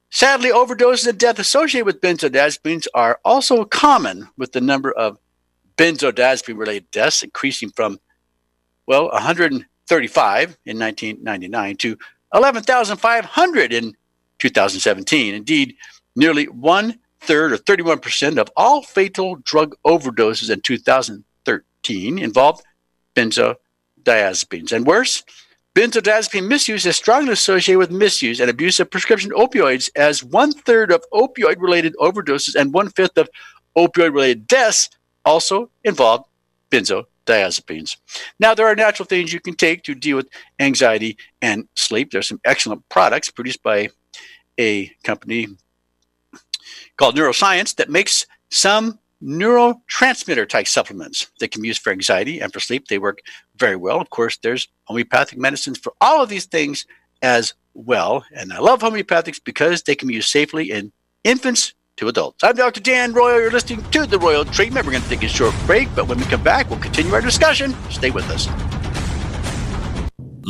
Sadly, 0.09 0.49
overdoses 0.49 1.07
and 1.07 1.19
death 1.19 1.37
associated 1.37 1.85
with 1.85 2.01
benzodiazepines 2.01 2.87
are 2.95 3.19
also 3.23 3.65
common, 3.65 4.29
with 4.35 4.53
the 4.53 4.61
number 4.61 4.91
of 4.91 5.19
benzodiazepine 5.77 6.57
related 6.57 6.89
deaths 6.89 7.21
increasing 7.21 7.69
from, 7.69 7.99
well, 8.87 9.11
135 9.91 10.57
in 10.65 10.79
1999 10.79 11.75
to 11.75 11.97
11,500 12.33 13.73
in 13.73 13.93
2017. 14.39 15.35
Indeed, 15.35 15.75
nearly 16.15 16.45
one 16.45 16.97
third 17.19 17.51
or 17.51 17.57
31% 17.57 18.37
of 18.37 18.49
all 18.55 18.83
fatal 18.83 19.35
drug 19.35 19.75
overdoses 19.85 20.49
in 20.49 20.61
2013 20.61 22.19
involved 22.19 22.63
benzodiazepines. 23.15 24.71
And 24.71 24.87
worse, 24.87 25.23
benzodiazepine 25.75 26.47
misuse 26.47 26.85
is 26.85 26.95
strongly 26.95 27.33
associated 27.33 27.79
with 27.79 27.91
misuse 27.91 28.39
and 28.39 28.49
abuse 28.49 28.79
of 28.79 28.89
prescription 28.89 29.31
opioids, 29.31 29.89
as 29.97 30.23
one 30.23 30.53
third 30.53 30.93
of 30.93 31.03
opioid 31.11 31.57
related 31.59 31.93
overdoses 31.99 32.55
and 32.55 32.73
one 32.73 32.89
fifth 32.91 33.17
of 33.17 33.29
opioid 33.75 34.13
related 34.13 34.47
deaths 34.47 34.89
also 35.25 35.69
involve 35.83 36.23
benzodiazepines. 36.71 37.10
Now, 37.25 38.53
there 38.53 38.67
are 38.67 38.75
natural 38.75 39.05
things 39.05 39.33
you 39.33 39.39
can 39.39 39.55
take 39.55 39.83
to 39.83 39.95
deal 39.95 40.17
with 40.17 40.27
anxiety 40.59 41.17
and 41.41 41.67
sleep. 41.75 42.11
There's 42.11 42.27
some 42.27 42.41
excellent 42.45 42.87
products 42.89 43.29
produced 43.29 43.63
by 43.63 43.89
a 44.59 44.87
company 45.03 45.47
called 46.97 47.15
Neuroscience 47.15 47.75
that 47.75 47.89
makes 47.89 48.25
some 48.49 48.99
neurotransmitter 49.23 50.47
type 50.49 50.67
supplements 50.67 51.27
that 51.39 51.51
can 51.51 51.61
be 51.61 51.67
used 51.67 51.81
for 51.81 51.91
anxiety 51.91 52.39
and 52.39 52.51
for 52.51 52.59
sleep. 52.59 52.87
They 52.87 52.97
work 52.97 53.19
very 53.55 53.75
well. 53.75 54.01
Of 54.01 54.09
course, 54.09 54.37
there's 54.37 54.67
homeopathic 54.85 55.37
medicines 55.37 55.77
for 55.77 55.93
all 56.01 56.23
of 56.23 56.29
these 56.29 56.45
things 56.45 56.85
as 57.21 57.53
well. 57.73 58.25
And 58.35 58.51
I 58.51 58.59
love 58.59 58.81
homeopathics 58.81 59.39
because 59.43 59.83
they 59.83 59.95
can 59.95 60.07
be 60.07 60.15
used 60.15 60.29
safely 60.29 60.71
in 60.71 60.91
infants 61.23 61.73
to 62.01 62.07
adults. 62.07 62.43
I'm 62.43 62.55
Dr. 62.55 62.81
Dan 62.81 63.13
Royal. 63.13 63.39
You're 63.39 63.51
listening 63.51 63.83
to 63.91 64.05
The 64.05 64.17
Royal 64.17 64.43
Treatment. 64.43 64.85
We're 64.85 64.91
going 64.91 65.03
to 65.03 65.09
take 65.09 65.23
a 65.23 65.27
short 65.27 65.53
break, 65.65 65.87
but 65.95 66.07
when 66.07 66.17
we 66.17 66.25
come 66.25 66.43
back, 66.43 66.69
we'll 66.69 66.79
continue 66.79 67.13
our 67.13 67.21
discussion. 67.21 67.75
Stay 67.89 68.09
with 68.09 68.27
us. 68.29 68.70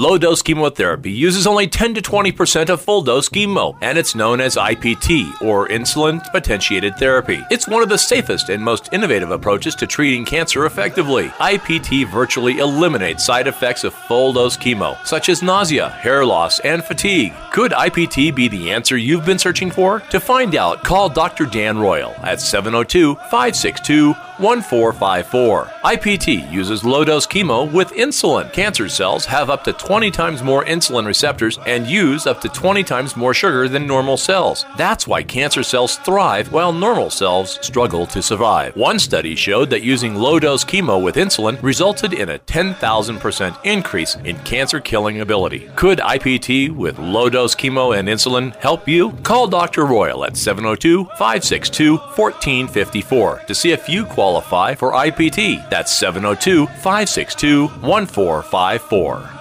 Low 0.02 0.18
dose 0.18 0.42
chemotherapy 0.42 1.12
uses 1.12 1.46
only 1.46 1.68
10 1.68 1.94
to 1.94 2.02
20% 2.02 2.70
of 2.70 2.82
full 2.82 3.04
dose 3.04 3.30
chemo, 3.30 3.78
and 3.82 4.00
it's 4.00 4.16
known 4.16 4.42
as 4.42 4.56
IPT, 4.56 5.44
or 5.44 5.68
insulin 5.68 6.20
potentiated 6.32 6.98
therapy. 6.98 7.46
It's 7.52 7.68
one 7.68 7.84
of 7.84 7.90
the 7.90 8.00
safest 8.00 8.50
and 8.50 8.64
most 8.64 8.90
innovative 8.92 9.30
approaches 9.30 9.76
to 9.76 9.86
treating 9.86 10.26
cancer 10.26 10.66
effectively. 10.66 11.28
IPT 11.38 12.08
virtually 12.12 12.58
eliminates 12.58 13.24
side 13.24 13.46
effects 13.46 13.84
of 13.84 13.94
full 13.94 14.34
dose 14.34 14.58
chemo, 14.58 14.98
such 15.06 15.30
as 15.30 15.44
nausea, 15.44 15.90
hair 15.90 16.26
loss, 16.26 16.60
and 16.62 16.84
fatigue. 16.84 17.36
Could 17.52 17.72
IPT 17.72 18.34
be 18.34 18.48
the 18.48 18.72
answer 18.72 18.98
you've 18.98 19.28
been 19.28 19.38
searching 19.38 19.70
for? 19.70 20.00
To 20.10 20.20
find 20.20 20.56
out, 20.56 20.84
call 20.84 21.10
Dr. 21.10 21.46
Dan 21.46 21.78
Royal 21.78 22.16
at 22.24 22.42
702 22.42 23.18
562 23.30 24.16
1454. 24.42 25.66
IPT 25.86 26.52
uses 26.52 26.84
low 26.84 27.06
dose 27.06 27.28
chemo 27.28 27.72
with 27.72 27.92
insulin. 27.92 28.52
Cancer 28.52 28.90
cells 28.90 29.26
have 29.26 29.52
up 29.52 29.64
to 29.64 29.74
20 29.74 30.10
times 30.10 30.42
more 30.42 30.66
insulin 30.66 31.06
receptors 31.06 31.60
and 31.68 31.86
use 31.86 32.26
up 32.26 32.42
to 32.42 32.50
20 32.50 32.84
times 32.84 33.16
more 33.16 33.36
sugar 33.36 33.70
than 33.70 33.86
normal 33.86 34.18
cells. 34.18 34.66
That's 34.78 35.08
why 35.08 35.22
cancer 35.22 35.62
cells 35.62 35.98
thrive 35.98 36.52
while 36.52 36.74
normal 36.74 37.12
cells 37.12 37.60
struggle 37.62 38.08
to 38.08 38.24
survive. 38.24 38.76
One 38.76 38.98
study 38.98 39.36
showed 39.36 39.70
that 39.70 39.84
using 39.84 40.16
low 40.16 40.40
dose 40.40 40.66
chemo 40.66 41.02
with 41.02 41.18
insulin 41.18 41.62
resulted 41.62 42.14
in 42.14 42.30
a 42.30 42.40
10,000% 42.40 43.58
increase 43.64 44.16
in 44.16 44.40
cancer 44.40 44.80
killing 44.80 45.22
ability. 45.22 45.70
Could 45.76 46.00
IPT 46.00 46.76
with 46.76 46.98
low 46.98 47.30
dose 47.30 47.54
chemo 47.54 47.96
and 47.96 48.08
insulin 48.08 48.56
help 48.56 48.88
you? 48.88 49.12
Call 49.24 49.48
Dr. 49.48 49.86
Royal 49.86 50.26
at 50.26 50.36
702 50.36 51.06
562 51.18 51.98
1454 51.98 53.44
to 53.46 53.54
see 53.54 53.72
if 53.72 53.88
you 53.88 54.04
qualify 54.06 54.31
qualify 54.32 54.76
for 54.76 54.94
IPT. 54.94 55.70
That's 55.70 55.92
702 55.92 56.68
562 56.68 57.68
1454. 57.68 59.41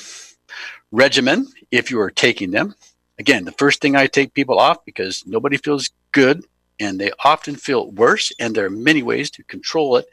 regimen 0.92 1.48
if 1.72 1.90
you 1.90 2.00
are 2.00 2.12
taking 2.12 2.52
them. 2.52 2.76
Again, 3.18 3.46
the 3.46 3.52
first 3.54 3.82
thing 3.82 3.96
I 3.96 4.06
take 4.06 4.36
people 4.36 4.60
off 4.60 4.86
because 4.86 5.26
nobody 5.26 5.58
feels 5.58 5.90
good 6.12 6.46
and 6.80 7.00
they 7.00 7.12
often 7.26 7.56
feel 7.56 7.92
worse, 7.92 8.32
and 8.40 8.56
there 8.56 8.66
are 8.66 8.70
many 8.70 9.04
ways 9.04 9.30
to 9.32 9.44
control 9.44 9.98
it 9.98 10.06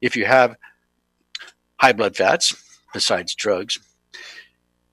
if 0.00 0.14
you 0.14 0.24
have 0.24 0.56
high 1.82 1.92
blood 1.92 2.16
fats 2.16 2.54
besides 2.94 3.34
drugs. 3.34 3.78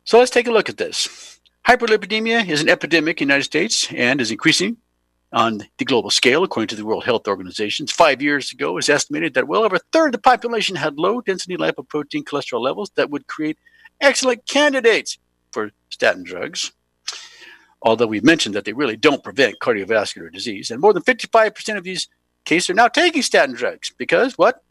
So 0.05 0.17
let's 0.17 0.31
take 0.31 0.47
a 0.47 0.51
look 0.51 0.69
at 0.69 0.77
this. 0.77 1.39
Hyperlipidemia 1.67 2.49
is 2.49 2.61
an 2.61 2.69
epidemic 2.69 3.21
in 3.21 3.27
the 3.27 3.33
United 3.33 3.43
States 3.43 3.87
and 3.93 4.19
is 4.19 4.31
increasing 4.31 4.77
on 5.31 5.61
the 5.77 5.85
global 5.85 6.09
scale, 6.09 6.43
according 6.43 6.69
to 6.69 6.75
the 6.75 6.83
World 6.85 7.03
Health 7.05 7.27
Organization. 7.27 7.85
Five 7.85 8.23
years 8.23 8.51
ago, 8.51 8.69
it 8.69 8.73
was 8.73 8.89
estimated 8.89 9.35
that 9.35 9.47
well 9.47 9.63
over 9.63 9.75
a 9.75 9.81
third 9.91 10.07
of 10.07 10.11
the 10.13 10.17
population 10.17 10.75
had 10.75 10.97
low 10.97 11.21
density 11.21 11.57
lipoprotein 11.57 12.23
cholesterol 12.23 12.61
levels 12.61 12.89
that 12.95 13.11
would 13.11 13.27
create 13.27 13.59
excellent 14.01 14.47
candidates 14.47 15.19
for 15.51 15.69
statin 15.91 16.23
drugs, 16.23 16.71
although 17.83 18.07
we've 18.07 18.23
mentioned 18.23 18.55
that 18.55 18.65
they 18.65 18.73
really 18.73 18.97
don't 18.97 19.23
prevent 19.23 19.59
cardiovascular 19.59 20.31
disease. 20.31 20.71
And 20.71 20.81
more 20.81 20.93
than 20.93 21.03
55% 21.03 21.77
of 21.77 21.83
these 21.83 22.07
cases 22.45 22.71
are 22.71 22.73
now 22.73 22.87
taking 22.87 23.21
statin 23.21 23.53
drugs 23.53 23.93
because 23.95 24.39
what? 24.39 24.63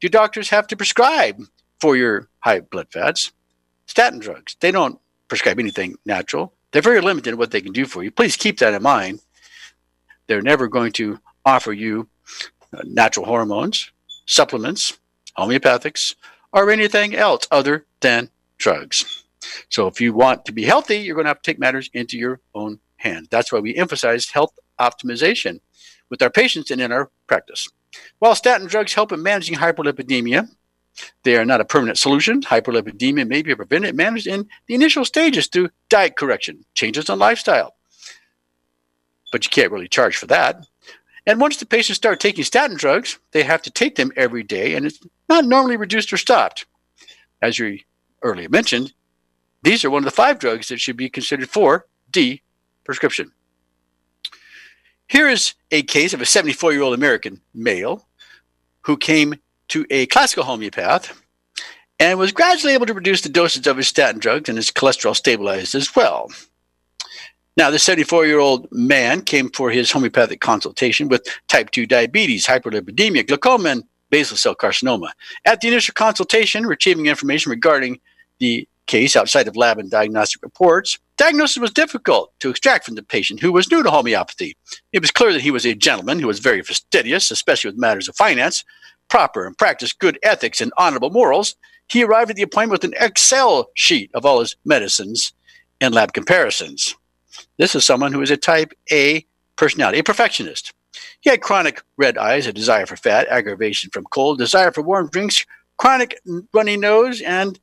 Do 0.00 0.08
doctors 0.08 0.48
have 0.48 0.66
to 0.68 0.76
prescribe 0.76 1.42
for 1.80 1.96
your 1.96 2.28
high 2.40 2.60
blood 2.60 2.88
fats? 2.90 3.32
Statin 3.86 4.18
drugs. 4.18 4.56
They 4.60 4.70
don't 4.70 4.98
prescribe 5.28 5.58
anything 5.58 5.96
natural. 6.06 6.54
They're 6.72 6.82
very 6.82 7.00
limited 7.00 7.30
in 7.30 7.38
what 7.38 7.50
they 7.50 7.60
can 7.60 7.72
do 7.72 7.84
for 7.84 8.02
you. 8.02 8.10
Please 8.10 8.36
keep 8.36 8.58
that 8.58 8.74
in 8.74 8.82
mind. 8.82 9.20
They're 10.26 10.42
never 10.42 10.68
going 10.68 10.92
to 10.92 11.18
offer 11.44 11.72
you 11.72 12.08
uh, 12.72 12.82
natural 12.84 13.26
hormones, 13.26 13.90
supplements, 14.26 14.98
homeopathics, 15.36 16.14
or 16.52 16.70
anything 16.70 17.14
else 17.14 17.46
other 17.50 17.86
than 18.00 18.30
drugs. 18.58 19.24
So 19.68 19.86
if 19.86 20.00
you 20.00 20.12
want 20.12 20.44
to 20.44 20.52
be 20.52 20.64
healthy, 20.64 20.98
you're 20.98 21.14
going 21.14 21.24
to 21.24 21.30
have 21.30 21.42
to 21.42 21.50
take 21.50 21.58
matters 21.58 21.90
into 21.92 22.16
your 22.16 22.40
own 22.54 22.78
hands. 22.96 23.28
That's 23.30 23.50
why 23.50 23.58
we 23.58 23.74
emphasize 23.74 24.28
health 24.30 24.56
optimization 24.78 25.60
with 26.10 26.22
our 26.22 26.30
patients 26.30 26.70
and 26.70 26.80
in 26.80 26.92
our 26.92 27.10
practice. 27.26 27.68
While 28.18 28.34
statin 28.34 28.66
drugs 28.66 28.94
help 28.94 29.12
in 29.12 29.22
managing 29.22 29.56
hyperlipidemia, 29.56 30.48
they 31.22 31.36
are 31.36 31.44
not 31.44 31.60
a 31.60 31.64
permanent 31.64 31.98
solution. 31.98 32.42
Hyperlipidemia 32.42 33.26
may 33.26 33.42
be 33.42 33.54
prevented 33.54 33.96
managed 33.96 34.26
in 34.26 34.48
the 34.66 34.74
initial 34.74 35.04
stages 35.04 35.46
through 35.46 35.70
diet 35.88 36.16
correction, 36.16 36.64
changes 36.74 37.08
in 37.08 37.18
lifestyle. 37.18 37.74
But 39.32 39.44
you 39.44 39.50
can't 39.50 39.72
really 39.72 39.88
charge 39.88 40.16
for 40.16 40.26
that. 40.26 40.66
And 41.26 41.40
once 41.40 41.58
the 41.58 41.66
patients 41.66 41.96
start 41.96 42.18
taking 42.18 42.44
statin 42.44 42.76
drugs, 42.76 43.18
they 43.32 43.42
have 43.42 43.62
to 43.62 43.70
take 43.70 43.96
them 43.96 44.12
every 44.16 44.42
day, 44.42 44.74
and 44.74 44.86
it's 44.86 44.98
not 45.28 45.44
normally 45.44 45.76
reduced 45.76 46.12
or 46.12 46.16
stopped. 46.16 46.66
As 47.42 47.58
you 47.58 47.78
earlier 48.22 48.48
mentioned, 48.48 48.92
these 49.62 49.84
are 49.84 49.90
one 49.90 50.00
of 50.00 50.06
the 50.06 50.10
five 50.10 50.38
drugs 50.38 50.68
that 50.68 50.80
should 50.80 50.96
be 50.96 51.10
considered 51.10 51.50
for 51.50 51.86
D 52.10 52.42
prescription. 52.84 53.32
Here 55.10 55.26
is 55.26 55.54
a 55.72 55.82
case 55.82 56.14
of 56.14 56.20
a 56.20 56.24
74 56.24 56.72
year 56.72 56.82
old 56.82 56.94
American 56.94 57.40
male 57.52 58.06
who 58.82 58.96
came 58.96 59.34
to 59.66 59.84
a 59.90 60.06
classical 60.06 60.44
homeopath 60.44 61.20
and 61.98 62.16
was 62.16 62.30
gradually 62.30 62.74
able 62.74 62.86
to 62.86 62.94
reduce 62.94 63.20
the 63.22 63.28
dosage 63.28 63.66
of 63.66 63.76
his 63.76 63.88
statin 63.88 64.20
drugs 64.20 64.48
and 64.48 64.56
his 64.56 64.70
cholesterol 64.70 65.16
stabilized 65.16 65.74
as 65.74 65.96
well. 65.96 66.28
Now, 67.56 67.70
this 67.70 67.82
74 67.82 68.26
year 68.26 68.38
old 68.38 68.68
man 68.70 69.22
came 69.22 69.50
for 69.50 69.72
his 69.72 69.90
homeopathic 69.90 70.40
consultation 70.40 71.08
with 71.08 71.26
type 71.48 71.72
2 71.72 71.86
diabetes, 71.86 72.46
hyperlipidemia, 72.46 73.26
glaucoma, 73.26 73.70
and 73.70 73.84
basal 74.10 74.36
cell 74.36 74.54
carcinoma. 74.54 75.10
At 75.44 75.60
the 75.60 75.66
initial 75.66 75.94
consultation, 75.94 76.66
retrieving 76.66 77.06
information 77.06 77.50
regarding 77.50 77.98
the 78.38 78.68
case 78.86 79.16
outside 79.16 79.48
of 79.48 79.56
lab 79.56 79.80
and 79.80 79.90
diagnostic 79.90 80.40
reports, 80.40 81.00
diagnosis 81.20 81.58
was 81.58 81.70
difficult 81.70 82.32
to 82.40 82.48
extract 82.48 82.86
from 82.86 82.94
the 82.94 83.02
patient 83.02 83.40
who 83.40 83.52
was 83.52 83.70
new 83.70 83.82
to 83.82 83.90
homeopathy. 83.90 84.56
It 84.90 85.02
was 85.02 85.10
clear 85.10 85.34
that 85.34 85.42
he 85.42 85.50
was 85.50 85.66
a 85.66 85.74
gentleman 85.74 86.18
who 86.18 86.26
was 86.26 86.38
very 86.38 86.62
fastidious, 86.62 87.30
especially 87.30 87.70
with 87.70 87.78
matters 87.78 88.08
of 88.08 88.16
finance, 88.16 88.64
proper 89.10 89.46
and 89.46 89.56
practiced 89.58 89.98
good 89.98 90.18
ethics 90.22 90.62
and 90.62 90.72
honorable 90.78 91.10
morals. 91.10 91.56
He 91.88 92.02
arrived 92.02 92.30
at 92.30 92.36
the 92.36 92.42
appointment 92.42 92.80
with 92.80 92.90
an 92.90 92.96
Excel 92.98 93.68
sheet 93.74 94.10
of 94.14 94.24
all 94.24 94.40
his 94.40 94.56
medicines 94.64 95.34
and 95.78 95.94
lab 95.94 96.14
comparisons. 96.14 96.94
This 97.58 97.74
is 97.74 97.84
someone 97.84 98.14
who 98.14 98.22
is 98.22 98.30
a 98.30 98.38
type 98.38 98.72
A 98.90 99.26
personality, 99.56 99.98
a 99.98 100.02
perfectionist. 100.04 100.72
He 101.20 101.28
had 101.28 101.42
chronic 101.42 101.82
red 101.98 102.16
eyes, 102.16 102.46
a 102.46 102.52
desire 102.52 102.86
for 102.86 102.96
fat, 102.96 103.28
aggravation 103.28 103.90
from 103.90 104.04
cold, 104.04 104.38
desire 104.38 104.72
for 104.72 104.80
warm 104.80 105.10
drinks, 105.10 105.44
chronic 105.76 106.18
runny 106.54 106.78
nose, 106.78 107.20
and 107.20 107.60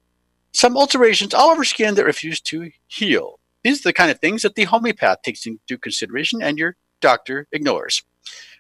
some 0.54 0.78
ulcerations 0.78 1.34
all 1.34 1.50
over 1.50 1.64
skin 1.64 1.96
that 1.96 2.06
refused 2.06 2.46
to 2.48 2.70
heal. 2.86 3.40
These 3.68 3.82
are 3.82 3.90
the 3.90 3.94
kind 3.94 4.10
of 4.10 4.20
things 4.20 4.44
that 4.44 4.56
the 4.56 4.64
homeopath 4.64 5.24
takes 5.24 5.46
into 5.46 5.78
consideration 5.78 6.42
and 6.42 6.58
your 6.58 6.78
doctor 7.02 7.48
ignores. 7.52 8.02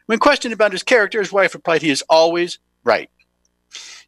When 0.07 0.19
questioned 0.19 0.53
about 0.53 0.73
his 0.73 0.83
character, 0.83 1.19
his 1.19 1.31
wife 1.31 1.53
replied, 1.53 1.81
He 1.81 1.89
is 1.89 2.03
always 2.09 2.59
right. 2.83 3.09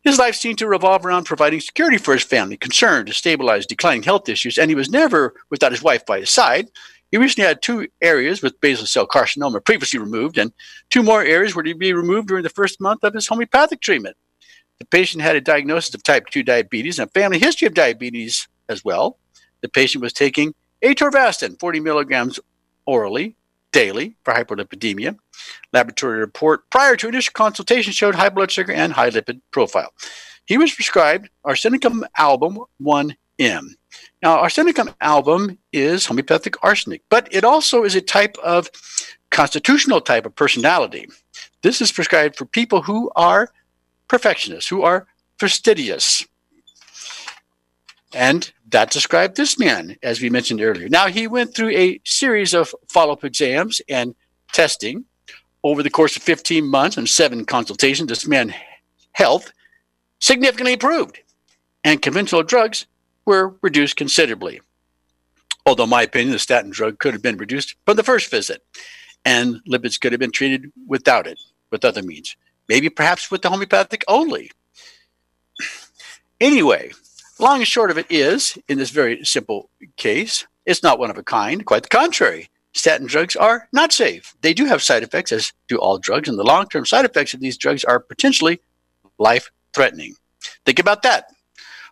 His 0.03 0.19
life 0.19 0.35
seemed 0.35 0.57
to 0.57 0.67
revolve 0.67 1.05
around 1.05 1.23
providing 1.23 1.61
security 1.61 1.97
for 1.97 2.13
his 2.13 2.23
family, 2.23 2.57
concerned 2.57 3.07
to 3.07 3.13
stabilize 3.13 3.65
declining 3.65 4.03
health 4.03 4.27
issues, 4.27 4.57
and 4.57 4.69
he 4.69 4.75
was 4.75 4.89
never 4.89 5.35
without 5.49 5.71
his 5.71 5.81
wife 5.81 6.05
by 6.05 6.19
his 6.19 6.31
side. 6.31 6.67
He 7.11 7.17
recently 7.17 7.47
had 7.47 7.61
two 7.61 7.87
areas 8.01 8.41
with 8.41 8.59
basal 8.59 8.85
cell 8.85 9.07
carcinoma 9.07 9.63
previously 9.63 10.01
removed, 10.01 10.37
and 10.37 10.51
two 10.89 11.01
more 11.01 11.23
areas 11.23 11.55
were 11.55 11.63
to 11.63 11.75
be 11.75 11.93
removed 11.93 12.27
during 12.27 12.43
the 12.43 12.49
first 12.49 12.81
month 12.81 13.05
of 13.05 13.13
his 13.13 13.29
homeopathic 13.29 13.79
treatment. 13.79 14.17
The 14.79 14.85
patient 14.85 15.23
had 15.23 15.37
a 15.37 15.41
diagnosis 15.41 15.95
of 15.95 16.03
type 16.03 16.25
2 16.29 16.43
diabetes 16.43 16.99
and 16.99 17.07
a 17.07 17.11
family 17.11 17.39
history 17.39 17.67
of 17.67 17.73
diabetes 17.73 18.49
as 18.67 18.83
well. 18.83 19.17
The 19.61 19.69
patient 19.69 20.01
was 20.01 20.11
taking 20.11 20.53
atorvastatin, 20.83 21.59
40 21.59 21.79
milligrams 21.79 22.39
orally, 22.85 23.35
daily 23.71 24.15
for 24.23 24.33
hyperlipidemia. 24.33 25.17
Laboratory 25.73 26.19
report 26.19 26.69
prior 26.69 26.95
to 26.95 27.07
initial 27.07 27.33
consultation 27.33 27.93
showed 27.93 28.15
high 28.15 28.29
blood 28.29 28.51
sugar 28.51 28.73
and 28.73 28.93
high 28.93 29.09
lipid 29.09 29.41
profile. 29.51 29.93
He 30.45 30.57
was 30.57 30.73
prescribed 30.73 31.29
arsenicum 31.45 32.03
album 32.17 32.59
1M. 32.81 33.67
Now, 34.21 34.43
arsenicum 34.43 34.93
album 34.99 35.59
is 35.71 36.05
homeopathic 36.05 36.63
arsenic, 36.63 37.03
but 37.09 37.27
it 37.31 37.43
also 37.43 37.83
is 37.83 37.95
a 37.95 38.01
type 38.01 38.35
of 38.43 38.69
constitutional 39.29 40.01
type 40.01 40.25
of 40.25 40.35
personality. 40.35 41.07
This 41.61 41.81
is 41.81 41.91
prescribed 41.91 42.35
for 42.35 42.45
people 42.45 42.81
who 42.81 43.11
are 43.15 43.51
perfectionists, 44.07 44.69
who 44.69 44.81
are 44.81 45.07
fastidious. 45.39 46.25
And 48.13 48.51
that 48.69 48.91
described 48.91 49.37
this 49.37 49.59
man, 49.59 49.97
as 50.01 50.21
we 50.21 50.29
mentioned 50.29 50.61
earlier. 50.61 50.89
Now, 50.89 51.07
he 51.07 51.27
went 51.27 51.55
through 51.55 51.69
a 51.71 51.99
series 52.05 52.53
of 52.53 52.73
follow 52.87 53.13
up 53.13 53.23
exams 53.23 53.81
and 53.87 54.15
testing 54.51 55.05
over 55.63 55.83
the 55.83 55.89
course 55.89 56.15
of 56.15 56.23
15 56.23 56.65
months 56.65 56.97
and 56.97 57.07
seven 57.07 57.45
consultations. 57.45 58.09
This 58.09 58.27
man's 58.27 58.53
health 59.11 59.51
significantly 60.19 60.73
improved, 60.73 61.19
and 61.83 62.01
conventional 62.01 62.43
drugs 62.43 62.85
were 63.25 63.55
reduced 63.61 63.95
considerably. 63.95 64.61
Although, 65.65 65.83
in 65.83 65.89
my 65.89 66.03
opinion, 66.03 66.31
the 66.31 66.39
statin 66.39 66.71
drug 66.71 66.99
could 66.99 67.13
have 67.13 67.21
been 67.21 67.37
reduced 67.37 67.75
from 67.85 67.97
the 67.97 68.03
first 68.03 68.31
visit, 68.31 68.63
and 69.25 69.61
lipids 69.69 69.99
could 69.99 70.13
have 70.13 70.19
been 70.19 70.31
treated 70.31 70.71
without 70.87 71.27
it, 71.27 71.39
with 71.69 71.85
other 71.85 72.01
means. 72.01 72.35
Maybe 72.67 72.89
perhaps 72.89 73.29
with 73.29 73.41
the 73.41 73.49
homeopathic 73.49 74.03
only. 74.07 74.51
Anyway, 76.39 76.91
long 77.39 77.59
and 77.59 77.67
short 77.67 77.91
of 77.91 77.97
it 77.97 78.07
is, 78.09 78.57
in 78.67 78.77
this 78.77 78.89
very 78.89 79.23
simple 79.23 79.69
case, 79.95 80.45
it's 80.65 80.83
not 80.83 80.99
one 80.99 81.09
of 81.09 81.17
a 81.17 81.23
kind. 81.23 81.65
Quite 81.65 81.83
the 81.83 81.89
contrary. 81.89 82.49
Statin 82.73 83.07
drugs 83.07 83.35
are 83.35 83.67
not 83.73 83.91
safe. 83.91 84.35
They 84.41 84.53
do 84.53 84.65
have 84.65 84.83
side 84.83 85.03
effects, 85.03 85.31
as 85.31 85.53
do 85.67 85.77
all 85.77 85.97
drugs, 85.97 86.29
and 86.29 86.37
the 86.37 86.43
long 86.43 86.67
term 86.67 86.85
side 86.85 87.05
effects 87.05 87.33
of 87.33 87.39
these 87.39 87.57
drugs 87.57 87.83
are 87.83 87.99
potentially 87.99 88.61
life 89.17 89.51
threatening. 89.73 90.15
Think 90.65 90.79
about 90.79 91.01
that. 91.03 91.31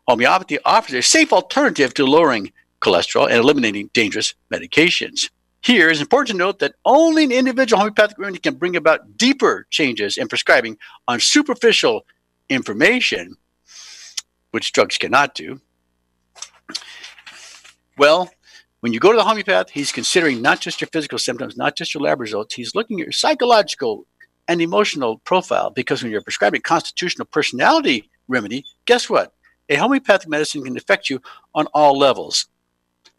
Homeopathy 0.08 0.60
offers 0.64 0.94
a 0.94 1.02
safe 1.02 1.34
alternative 1.34 1.94
to 1.96 2.06
lowering 2.06 2.52
cholesterol 2.82 3.26
and 3.26 3.40
eliminating 3.40 3.90
dangerous 3.94 4.36
medications. 4.54 5.30
Here 5.62 5.90
is 5.90 6.00
important 6.00 6.30
to 6.30 6.38
note 6.38 6.60
that 6.60 6.76
only 6.86 7.24
an 7.24 7.32
individual 7.32 7.80
homeopathic 7.80 8.18
remedy 8.18 8.40
can 8.40 8.56
bring 8.56 8.76
about 8.76 9.18
deeper 9.18 9.66
changes 9.70 10.18
in 10.18 10.28
prescribing 10.28 10.78
on 11.08 11.20
superficial 11.20 12.06
information, 12.48 13.36
which 14.52 14.72
drugs 14.72 14.98
cannot 14.98 15.36
do. 15.36 15.62
Well, 17.98 18.30
when 18.82 18.94
you 18.94 19.00
go 19.00 19.12
to 19.12 19.18
the 19.18 19.24
homeopath, 19.24 19.70
he's 19.70 19.92
considering 19.92 20.42
not 20.42 20.62
just 20.62 20.82
your 20.82 20.88
physical 20.90 21.18
symptoms, 21.18 21.58
not 21.58 21.76
just 21.76 21.94
your 21.94 22.04
lab 22.04 22.20
results, 22.20 22.56
he's 22.56 22.76
looking 22.76 23.00
at 23.00 23.06
your 23.06 23.12
psychological 23.12 24.06
and 24.48 24.62
emotional 24.62 25.18
profile 25.20 25.70
because 25.72 26.02
when 26.02 26.12
you're 26.12 26.22
prescribing 26.22 26.62
constitutional 26.62 27.26
personality 27.26 28.10
remedy, 28.28 28.64
guess 28.86 29.10
what? 29.10 29.34
A 29.70 29.76
homeopathic 29.76 30.30
medicine 30.30 30.64
can 30.64 30.78
affect 30.78 31.10
you 31.10 31.22
on 31.54 31.68
all 31.74 31.98
levels 31.98 32.48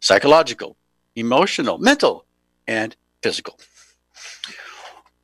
psychological, 0.01 0.77
emotional, 1.15 1.77
mental, 1.77 2.25
and 2.67 2.95
physical. 3.21 3.59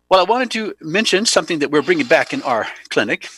Well, 0.10 0.20
I 0.20 0.30
wanted 0.30 0.51
to 0.51 0.76
mention 0.82 1.26
something 1.26 1.60
that 1.60 1.72
we're 1.72 1.82
bringing 1.82 2.08
back 2.08 2.34
in 2.34 2.41
our 2.43 2.68
clinic, 2.89 3.30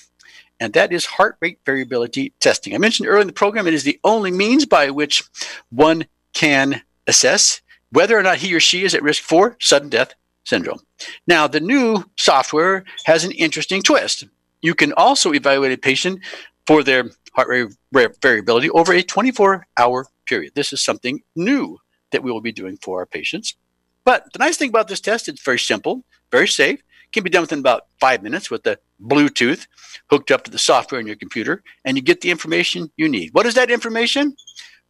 and 0.60 0.74
that 0.74 0.91
is 0.91 1.05
heart 1.05 1.38
rate 1.39 1.60
variability 1.66 2.34
testing. 2.39 2.74
I 2.74 2.78
mentioned 2.78 3.08
earlier 3.08 3.22
in 3.22 3.28
the 3.28 3.34
program 3.34 3.68
it 3.68 3.74
is 3.74 3.84
the 3.84 3.99
only 4.03 4.32
means 4.32 4.66
by 4.66 4.89
which 4.89 5.24
one 5.70 6.05
can 6.34 6.82
assess 7.05 7.62
whether 7.91 8.18
or 8.18 8.24
not 8.24 8.38
he 8.38 8.53
or 8.53 8.60
she 8.60 8.84
is 8.84 8.93
at 8.93 9.03
risk 9.03 9.24
for 9.24 9.55
sudden 9.60 9.89
death 9.89 10.14
syndrome. 10.43 10.80
Now, 11.26 11.47
the 11.47 11.60
new 11.60 12.05
software 12.18 12.84
has 13.05 13.24
an 13.24 13.32
interesting 13.32 13.82
twist. 13.82 14.26
You 14.62 14.74
can 14.74 14.93
also 14.93 15.34
evaluate 15.34 15.72
a 15.72 15.78
patient 15.78 16.22
for 16.66 16.84
their 16.84 17.12
heart 17.34 17.70
rate 17.91 18.12
variability 18.22 18.70
over 18.72 18.93
a 18.93 19.03
24 19.03 19.68
hour 19.78 20.05
period. 20.26 20.53
This 20.55 20.74
is 20.74 20.84
something 20.84 21.22
new 21.36 21.78
that 22.12 22.24
we 22.24 22.32
will 22.32 22.41
be 22.41 22.51
doing 22.51 22.78
for 22.82 22.99
our 22.99 23.05
patients. 23.05 23.55
But 24.03 24.32
the 24.34 24.39
nice 24.39 24.58
thing 24.58 24.70
about 24.70 24.88
this 24.88 25.01
test, 25.01 25.28
it's 25.28 25.43
very 25.43 25.60
simple, 25.60 26.03
very 26.32 26.47
safe, 26.47 26.82
can 27.12 27.24
be 27.24 27.30
done 27.30 27.41
within 27.41 27.60
about 27.60 27.88
five 27.99 28.24
minutes 28.24 28.51
with 28.51 28.64
the 28.64 28.80
Bluetooth 29.01 29.68
hooked 30.10 30.32
up 30.32 30.43
to 30.43 30.51
the 30.51 30.60
software 30.60 30.99
in 30.99 31.08
your 31.08 31.16
computer, 31.16 31.64
and 31.86 31.97
you 31.97 32.03
get 32.03 32.22
the 32.22 32.32
information 32.32 32.91
you 32.97 33.08
need. 33.08 33.34
What 33.34 33.45
is 33.45 33.55
that 33.55 33.72
information? 33.72 34.36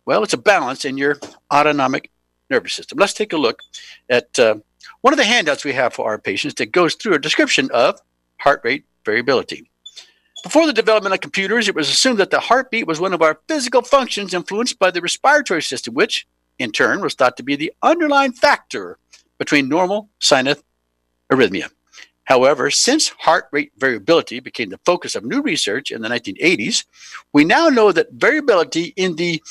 Well, 0.05 0.23
it's 0.23 0.33
a 0.33 0.37
balance 0.37 0.85
in 0.85 0.97
your 0.97 1.17
autonomic 1.53 2.11
nervous 2.49 2.73
system. 2.73 2.97
Let's 2.97 3.13
take 3.13 3.33
a 3.33 3.37
look 3.37 3.61
at 4.09 4.39
uh, 4.39 4.55
one 5.01 5.13
of 5.13 5.17
the 5.17 5.25
handouts 5.25 5.65
we 5.65 5.73
have 5.73 5.93
for 5.93 6.07
our 6.07 6.17
patients 6.17 6.55
that 6.55 6.71
goes 6.71 6.95
through 6.95 7.15
a 7.15 7.19
description 7.19 7.69
of 7.73 7.99
heart 8.39 8.61
rate 8.63 8.85
variability. 9.05 9.69
Before 10.43 10.65
the 10.65 10.73
development 10.73 11.13
of 11.13 11.21
computers, 11.21 11.67
it 11.67 11.75
was 11.75 11.89
assumed 11.89 12.19
that 12.19 12.29
the 12.29 12.39
heartbeat 12.39 12.87
was 12.87 12.99
one 12.99 13.13
of 13.13 13.21
our 13.21 13.39
physical 13.47 13.81
functions 13.81 14.33
influenced 14.33 14.79
by 14.79 14.91
the 14.91 15.01
respiratory 15.01 15.61
system, 15.61 15.93
which, 15.93 16.27
in 16.59 16.71
turn, 16.71 17.01
was 17.01 17.15
thought 17.15 17.37
to 17.37 17.43
be 17.43 17.55
the 17.55 17.73
underlying 17.81 18.31
factor 18.31 18.97
between 19.39 19.67
normal 19.67 20.09
sinus 20.19 20.61
arrhythmia. 21.31 21.69
However, 22.27 22.69
since 22.69 23.07
heart 23.19 23.47
rate 23.53 23.71
variability 23.77 24.41
became 24.41 24.69
the 24.69 24.81
focus 24.85 25.15
of 25.15 25.23
new 25.23 25.41
research 25.41 25.91
in 25.91 26.01
the 26.01 26.09
1980s, 26.09 26.83
we 27.31 27.45
now 27.45 27.69
know 27.69 27.93
that 27.93 28.11
variability 28.11 28.93
in 28.97 29.15
the 29.15 29.41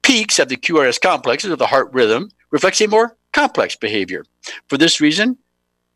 peaks 0.00 0.38
of 0.38 0.48
the 0.48 0.56
QRS 0.56 0.98
complexes 0.98 1.50
of 1.50 1.58
the 1.58 1.66
heart 1.66 1.92
rhythm 1.92 2.30
reflects 2.50 2.80
a 2.80 2.88
more 2.88 3.18
complex 3.34 3.76
behavior. 3.76 4.24
For 4.68 4.78
this 4.78 4.98
reason, 4.98 5.36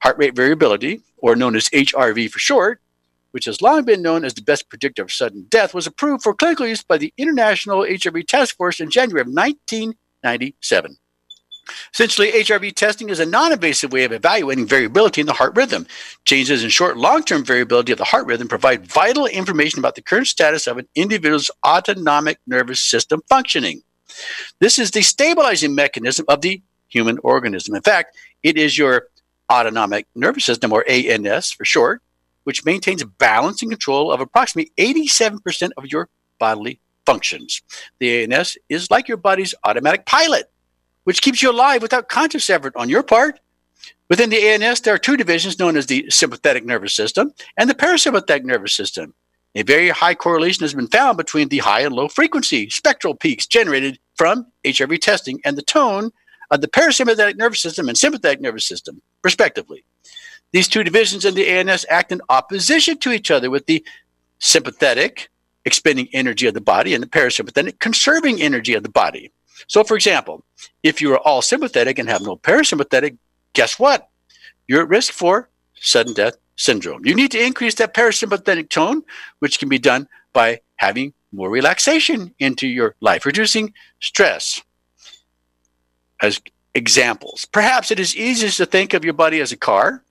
heart 0.00 0.18
rate 0.18 0.36
variability, 0.36 1.00
or 1.16 1.36
known 1.36 1.56
as 1.56 1.70
HRV 1.70 2.30
for 2.30 2.38
short, 2.38 2.82
which 3.30 3.46
has 3.46 3.62
long 3.62 3.84
been 3.86 4.02
known 4.02 4.22
as 4.22 4.34
the 4.34 4.42
best 4.42 4.68
predictor 4.68 5.02
of 5.02 5.12
sudden 5.12 5.46
death, 5.48 5.72
was 5.72 5.86
approved 5.86 6.22
for 6.22 6.34
clinical 6.34 6.66
use 6.66 6.82
by 6.82 6.98
the 6.98 7.14
International 7.16 7.78
HRV 7.78 8.26
Task 8.26 8.54
Force 8.58 8.78
in 8.78 8.90
January 8.90 9.22
of 9.22 9.28
1997. 9.28 10.98
Essentially, 11.92 12.32
HRV 12.32 12.74
testing 12.74 13.08
is 13.08 13.20
a 13.20 13.26
non 13.26 13.52
invasive 13.52 13.92
way 13.92 14.04
of 14.04 14.12
evaluating 14.12 14.66
variability 14.66 15.20
in 15.20 15.26
the 15.26 15.32
heart 15.32 15.56
rhythm. 15.56 15.86
Changes 16.24 16.62
in 16.62 16.70
short 16.70 16.96
long 16.96 17.22
term 17.22 17.44
variability 17.44 17.92
of 17.92 17.98
the 17.98 18.04
heart 18.04 18.26
rhythm 18.26 18.48
provide 18.48 18.86
vital 18.86 19.26
information 19.26 19.78
about 19.78 19.94
the 19.94 20.02
current 20.02 20.26
status 20.26 20.66
of 20.66 20.78
an 20.78 20.88
individual's 20.94 21.50
autonomic 21.66 22.38
nervous 22.46 22.80
system 22.80 23.22
functioning. 23.28 23.82
This 24.60 24.78
is 24.78 24.90
the 24.90 25.02
stabilizing 25.02 25.74
mechanism 25.74 26.24
of 26.28 26.40
the 26.40 26.62
human 26.88 27.18
organism. 27.22 27.74
In 27.74 27.82
fact, 27.82 28.16
it 28.42 28.56
is 28.56 28.78
your 28.78 29.08
autonomic 29.50 30.06
nervous 30.14 30.44
system, 30.44 30.72
or 30.72 30.84
ANS 30.88 31.52
for 31.52 31.64
short, 31.64 32.02
which 32.44 32.64
maintains 32.64 33.04
balance 33.04 33.62
and 33.62 33.70
control 33.70 34.12
of 34.12 34.20
approximately 34.20 34.72
87% 34.78 35.70
of 35.76 35.86
your 35.86 36.08
bodily 36.38 36.80
functions. 37.04 37.62
The 37.98 38.24
ANS 38.24 38.56
is 38.68 38.90
like 38.90 39.08
your 39.08 39.16
body's 39.16 39.54
automatic 39.64 40.06
pilot 40.06 40.50
which 41.06 41.22
keeps 41.22 41.40
you 41.40 41.52
alive 41.52 41.82
without 41.82 42.08
conscious 42.08 42.50
effort 42.50 42.74
on 42.74 42.88
your 42.88 43.04
part. 43.04 43.38
Within 44.08 44.28
the 44.28 44.42
ANS, 44.48 44.80
there 44.80 44.92
are 44.92 44.98
two 44.98 45.16
divisions 45.16 45.56
known 45.56 45.76
as 45.76 45.86
the 45.86 46.04
sympathetic 46.10 46.64
nervous 46.64 46.94
system 46.94 47.32
and 47.56 47.70
the 47.70 47.76
parasympathetic 47.76 48.42
nervous 48.42 48.74
system. 48.74 49.14
A 49.54 49.62
very 49.62 49.88
high 49.90 50.16
correlation 50.16 50.64
has 50.64 50.74
been 50.74 50.88
found 50.88 51.16
between 51.16 51.48
the 51.48 51.58
high 51.58 51.82
and 51.82 51.94
low 51.94 52.08
frequency 52.08 52.68
spectral 52.70 53.14
peaks 53.14 53.46
generated 53.46 54.00
from 54.16 54.48
HRV 54.64 55.00
testing 55.00 55.40
and 55.44 55.56
the 55.56 55.62
tone 55.62 56.10
of 56.50 56.60
the 56.60 56.68
parasympathetic 56.68 57.36
nervous 57.36 57.62
system 57.62 57.88
and 57.88 57.96
sympathetic 57.96 58.40
nervous 58.40 58.66
system, 58.66 59.00
respectively. 59.22 59.84
These 60.50 60.66
two 60.66 60.82
divisions 60.82 61.24
in 61.24 61.34
the 61.34 61.48
ANS 61.48 61.86
act 61.88 62.10
in 62.10 62.20
opposition 62.28 62.98
to 62.98 63.12
each 63.12 63.30
other, 63.30 63.48
with 63.48 63.66
the 63.66 63.84
sympathetic 64.40 65.28
expending 65.64 66.08
energy 66.12 66.48
of 66.48 66.54
the 66.54 66.60
body 66.60 66.94
and 66.94 67.02
the 67.02 67.08
parasympathetic 67.08 67.78
conserving 67.78 68.42
energy 68.42 68.74
of 68.74 68.82
the 68.82 68.88
body. 68.88 69.30
So, 69.66 69.84
for 69.84 69.96
example, 69.96 70.44
if 70.82 71.00
you 71.00 71.12
are 71.12 71.18
all 71.18 71.42
sympathetic 71.42 71.98
and 71.98 72.08
have 72.08 72.22
no 72.22 72.36
parasympathetic, 72.36 73.16
guess 73.52 73.78
what? 73.78 74.08
You're 74.68 74.82
at 74.82 74.88
risk 74.88 75.12
for 75.12 75.48
sudden 75.74 76.14
death 76.14 76.36
syndrome. 76.56 77.04
You 77.04 77.14
need 77.14 77.30
to 77.32 77.44
increase 77.44 77.74
that 77.76 77.94
parasympathetic 77.94 78.68
tone, 78.70 79.02
which 79.38 79.58
can 79.58 79.68
be 79.68 79.78
done 79.78 80.08
by 80.32 80.60
having 80.76 81.12
more 81.32 81.50
relaxation 81.50 82.34
into 82.38 82.66
your 82.66 82.94
life, 83.00 83.26
reducing 83.26 83.72
stress. 84.00 84.62
as 86.22 86.40
examples. 86.74 87.46
Perhaps 87.46 87.90
it 87.90 87.98
is 87.98 88.16
easiest 88.16 88.58
to 88.58 88.66
think 88.66 88.94
of 88.94 89.04
your 89.04 89.14
body 89.14 89.40
as 89.40 89.52
a 89.52 89.56
car, 89.56 90.02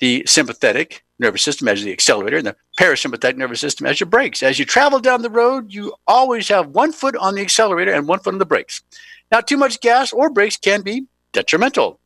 the 0.00 0.24
sympathetic 0.26 1.04
nervous 1.18 1.42
system 1.42 1.68
as 1.68 1.82
the 1.82 1.92
accelerator, 1.92 2.36
and 2.36 2.46
the 2.46 2.56
parasympathetic 2.78 3.36
nervous 3.36 3.60
system 3.60 3.86
as 3.86 4.00
your 4.00 4.08
brakes. 4.08 4.42
As 4.42 4.58
you 4.58 4.64
travel 4.64 4.98
down 4.98 5.22
the 5.22 5.30
road, 5.30 5.72
you 5.72 5.94
always 6.06 6.48
have 6.48 6.68
one 6.68 6.92
foot 6.92 7.16
on 7.16 7.34
the 7.34 7.42
accelerator 7.42 7.92
and 7.92 8.08
one 8.08 8.18
foot 8.18 8.34
on 8.34 8.38
the 8.38 8.46
brakes. 8.46 8.82
Now, 9.30 9.40
too 9.40 9.56
much 9.56 9.80
gas 9.80 10.12
or 10.12 10.30
brakes 10.30 10.56
can 10.56 10.82
be 10.82 11.06
detrimental. 11.32 12.00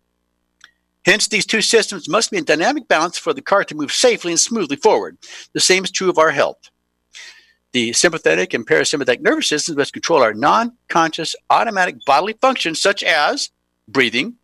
Hence, 1.05 1.29
these 1.29 1.47
two 1.47 1.63
systems 1.63 2.09
must 2.09 2.31
be 2.31 2.37
in 2.37 2.45
dynamic 2.45 2.87
balance 2.87 3.17
for 3.17 3.33
the 3.33 3.41
car 3.41 3.65
to 3.65 3.75
move 3.75 3.93
safely 3.93 4.33
and 4.33 4.41
smoothly 4.41 4.77
forward. 4.77 5.17
The 5.53 5.61
same 5.61 5.85
is 5.85 5.91
true 5.91 6.11
of 6.11 6.19
our 6.19 6.33
health. 6.33 6.71
The 7.73 7.93
sympathetic 7.93 8.55
and 8.55 8.67
parasympathetic 8.67 9.21
nervous 9.21 9.49
systems 9.49 9.79
must 9.79 9.93
control 9.93 10.23
our 10.23 10.35
non 10.35 10.73
conscious 10.89 11.37
automatic 11.51 12.05
bodily 12.05 12.35
functions 12.41 12.81
such 12.81 13.03
as 13.03 13.51
breathing, 13.87 14.37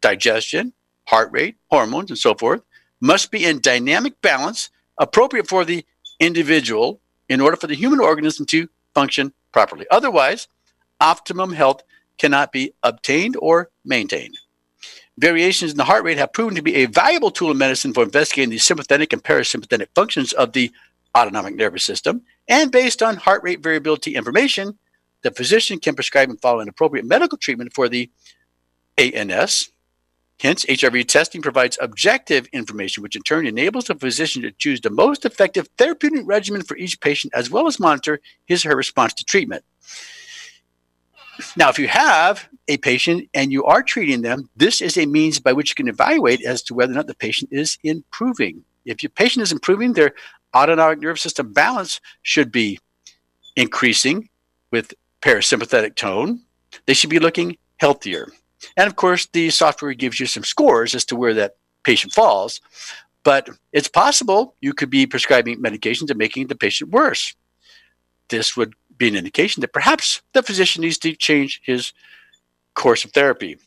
digestion, 0.00 0.72
heart 1.06 1.30
rate, 1.32 1.56
hormones, 1.70 2.10
and 2.10 2.18
so 2.18 2.34
forth, 2.34 2.62
must 3.02 3.32
be 3.32 3.44
in 3.44 3.60
dynamic 3.60 4.22
balance 4.22 4.70
appropriate 4.96 5.48
for 5.48 5.64
the 5.64 5.84
individual 6.20 7.00
in 7.28 7.40
order 7.40 7.56
for 7.56 7.66
the 7.66 7.74
human 7.74 8.00
organism 8.00 8.46
to 8.46 8.68
function 8.94 9.32
properly. 9.52 9.84
Otherwise, 9.90 10.46
optimum 11.00 11.52
health 11.52 11.82
cannot 12.16 12.52
be 12.52 12.72
obtained 12.84 13.36
or 13.40 13.70
maintained. 13.84 14.38
Variations 15.18 15.72
in 15.72 15.76
the 15.76 15.84
heart 15.84 16.04
rate 16.04 16.16
have 16.16 16.32
proven 16.32 16.54
to 16.54 16.62
be 16.62 16.76
a 16.76 16.86
valuable 16.86 17.32
tool 17.32 17.50
in 17.50 17.58
medicine 17.58 17.92
for 17.92 18.04
investigating 18.04 18.50
the 18.50 18.58
sympathetic 18.58 19.12
and 19.12 19.22
parasympathetic 19.22 19.88
functions 19.96 20.32
of 20.32 20.52
the 20.52 20.70
autonomic 21.16 21.56
nervous 21.56 21.84
system. 21.84 22.22
And 22.48 22.70
based 22.70 23.02
on 23.02 23.16
heart 23.16 23.42
rate 23.42 23.62
variability 23.62 24.14
information, 24.14 24.78
the 25.22 25.32
physician 25.32 25.80
can 25.80 25.96
prescribe 25.96 26.30
and 26.30 26.40
follow 26.40 26.60
an 26.60 26.68
appropriate 26.68 27.04
medical 27.04 27.36
treatment 27.36 27.74
for 27.74 27.88
the 27.88 28.10
ANS. 28.96 29.71
Hence, 30.42 30.64
HRV 30.64 31.06
testing 31.06 31.40
provides 31.40 31.78
objective 31.80 32.48
information, 32.52 33.04
which 33.04 33.14
in 33.14 33.22
turn 33.22 33.46
enables 33.46 33.84
the 33.84 33.94
physician 33.94 34.42
to 34.42 34.50
choose 34.50 34.80
the 34.80 34.90
most 34.90 35.24
effective 35.24 35.68
therapeutic 35.78 36.22
regimen 36.24 36.62
for 36.62 36.76
each 36.76 37.00
patient, 37.00 37.32
as 37.32 37.48
well 37.48 37.68
as 37.68 37.78
monitor 37.78 38.18
his 38.46 38.66
or 38.66 38.70
her 38.70 38.76
response 38.76 39.14
to 39.14 39.24
treatment. 39.24 39.64
Now, 41.56 41.68
if 41.68 41.78
you 41.78 41.86
have 41.86 42.48
a 42.66 42.76
patient 42.78 43.28
and 43.34 43.52
you 43.52 43.64
are 43.66 43.84
treating 43.84 44.22
them, 44.22 44.50
this 44.56 44.82
is 44.82 44.98
a 44.98 45.06
means 45.06 45.38
by 45.38 45.52
which 45.52 45.70
you 45.70 45.74
can 45.76 45.86
evaluate 45.86 46.42
as 46.42 46.60
to 46.64 46.74
whether 46.74 46.90
or 46.92 46.96
not 46.96 47.06
the 47.06 47.14
patient 47.14 47.52
is 47.52 47.78
improving. 47.84 48.64
If 48.84 49.04
your 49.04 49.10
patient 49.10 49.44
is 49.44 49.52
improving, 49.52 49.92
their 49.92 50.12
autonomic 50.56 50.98
nervous 50.98 51.22
system 51.22 51.52
balance 51.52 52.00
should 52.22 52.50
be 52.50 52.80
increasing 53.54 54.28
with 54.72 54.92
parasympathetic 55.20 55.94
tone. 55.94 56.40
They 56.86 56.94
should 56.94 57.10
be 57.10 57.20
looking 57.20 57.58
healthier. 57.76 58.26
And 58.76 58.86
of 58.86 58.96
course, 58.96 59.26
the 59.26 59.50
software 59.50 59.94
gives 59.94 60.20
you 60.20 60.26
some 60.26 60.44
scores 60.44 60.94
as 60.94 61.04
to 61.06 61.16
where 61.16 61.34
that 61.34 61.56
patient 61.84 62.12
falls. 62.12 62.60
But 63.24 63.48
it's 63.72 63.88
possible 63.88 64.54
you 64.60 64.72
could 64.72 64.90
be 64.90 65.06
prescribing 65.06 65.62
medications 65.62 66.10
and 66.10 66.18
making 66.18 66.48
the 66.48 66.56
patient 66.56 66.90
worse. 66.90 67.34
This 68.28 68.56
would 68.56 68.74
be 68.96 69.08
an 69.08 69.16
indication 69.16 69.60
that 69.60 69.72
perhaps 69.72 70.22
the 70.32 70.42
physician 70.42 70.82
needs 70.82 70.98
to 70.98 71.14
change 71.14 71.60
his 71.64 71.92
course 72.74 73.04
of 73.04 73.12
therapy. 73.12 73.58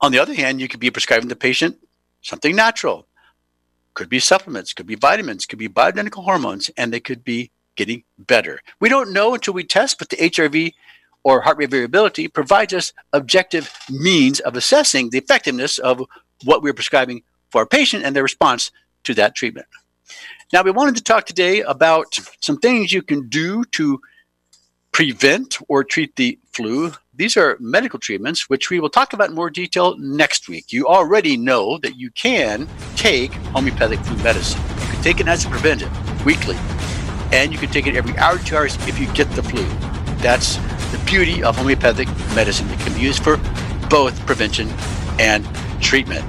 On 0.00 0.12
the 0.12 0.18
other 0.18 0.34
hand, 0.34 0.60
you 0.60 0.68
could 0.68 0.80
be 0.80 0.90
prescribing 0.90 1.28
the 1.28 1.36
patient 1.36 1.76
something 2.22 2.56
natural. 2.56 3.06
Could 3.94 4.08
be 4.08 4.20
supplements, 4.20 4.72
could 4.72 4.86
be 4.86 4.94
vitamins, 4.94 5.44
could 5.44 5.58
be 5.58 5.68
bioidentical 5.68 6.24
hormones, 6.24 6.70
and 6.76 6.92
they 6.92 7.00
could 7.00 7.22
be 7.24 7.50
getting 7.76 8.04
better. 8.18 8.60
We 8.80 8.88
don't 8.88 9.12
know 9.12 9.34
until 9.34 9.54
we 9.54 9.64
test, 9.64 9.98
but 9.98 10.08
the 10.08 10.16
HRV 10.16 10.72
or 11.24 11.40
heart 11.40 11.58
rate 11.58 11.70
variability 11.70 12.28
provides 12.28 12.72
us 12.72 12.92
objective 13.12 13.72
means 13.90 14.40
of 14.40 14.56
assessing 14.56 15.10
the 15.10 15.18
effectiveness 15.18 15.78
of 15.78 16.02
what 16.44 16.62
we're 16.62 16.72
prescribing 16.72 17.22
for 17.50 17.60
our 17.60 17.66
patient 17.66 18.04
and 18.04 18.16
their 18.16 18.22
response 18.22 18.70
to 19.04 19.14
that 19.14 19.34
treatment. 19.34 19.66
Now, 20.52 20.62
we 20.62 20.70
wanted 20.70 20.96
to 20.96 21.02
talk 21.02 21.26
today 21.26 21.60
about 21.62 22.18
some 22.40 22.58
things 22.58 22.92
you 22.92 23.02
can 23.02 23.28
do 23.28 23.64
to 23.72 24.00
prevent 24.92 25.56
or 25.68 25.82
treat 25.82 26.16
the 26.16 26.38
flu. 26.52 26.92
These 27.14 27.36
are 27.36 27.56
medical 27.60 27.98
treatments, 27.98 28.50
which 28.50 28.68
we 28.68 28.78
will 28.78 28.90
talk 28.90 29.14
about 29.14 29.30
in 29.30 29.34
more 29.34 29.48
detail 29.48 29.96
next 29.98 30.48
week. 30.48 30.72
You 30.72 30.86
already 30.86 31.36
know 31.38 31.78
that 31.78 31.96
you 31.96 32.10
can 32.10 32.68
take 32.96 33.32
homeopathic 33.54 34.00
flu 34.00 34.16
medicine. 34.22 34.60
You 34.80 34.86
can 34.92 35.02
take 35.02 35.20
it 35.20 35.28
as 35.28 35.46
a 35.46 35.48
preventive 35.48 36.26
weekly, 36.26 36.56
and 37.32 37.52
you 37.52 37.58
can 37.58 37.70
take 37.70 37.86
it 37.86 37.96
every 37.96 38.16
hour, 38.18 38.38
two 38.38 38.56
hours 38.56 38.76
if 38.86 38.98
you 38.98 39.06
get 39.14 39.30
the 39.30 39.42
flu. 39.42 39.64
That's 40.18 40.58
the 40.92 40.98
beauty 41.04 41.42
of 41.42 41.56
homeopathic 41.56 42.06
medicine. 42.36 42.68
that 42.68 42.78
can 42.80 42.94
be 42.94 43.00
used 43.00 43.22
for 43.24 43.38
both 43.88 44.14
prevention 44.26 44.68
and 45.18 45.46
treatment. 45.80 46.24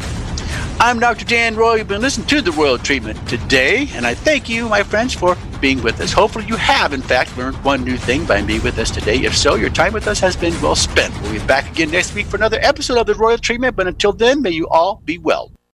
I'm 0.79 0.99
Dr. 0.99 1.23
Dan 1.23 1.55
Royal. 1.55 1.77
You've 1.77 1.87
been 1.87 2.01
listening 2.01 2.27
to 2.27 2.41
the 2.41 2.51
Royal 2.51 2.77
Treatment 2.77 3.29
today, 3.29 3.87
and 3.93 4.05
I 4.05 4.15
thank 4.15 4.49
you, 4.49 4.67
my 4.67 4.83
friends, 4.83 5.13
for 5.13 5.37
being 5.61 5.81
with 5.81 6.01
us. 6.01 6.11
Hopefully, 6.11 6.45
you 6.45 6.57
have, 6.57 6.91
in 6.91 7.01
fact, 7.01 7.37
learned 7.37 7.55
one 7.63 7.85
new 7.85 7.95
thing 7.95 8.25
by 8.25 8.41
being 8.41 8.61
with 8.63 8.77
us 8.79 8.91
today. 8.91 9.17
If 9.17 9.37
so, 9.37 9.55
your 9.55 9.69
time 9.69 9.93
with 9.93 10.07
us 10.07 10.19
has 10.19 10.35
been 10.35 10.59
well 10.61 10.75
spent. 10.75 11.13
We'll 11.21 11.39
be 11.39 11.45
back 11.45 11.71
again 11.71 11.91
next 11.91 12.13
week 12.15 12.25
for 12.25 12.35
another 12.35 12.59
episode 12.61 12.97
of 12.97 13.05
the 13.05 13.15
Royal 13.15 13.37
Treatment, 13.37 13.77
but 13.77 13.87
until 13.87 14.11
then, 14.11 14.41
may 14.41 14.49
you 14.49 14.67
all 14.67 15.01
be 15.05 15.17
well. 15.19 15.53